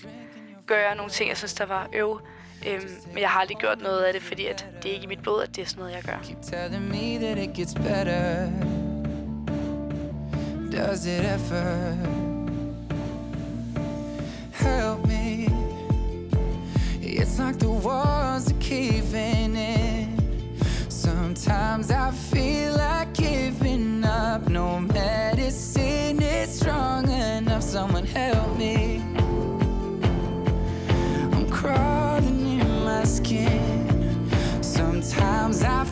gøre, 0.67 0.95
nogle 0.95 1.11
ting, 1.11 1.29
jeg 1.29 1.37
synes, 1.37 1.53
der 1.53 1.65
var 1.65 1.89
øv. 1.93 2.21
Øhm, 2.67 2.89
men 3.07 3.17
jeg 3.17 3.29
har 3.29 3.39
aldrig 3.39 3.57
gjort 3.57 3.81
noget 3.81 4.03
af 4.03 4.13
det, 4.13 4.21
fordi 4.21 4.45
at 4.45 4.67
det 4.83 4.89
er 4.89 4.93
ikke 4.93 5.03
i 5.03 5.07
mit 5.07 5.21
blod, 5.21 5.43
at 5.43 5.55
det 5.55 5.61
er 5.61 5.65
sådan 5.65 5.81
noget, 5.81 5.95
jeg 5.95 6.03
gør. 6.03 6.19
Keep 6.23 6.41
telling 6.41 6.89
me 6.89 7.25
that 7.25 7.37
it 7.37 7.55
gets 7.55 7.73
better. 7.73 8.82
Does 10.73 11.05
it 11.05 11.23
ever? 11.23 11.95
Help 14.53 15.05
me. 15.05 15.47
It's 16.99 17.37
like 17.37 17.59
the 17.59 17.69
walls 17.69 18.51
are 18.51 18.59
caving 18.59 19.55
in. 19.55 20.17
Sometimes 20.89 21.91
I 21.91 22.09
feel 22.09 22.73
like 22.73 23.13
giving 23.13 24.03
up. 24.03 24.49
No 24.49 24.79
medicine 24.79 26.19
is 26.19 26.59
strong 26.59 27.07
enough. 27.07 27.61
Someone 27.61 28.07
help 28.07 28.57
me. 28.57 29.03
I'm 31.33 31.47
crawling 31.51 32.61
in 32.61 32.83
my 32.83 33.03
skin. 33.03 34.27
Sometimes 34.63 35.61
I 35.61 35.85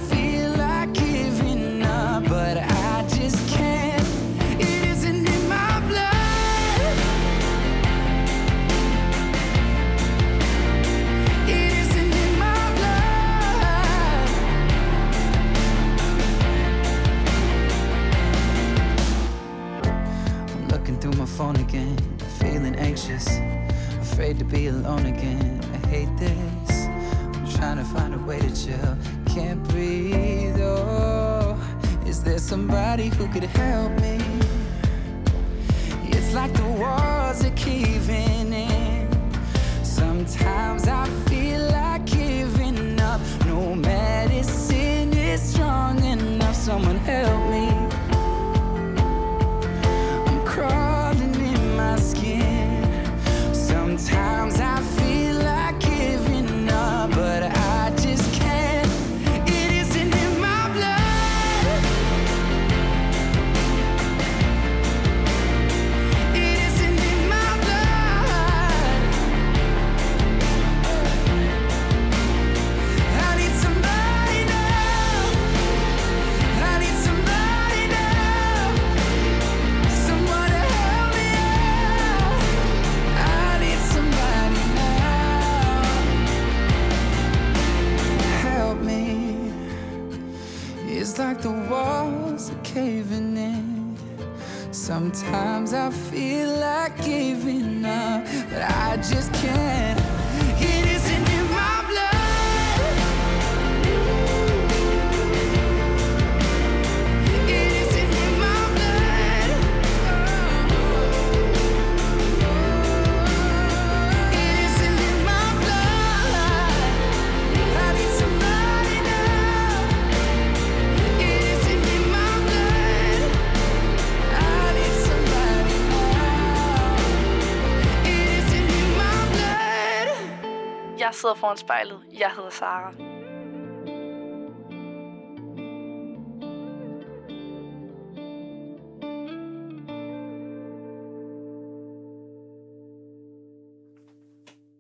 sidder 131.31 131.39
foran 131.39 131.57
spejlet. 131.57 131.99
Jeg 132.19 132.31
hedder 132.35 132.49
Sara. 132.49 132.93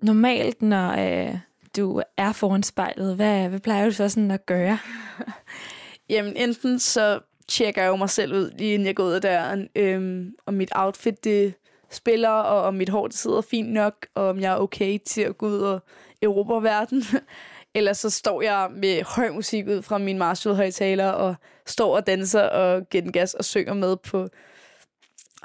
Normalt, 0.01 0.61
når 0.61 0.91
øh, 0.91 1.37
du 1.77 2.01
er 2.17 2.31
foran 2.31 2.63
spejlet, 2.63 3.15
hvad, 3.15 3.49
hvad 3.49 3.59
plejer 3.59 3.85
du 3.85 3.91
så 3.91 4.09
sådan 4.09 4.31
at 4.31 4.45
gøre? 4.45 4.79
Jamen, 6.09 6.37
enten 6.37 6.79
så 6.79 7.19
tjekker 7.47 7.81
jeg 7.81 7.89
jo 7.89 7.95
mig 7.95 8.09
selv 8.09 8.33
ud, 8.33 8.51
lige 8.57 8.73
inden 8.73 8.85
jeg 8.85 8.95
går 8.95 9.03
ud 9.03 9.13
af 9.13 9.21
døren, 9.21 9.69
øhm, 9.75 10.35
om 10.45 10.53
mit 10.53 10.71
outfit 10.75 11.23
det 11.23 11.53
spiller, 11.89 12.29
og 12.29 12.61
om 12.61 12.73
mit 12.73 12.89
hår 12.89 13.07
det 13.07 13.15
sidder 13.15 13.41
fint 13.41 13.73
nok, 13.73 14.07
og 14.15 14.27
om 14.27 14.39
jeg 14.39 14.53
er 14.53 14.57
okay 14.57 14.99
til 15.05 15.21
at 15.21 15.37
gå 15.37 15.47
ud 15.47 15.59
og 15.59 15.79
erobre 16.21 16.63
verden. 16.63 17.03
Eller 17.75 17.93
så 17.93 18.09
står 18.09 18.41
jeg 18.41 18.69
med 18.71 19.03
høj 19.03 19.31
musik 19.31 19.67
ud 19.67 19.81
fra 19.81 19.97
min 19.97 20.17
Marshall-højtaler, 20.17 21.09
og 21.09 21.35
står 21.65 21.95
og 21.95 22.07
danser 22.07 22.41
og 22.41 22.89
giver 22.89 23.01
den 23.01 23.11
gas 23.11 23.33
og 23.33 23.45
synger 23.45 23.73
med 23.73 23.97
på 23.97 24.27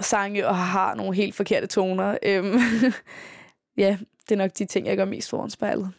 sange, 0.01 0.49
og 0.49 0.57
har 0.57 0.95
nogle 0.95 1.16
helt 1.16 1.35
forkerte 1.35 1.66
toner. 1.66 2.18
Øhm, 2.22 2.59
ja, 3.79 3.99
det 4.29 4.35
er 4.35 4.37
nok 4.37 4.51
de 4.59 4.64
ting, 4.64 4.87
jeg 4.87 4.97
gør 4.97 5.05
mest 5.05 5.31
foran 5.31 5.51
spejlet. 5.51 5.93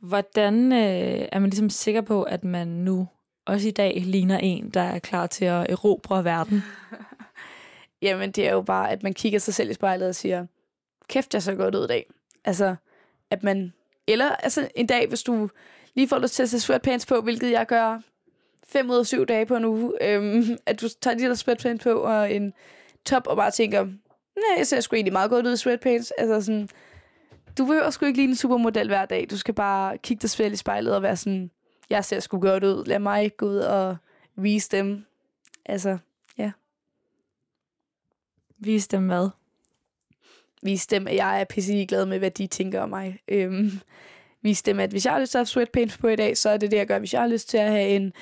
Hvordan 0.00 0.72
øh, 0.72 1.28
er 1.32 1.38
man 1.38 1.50
ligesom 1.50 1.70
sikker 1.70 2.00
på, 2.00 2.22
at 2.22 2.44
man 2.44 2.68
nu 2.68 3.08
også 3.46 3.68
i 3.68 3.70
dag 3.70 4.02
ligner 4.06 4.38
en, 4.38 4.70
der 4.70 4.80
er 4.80 4.98
klar 4.98 5.26
til 5.26 5.44
at 5.44 5.70
erobre 5.70 6.24
verden? 6.24 6.62
Jamen, 8.02 8.32
det 8.32 8.48
er 8.48 8.52
jo 8.52 8.62
bare, 8.62 8.90
at 8.90 9.02
man 9.02 9.14
kigger 9.14 9.38
sig 9.38 9.54
selv 9.54 9.70
i 9.70 9.74
spejlet 9.74 10.08
og 10.08 10.14
siger, 10.14 10.46
kæft, 11.08 11.34
jeg 11.34 11.42
så 11.42 11.54
godt 11.54 11.74
ud 11.74 11.84
i 11.84 11.88
dag. 11.88 12.06
Altså, 12.44 12.76
at 13.32 13.42
man... 13.42 13.72
Eller 14.06 14.28
altså, 14.28 14.68
en 14.74 14.86
dag, 14.86 15.08
hvis 15.08 15.22
du 15.22 15.48
lige 15.94 16.08
får 16.08 16.18
lyst 16.18 16.34
til 16.34 16.42
at 16.42 16.48
sætte 16.50 16.64
sweatpants 16.64 17.06
på, 17.06 17.20
hvilket 17.20 17.50
jeg 17.50 17.66
gør 17.66 18.00
fem 18.66 18.90
ud 18.90 18.96
af 18.96 19.06
syv 19.06 19.26
dage 19.26 19.46
på 19.46 19.56
en 19.56 19.64
uge, 19.64 19.92
øhm, 20.00 20.44
at 20.66 20.80
du 20.80 20.88
tager 21.00 21.16
de 21.16 21.24
der 21.24 21.34
sweatpants 21.34 21.84
på 21.84 21.90
og 21.90 22.32
en 22.32 22.52
top 23.04 23.26
og 23.26 23.36
bare 23.36 23.50
tænker, 23.50 23.84
nej, 24.36 24.56
jeg 24.58 24.66
ser 24.66 24.80
sgu 24.80 24.96
egentlig 24.96 25.12
meget 25.12 25.30
godt 25.30 25.46
ud 25.46 25.52
i 25.52 25.56
sweatpants. 25.56 26.10
Altså 26.18 26.40
sådan, 26.40 26.68
du 27.58 27.66
behøver 27.66 27.90
sgu 27.90 28.06
ikke 28.06 28.18
lige 28.18 28.28
en 28.28 28.36
supermodel 28.36 28.88
hver 28.88 29.06
dag. 29.06 29.26
Du 29.30 29.38
skal 29.38 29.54
bare 29.54 29.98
kigge 29.98 30.22
dig 30.22 30.30
selv 30.30 30.52
i 30.52 30.56
spejlet 30.56 30.96
og 30.96 31.02
være 31.02 31.16
sådan, 31.16 31.50
jeg 31.90 32.04
ser 32.04 32.20
sgu 32.20 32.40
godt 32.40 32.64
ud. 32.64 32.84
Lad 32.84 32.98
mig 32.98 33.36
gå 33.36 33.46
ud 33.46 33.56
og 33.56 33.96
vise 34.36 34.68
dem. 34.70 35.04
Altså, 35.66 35.98
ja. 36.38 36.52
Vis 38.58 38.88
dem 38.88 39.06
hvad? 39.06 39.28
Vise 40.62 40.88
dem, 40.90 41.06
at 41.06 41.16
jeg 41.16 41.40
er 41.40 41.44
pisse 41.44 41.86
glad 41.86 42.06
med, 42.06 42.18
hvad 42.18 42.30
de 42.30 42.46
tænker 42.46 42.80
om 42.80 42.88
mig. 42.88 43.18
Øhm, 43.28 43.70
vise 44.42 44.64
dem, 44.64 44.80
at 44.80 44.90
hvis 44.90 45.04
jeg 45.04 45.12
har 45.12 45.20
lyst 45.20 45.30
til 45.30 45.38
at 45.38 45.40
have 45.40 45.46
sweatpants 45.46 45.98
på 45.98 46.08
i 46.08 46.16
dag, 46.16 46.36
så 46.36 46.50
er 46.50 46.56
det 46.56 46.70
det, 46.70 46.76
jeg 46.76 46.86
gør. 46.86 46.98
Hvis 46.98 47.12
jeg 47.12 47.20
har 47.20 47.28
lyst 47.28 47.48
til 47.48 47.58
at 47.58 47.70
have 47.70 47.88
en 47.88 48.12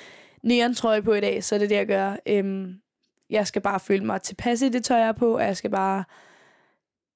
neon-trøje 0.43 1.01
på 1.01 1.13
i 1.13 1.21
dag, 1.21 1.43
så 1.43 1.55
er 1.55 1.59
det 1.59 1.69
det, 1.69 1.75
jeg 1.75 1.87
gør. 1.87 2.15
Øhm, 2.25 2.81
jeg 3.29 3.47
skal 3.47 3.61
bare 3.61 3.79
føle 3.79 4.05
mig 4.05 4.21
tilpas 4.21 4.61
i 4.61 4.69
det 4.69 4.83
tøj, 4.83 4.97
jeg 4.97 5.07
er 5.07 5.11
på, 5.11 5.35
og 5.35 5.43
jeg 5.43 5.57
skal 5.57 5.69
bare 5.69 6.03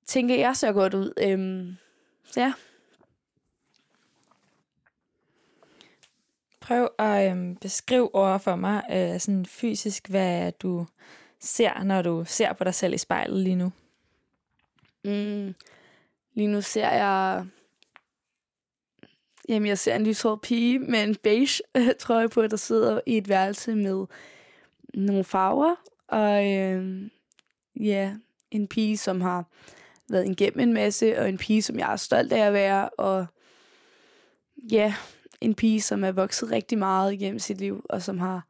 tænke, 0.05 0.33
at 0.33 0.39
jeg 0.39 0.55
ser 0.55 0.71
godt 0.71 0.93
ud. 0.93 1.13
Øhm, 1.21 1.75
så 2.23 2.41
ja. 2.41 2.53
Prøv 6.61 6.89
at 6.99 7.31
øhm, 7.31 7.55
beskrive 7.55 8.15
over 8.15 8.37
for 8.37 8.55
mig 8.55 8.83
øh, 8.91 9.19
sådan 9.19 9.45
fysisk, 9.45 10.09
hvad 10.09 10.51
du 10.51 10.85
ser, 11.39 11.83
når 11.83 12.01
du 12.01 12.23
ser 12.27 12.53
på 12.53 12.63
dig 12.63 12.73
selv 12.73 12.93
i 12.93 12.97
spejlet 12.97 13.39
lige 13.39 13.55
nu. 13.55 13.71
Mm. 15.05 15.55
Lige 16.33 16.47
nu 16.47 16.61
ser 16.61 16.89
jeg... 16.89 17.45
Jamen, 19.49 19.67
jeg 19.67 19.77
ser 19.77 19.95
en 19.95 20.05
lyshåret 20.05 20.41
pige 20.41 20.79
med 20.79 21.03
en 21.03 21.15
beige 21.15 21.63
øh, 21.77 21.89
trøje 21.99 22.29
på, 22.29 22.47
der 22.47 22.57
sidder 22.57 23.01
i 23.05 23.17
et 23.17 23.29
værelse 23.29 23.75
med 23.75 24.05
nogle 24.93 25.23
farver. 25.23 25.75
Og 26.07 26.53
øh, 26.53 27.09
ja, 27.79 28.15
en 28.51 28.67
pige, 28.67 28.97
som 28.97 29.21
har 29.21 29.45
været 30.09 30.29
igennem 30.29 30.59
en 30.59 30.73
masse, 30.73 31.19
og 31.19 31.29
en 31.29 31.37
pige, 31.37 31.61
som 31.61 31.79
jeg 31.79 31.91
er 31.91 31.95
stolt 31.95 32.33
af 32.33 32.47
at 32.47 32.53
være. 32.53 32.89
Og 32.89 33.25
ja, 34.71 34.95
en 35.41 35.55
pige, 35.55 35.81
som 35.81 36.03
er 36.03 36.11
vokset 36.11 36.51
rigtig 36.51 36.77
meget 36.77 37.13
igennem 37.13 37.39
sit 37.39 37.57
liv, 37.57 37.85
og 37.89 38.01
som 38.01 38.19
har 38.19 38.47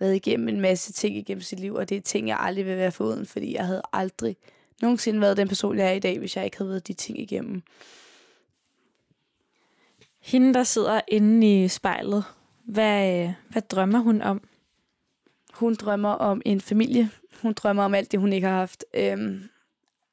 været 0.00 0.16
igennem 0.16 0.48
en 0.48 0.60
masse 0.60 0.92
ting 0.92 1.16
igennem 1.16 1.42
sit 1.42 1.60
liv, 1.60 1.74
og 1.74 1.88
det 1.88 1.96
er 1.96 2.00
ting, 2.00 2.28
jeg 2.28 2.38
aldrig 2.40 2.66
vil 2.66 2.76
være 2.76 2.92
foruden, 2.92 3.26
fordi 3.26 3.54
jeg 3.54 3.66
havde 3.66 3.82
aldrig 3.92 4.36
nogensinde 4.82 5.20
været 5.20 5.36
den 5.36 5.48
person, 5.48 5.78
jeg 5.78 5.88
er 5.88 5.92
i 5.92 5.98
dag, 5.98 6.18
hvis 6.18 6.36
jeg 6.36 6.44
ikke 6.44 6.58
havde 6.58 6.70
været 6.70 6.88
de 6.88 6.92
ting 6.92 7.20
igennem. 7.20 7.62
Hende, 10.20 10.54
der 10.54 10.62
sidder 10.62 11.00
inde 11.08 11.64
i 11.64 11.68
spejlet, 11.68 12.24
hvad, 12.64 13.30
hvad 13.48 13.62
drømmer 13.62 13.98
hun 13.98 14.22
om? 14.22 14.48
Hun 15.54 15.74
drømmer 15.74 16.08
om 16.08 16.42
en 16.44 16.60
familie. 16.60 17.10
Hun 17.42 17.52
drømmer 17.52 17.82
om 17.82 17.94
alt 17.94 18.12
det, 18.12 18.20
hun 18.20 18.32
ikke 18.32 18.46
har 18.46 18.58
haft. 18.58 18.84
Øhm, 18.94 19.42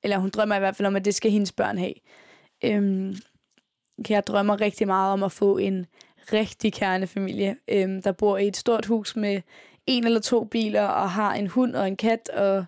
eller 0.03 0.17
hun 0.17 0.29
drømmer 0.29 0.55
i 0.55 0.59
hvert 0.59 0.75
fald 0.75 0.87
om, 0.87 0.95
at 0.95 1.05
det 1.05 1.15
skal 1.15 1.31
hendes 1.31 1.51
børn 1.51 1.77
have. 1.77 1.93
Øhm, 2.63 3.15
jeg 4.09 4.27
drømmer 4.27 4.61
rigtig 4.61 4.87
meget 4.87 5.13
om 5.13 5.23
at 5.23 5.31
få 5.31 5.57
en 5.57 5.85
rigtig 6.33 6.73
kernefamilie, 6.73 7.57
øhm, 7.67 8.01
der 8.01 8.11
bor 8.11 8.37
i 8.37 8.47
et 8.47 8.57
stort 8.57 8.85
hus 8.85 9.15
med 9.15 9.41
en 9.87 10.05
eller 10.05 10.19
to 10.19 10.43
biler, 10.43 10.85
og 10.85 11.11
har 11.11 11.33
en 11.33 11.47
hund 11.47 11.75
og 11.75 11.87
en 11.87 11.97
kat, 11.97 12.29
og 12.29 12.65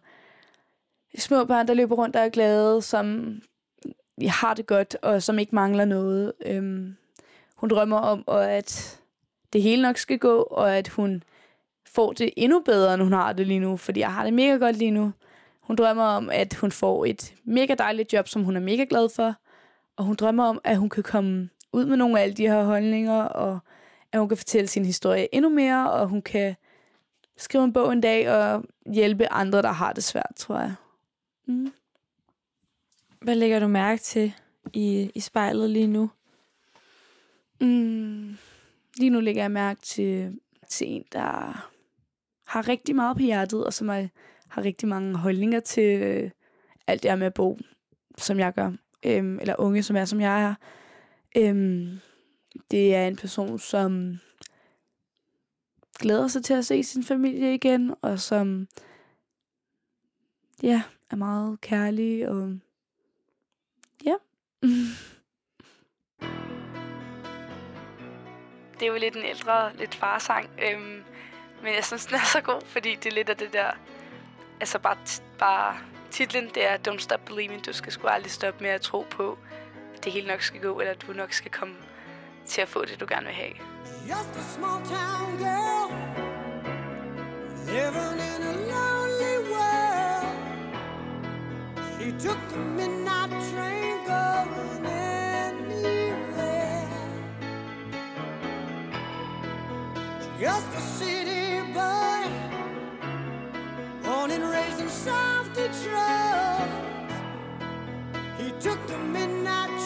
små 1.17 1.45
børn, 1.45 1.67
der 1.67 1.73
løber 1.73 1.95
rundt 1.95 2.15
og 2.15 2.21
er 2.21 2.29
glade, 2.29 2.81
som 2.81 3.37
har 4.27 4.53
det 4.53 4.67
godt, 4.67 4.97
og 5.01 5.23
som 5.23 5.39
ikke 5.39 5.55
mangler 5.55 5.85
noget. 5.85 6.33
Øhm, 6.45 6.95
hun 7.55 7.69
drømmer 7.69 7.97
om, 7.97 8.23
og 8.27 8.51
at 8.51 8.99
det 9.53 9.61
hele 9.61 9.81
nok 9.81 9.97
skal 9.97 10.19
gå, 10.19 10.41
og 10.41 10.77
at 10.77 10.87
hun 10.87 11.23
får 11.85 12.13
det 12.13 12.29
endnu 12.37 12.59
bedre, 12.59 12.93
end 12.93 13.03
hun 13.03 13.13
har 13.13 13.33
det 13.33 13.47
lige 13.47 13.59
nu, 13.59 13.77
fordi 13.77 13.99
jeg 13.99 14.13
har 14.13 14.23
det 14.23 14.33
mega 14.33 14.55
godt 14.55 14.77
lige 14.77 14.91
nu. 14.91 15.11
Hun 15.61 15.75
drømmer 15.75 16.03
om, 16.03 16.29
at 16.29 16.53
hun 16.53 16.71
får 16.71 17.05
et 17.05 17.33
mega 17.43 17.75
dejligt 17.77 18.13
job, 18.13 18.27
som 18.27 18.43
hun 18.43 18.55
er 18.55 18.59
mega 18.59 18.85
glad 18.89 19.09
for, 19.15 19.35
og 19.97 20.03
hun 20.03 20.15
drømmer 20.15 20.43
om, 20.43 20.61
at 20.63 20.77
hun 20.77 20.89
kan 20.89 21.03
komme 21.03 21.49
ud 21.73 21.85
med 21.85 21.97
nogle 21.97 22.19
af 22.19 22.23
alle 22.23 22.35
de 22.35 22.47
her 22.47 22.63
holdninger, 22.63 23.21
og 23.21 23.59
at 24.11 24.19
hun 24.19 24.29
kan 24.29 24.37
fortælle 24.37 24.67
sin 24.67 24.85
historie 24.85 25.35
endnu 25.35 25.49
mere, 25.49 25.91
og 25.91 26.07
hun 26.07 26.21
kan 26.21 26.55
skrive 27.37 27.63
en 27.63 27.73
bog 27.73 27.93
en 27.93 28.01
dag 28.01 28.31
og 28.31 28.63
hjælpe 28.93 29.31
andre, 29.31 29.61
der 29.61 29.71
har 29.71 29.93
det 29.93 30.03
svært, 30.03 30.31
tror 30.35 30.59
jeg. 30.59 30.73
Mm. 31.47 31.73
Hvad 33.21 33.35
lægger 33.35 33.59
du 33.59 33.67
mærke 33.67 34.01
til 34.01 34.33
i, 34.73 35.11
i 35.15 35.19
spejlet 35.19 35.69
lige 35.69 35.87
nu? 35.87 36.09
Mm. 37.61 38.37
Lige 38.97 39.09
nu 39.09 39.19
lægger 39.19 39.41
jeg 39.41 39.51
mærke 39.51 39.81
til, 39.81 40.39
til 40.69 40.87
en, 40.87 41.03
der 41.11 41.69
har 42.45 42.67
rigtig 42.67 42.95
meget 42.95 43.17
på 43.17 43.23
hjertet, 43.23 43.65
og 43.65 43.73
som 43.73 43.89
er, 43.89 44.07
har 44.47 44.65
rigtig 44.65 44.87
mange 44.87 45.17
holdninger 45.17 45.59
til 45.59 46.01
øh, 46.01 46.31
alt 46.87 47.03
det 47.03 47.11
her 47.11 47.15
med 47.15 47.27
at 47.27 47.33
bo, 47.33 47.59
som 48.17 48.39
jeg 48.39 48.53
gør. 48.53 48.71
Øhm, 49.05 49.39
eller 49.39 49.55
unge, 49.59 49.83
som 49.83 49.95
er, 49.95 50.05
som 50.05 50.21
jeg 50.21 50.43
er. 50.43 50.55
Øhm, 51.37 51.99
det 52.71 52.95
er 52.95 53.07
en 53.07 53.15
person, 53.15 53.59
som 53.59 54.17
glæder 55.99 56.27
sig 56.27 56.43
til 56.43 56.53
at 56.53 56.65
se 56.65 56.83
sin 56.83 57.03
familie 57.03 57.53
igen, 57.53 57.95
og 58.01 58.19
som 58.19 58.67
ja, 60.63 60.83
er 61.09 61.15
meget 61.15 61.61
kærlig, 61.61 62.29
og 62.29 62.59
ja. 64.05 64.15
det 68.73 68.81
er 68.81 68.87
jo 68.87 68.97
lidt 68.97 69.15
en 69.15 69.23
ældre, 69.23 69.75
lidt 69.75 69.95
farsang, 69.95 70.49
øhm, 70.59 71.03
men 71.63 71.75
jeg 71.75 71.85
synes, 71.85 72.05
den 72.05 72.15
er 72.15 72.25
så 72.25 72.41
god, 72.41 72.61
fordi 72.65 72.95
det 72.95 73.05
er 73.05 73.15
lidt 73.15 73.29
af 73.29 73.37
det 73.37 73.53
der, 73.53 73.71
altså 74.59 74.79
bare, 74.79 74.97
t- 75.05 75.21
bare 75.39 75.77
titlen, 76.11 76.49
det 76.55 76.67
er 76.67 76.77
Don't 76.87 76.99
Stop 76.99 77.25
Believing, 77.25 77.65
du 77.65 77.73
skal 77.73 77.91
sgu 77.91 78.07
aldrig 78.07 78.31
stoppe 78.31 78.63
med 78.63 78.69
at 78.69 78.81
tro 78.81 79.05
på, 79.09 79.37
at 79.95 80.03
det 80.03 80.11
hele 80.11 80.27
nok 80.27 80.41
skal 80.41 80.61
gå, 80.61 80.79
eller 80.79 80.93
at 80.93 81.01
du 81.07 81.13
nok 81.13 81.33
skal 81.33 81.51
komme 81.51 81.75
til 82.45 82.61
at 82.61 82.67
få 82.67 82.85
det, 82.85 82.99
du 82.99 83.05
gerne 83.09 83.25
vil 83.25 83.35
have. 83.35 83.53
Just 84.09 84.35
a 84.37 84.41
small 84.41 84.85
town 84.85 85.37
girl 85.37 85.87
living 87.67 88.19
in 88.19 88.41
a 88.43 88.53
lonely 88.71 88.86
She 92.07 92.13
took 92.13 92.39
the 92.47 92.55
midnight 92.57 93.31
train 93.51 94.05
going 94.05 94.85
anywhere. 94.85 95.77
Just 100.39 100.67
a 100.73 100.79
city 100.79 101.69
boy, 101.73 102.29
born 104.03 104.31
and 104.31 104.45
raised 104.45 104.79
in 104.79 104.87
South 104.87 105.53
Detroit. 105.53 106.69
He 108.37 108.51
took 108.61 108.87
the 108.87 108.97
midnight 108.99 109.76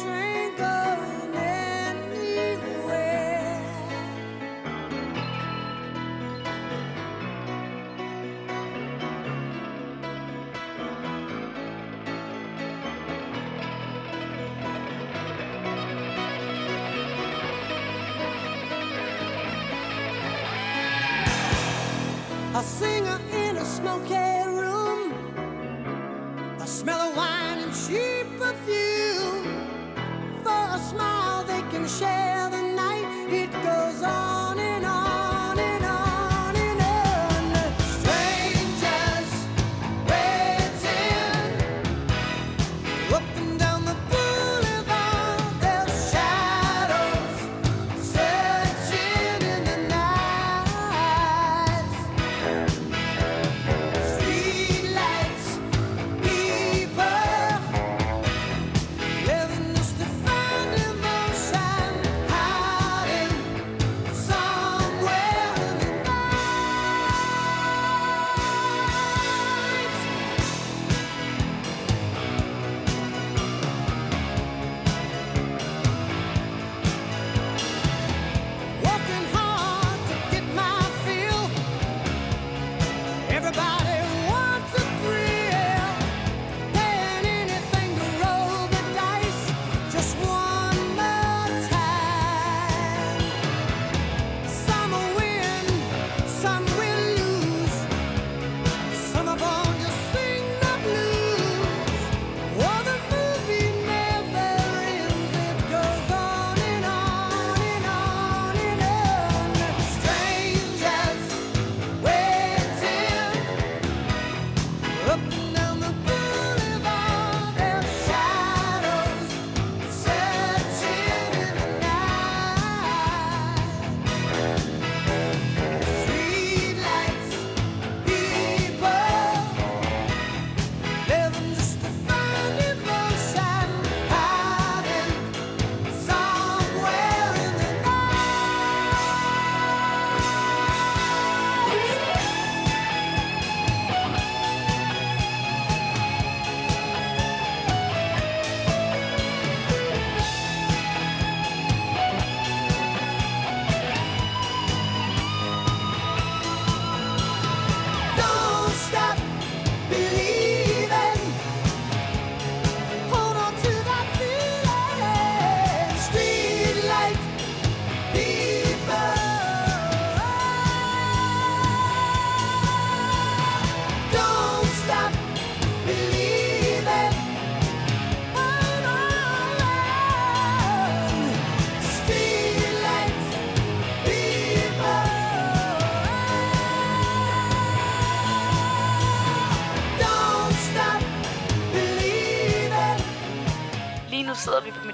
smoky 23.81 24.47
room. 24.59 24.99
The 26.59 26.65
smell 26.67 27.01
of 27.01 27.17
wine 27.17 27.59
and 27.59 27.73
cheap 27.73 28.20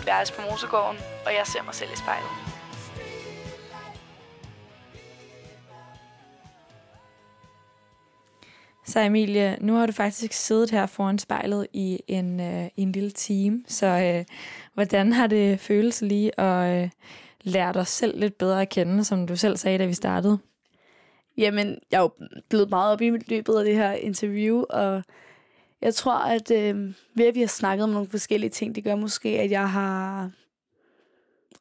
værelse 0.07 0.33
på 0.33 0.41
Mosegården, 0.41 0.97
og 1.25 1.31
jeg 1.37 1.45
ser 1.45 1.63
mig 1.63 1.75
selv 1.75 1.89
i 1.93 1.97
spejlet. 1.97 2.29
Så 8.85 8.99
Emilie, 8.99 9.57
nu 9.61 9.75
har 9.75 9.85
du 9.85 9.91
faktisk 9.91 10.33
siddet 10.33 10.71
her 10.71 10.85
foran 10.85 11.19
spejlet 11.19 11.67
i 11.73 11.99
en, 12.07 12.39
øh, 12.39 12.65
i 12.65 12.81
en 12.81 12.91
lille 12.91 13.11
time, 13.11 13.63
så 13.67 13.85
øh, 13.85 14.25
hvordan 14.73 15.13
har 15.13 15.27
det 15.27 15.59
føles 15.59 16.01
lige 16.01 16.39
at 16.39 16.83
øh, 16.83 16.89
lære 17.41 17.73
dig 17.73 17.87
selv 17.87 18.19
lidt 18.19 18.37
bedre 18.37 18.61
at 18.61 18.69
kende, 18.69 19.03
som 19.03 19.27
du 19.27 19.35
selv 19.35 19.57
sagde, 19.57 19.77
da 19.77 19.85
vi 19.85 19.93
startede? 19.93 20.39
Jamen, 21.37 21.79
jeg 21.91 21.97
er 21.97 22.01
jo 22.01 22.11
blevet 22.49 22.69
meget 22.69 22.93
op 22.93 23.01
i 23.01 23.09
løbet 23.09 23.53
af 23.55 23.65
det 23.65 23.75
her 23.75 23.91
interview, 23.91 24.63
og 24.69 25.03
jeg 25.81 25.95
tror, 25.95 26.17
at 26.17 26.51
øh, 26.51 26.93
ved 27.15 27.25
at 27.25 27.35
vi 27.35 27.39
har 27.39 27.47
snakket 27.47 27.83
om 27.83 27.89
nogle 27.89 28.09
forskellige 28.09 28.49
ting, 28.49 28.75
det 28.75 28.83
gør 28.83 28.95
måske, 28.95 29.29
at 29.29 29.51
jeg 29.51 29.69
har 29.71 30.31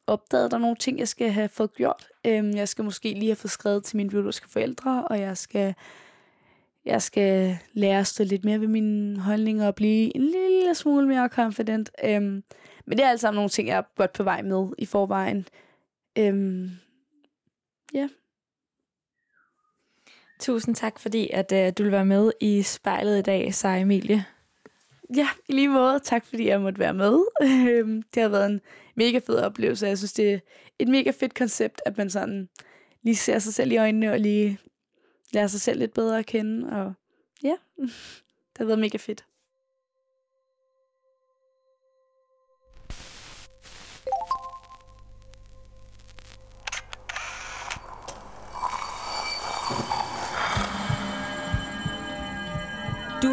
opdaget, 0.07 0.45
at 0.45 0.51
der 0.51 0.57
er 0.57 0.61
nogle 0.61 0.75
ting, 0.75 0.99
jeg 0.99 1.07
skal 1.07 1.31
have 1.31 1.49
fået 1.49 1.73
gjort. 1.73 2.07
Øhm, 2.25 2.55
jeg 2.55 2.67
skal 2.67 2.85
måske 2.85 3.13
lige 3.13 3.29
have 3.29 3.35
fået 3.35 3.51
skrevet 3.51 3.83
til 3.83 3.97
mine 3.97 4.09
biologiske 4.09 4.49
forældre, 4.49 5.07
og 5.07 5.19
jeg 5.19 5.37
skal, 5.37 5.75
jeg 6.85 7.01
skal 7.01 7.57
lære 7.73 7.99
at 7.99 8.07
stå 8.07 8.23
lidt 8.23 8.45
mere 8.45 8.61
ved 8.61 8.67
mine 8.67 9.19
holdninger 9.19 9.67
og 9.67 9.75
blive 9.75 10.15
en 10.15 10.21
lille 10.21 10.75
smule 10.75 11.07
mere 11.07 11.29
confident. 11.29 11.89
Øhm, 12.03 12.43
men 12.85 12.97
det 12.97 13.05
er 13.05 13.09
alt 13.09 13.19
sammen 13.19 13.37
nogle 13.37 13.49
ting, 13.49 13.67
jeg 13.67 13.77
er 13.77 13.83
godt 13.95 14.13
på 14.13 14.23
vej 14.23 14.41
med 14.41 14.67
i 14.77 14.85
forvejen. 14.85 15.47
Øhm, 16.17 16.69
ja. 17.93 18.09
Tusind 20.39 20.75
tak, 20.75 20.99
fordi 20.99 21.29
at 21.33 21.51
øh, 21.51 21.73
du 21.77 21.83
vil 21.83 21.91
være 21.91 22.05
med 22.05 22.31
i 22.39 22.61
spejlet 22.61 23.19
i 23.19 23.21
dag, 23.21 23.53
Sara 23.53 23.77
Emilie. 23.77 24.25
Ja, 25.15 25.27
i 25.49 25.51
lige 25.51 25.67
måde. 25.67 25.99
Tak 25.99 26.25
fordi 26.25 26.47
jeg 26.47 26.61
måtte 26.61 26.79
være 26.79 26.93
med. 26.93 27.19
Øhm, 27.69 28.03
det 28.13 28.21
har 28.21 28.29
været 28.29 28.45
en 28.45 28.61
mega 28.95 29.19
fed 29.27 29.35
oplevelse. 29.35 29.87
Jeg 29.87 29.97
synes, 29.97 30.13
det 30.13 30.33
er 30.33 30.39
et 30.79 30.87
mega 30.87 31.11
fedt 31.11 31.33
koncept, 31.33 31.81
at 31.85 31.97
man 31.97 32.09
sådan 32.09 32.49
lige 33.01 33.15
ser 33.15 33.39
sig 33.39 33.53
selv 33.53 33.71
i 33.71 33.77
øjnene 33.77 34.11
og 34.11 34.19
lige 34.19 34.59
lærer 35.31 35.47
sig 35.47 35.61
selv 35.61 35.79
lidt 35.79 35.93
bedre 35.93 36.19
at 36.19 36.25
kende. 36.25 36.69
Og 36.69 36.93
ja, 37.43 37.55
det 37.77 38.57
har 38.57 38.65
været 38.65 38.79
mega 38.79 38.97
fedt. 38.97 39.25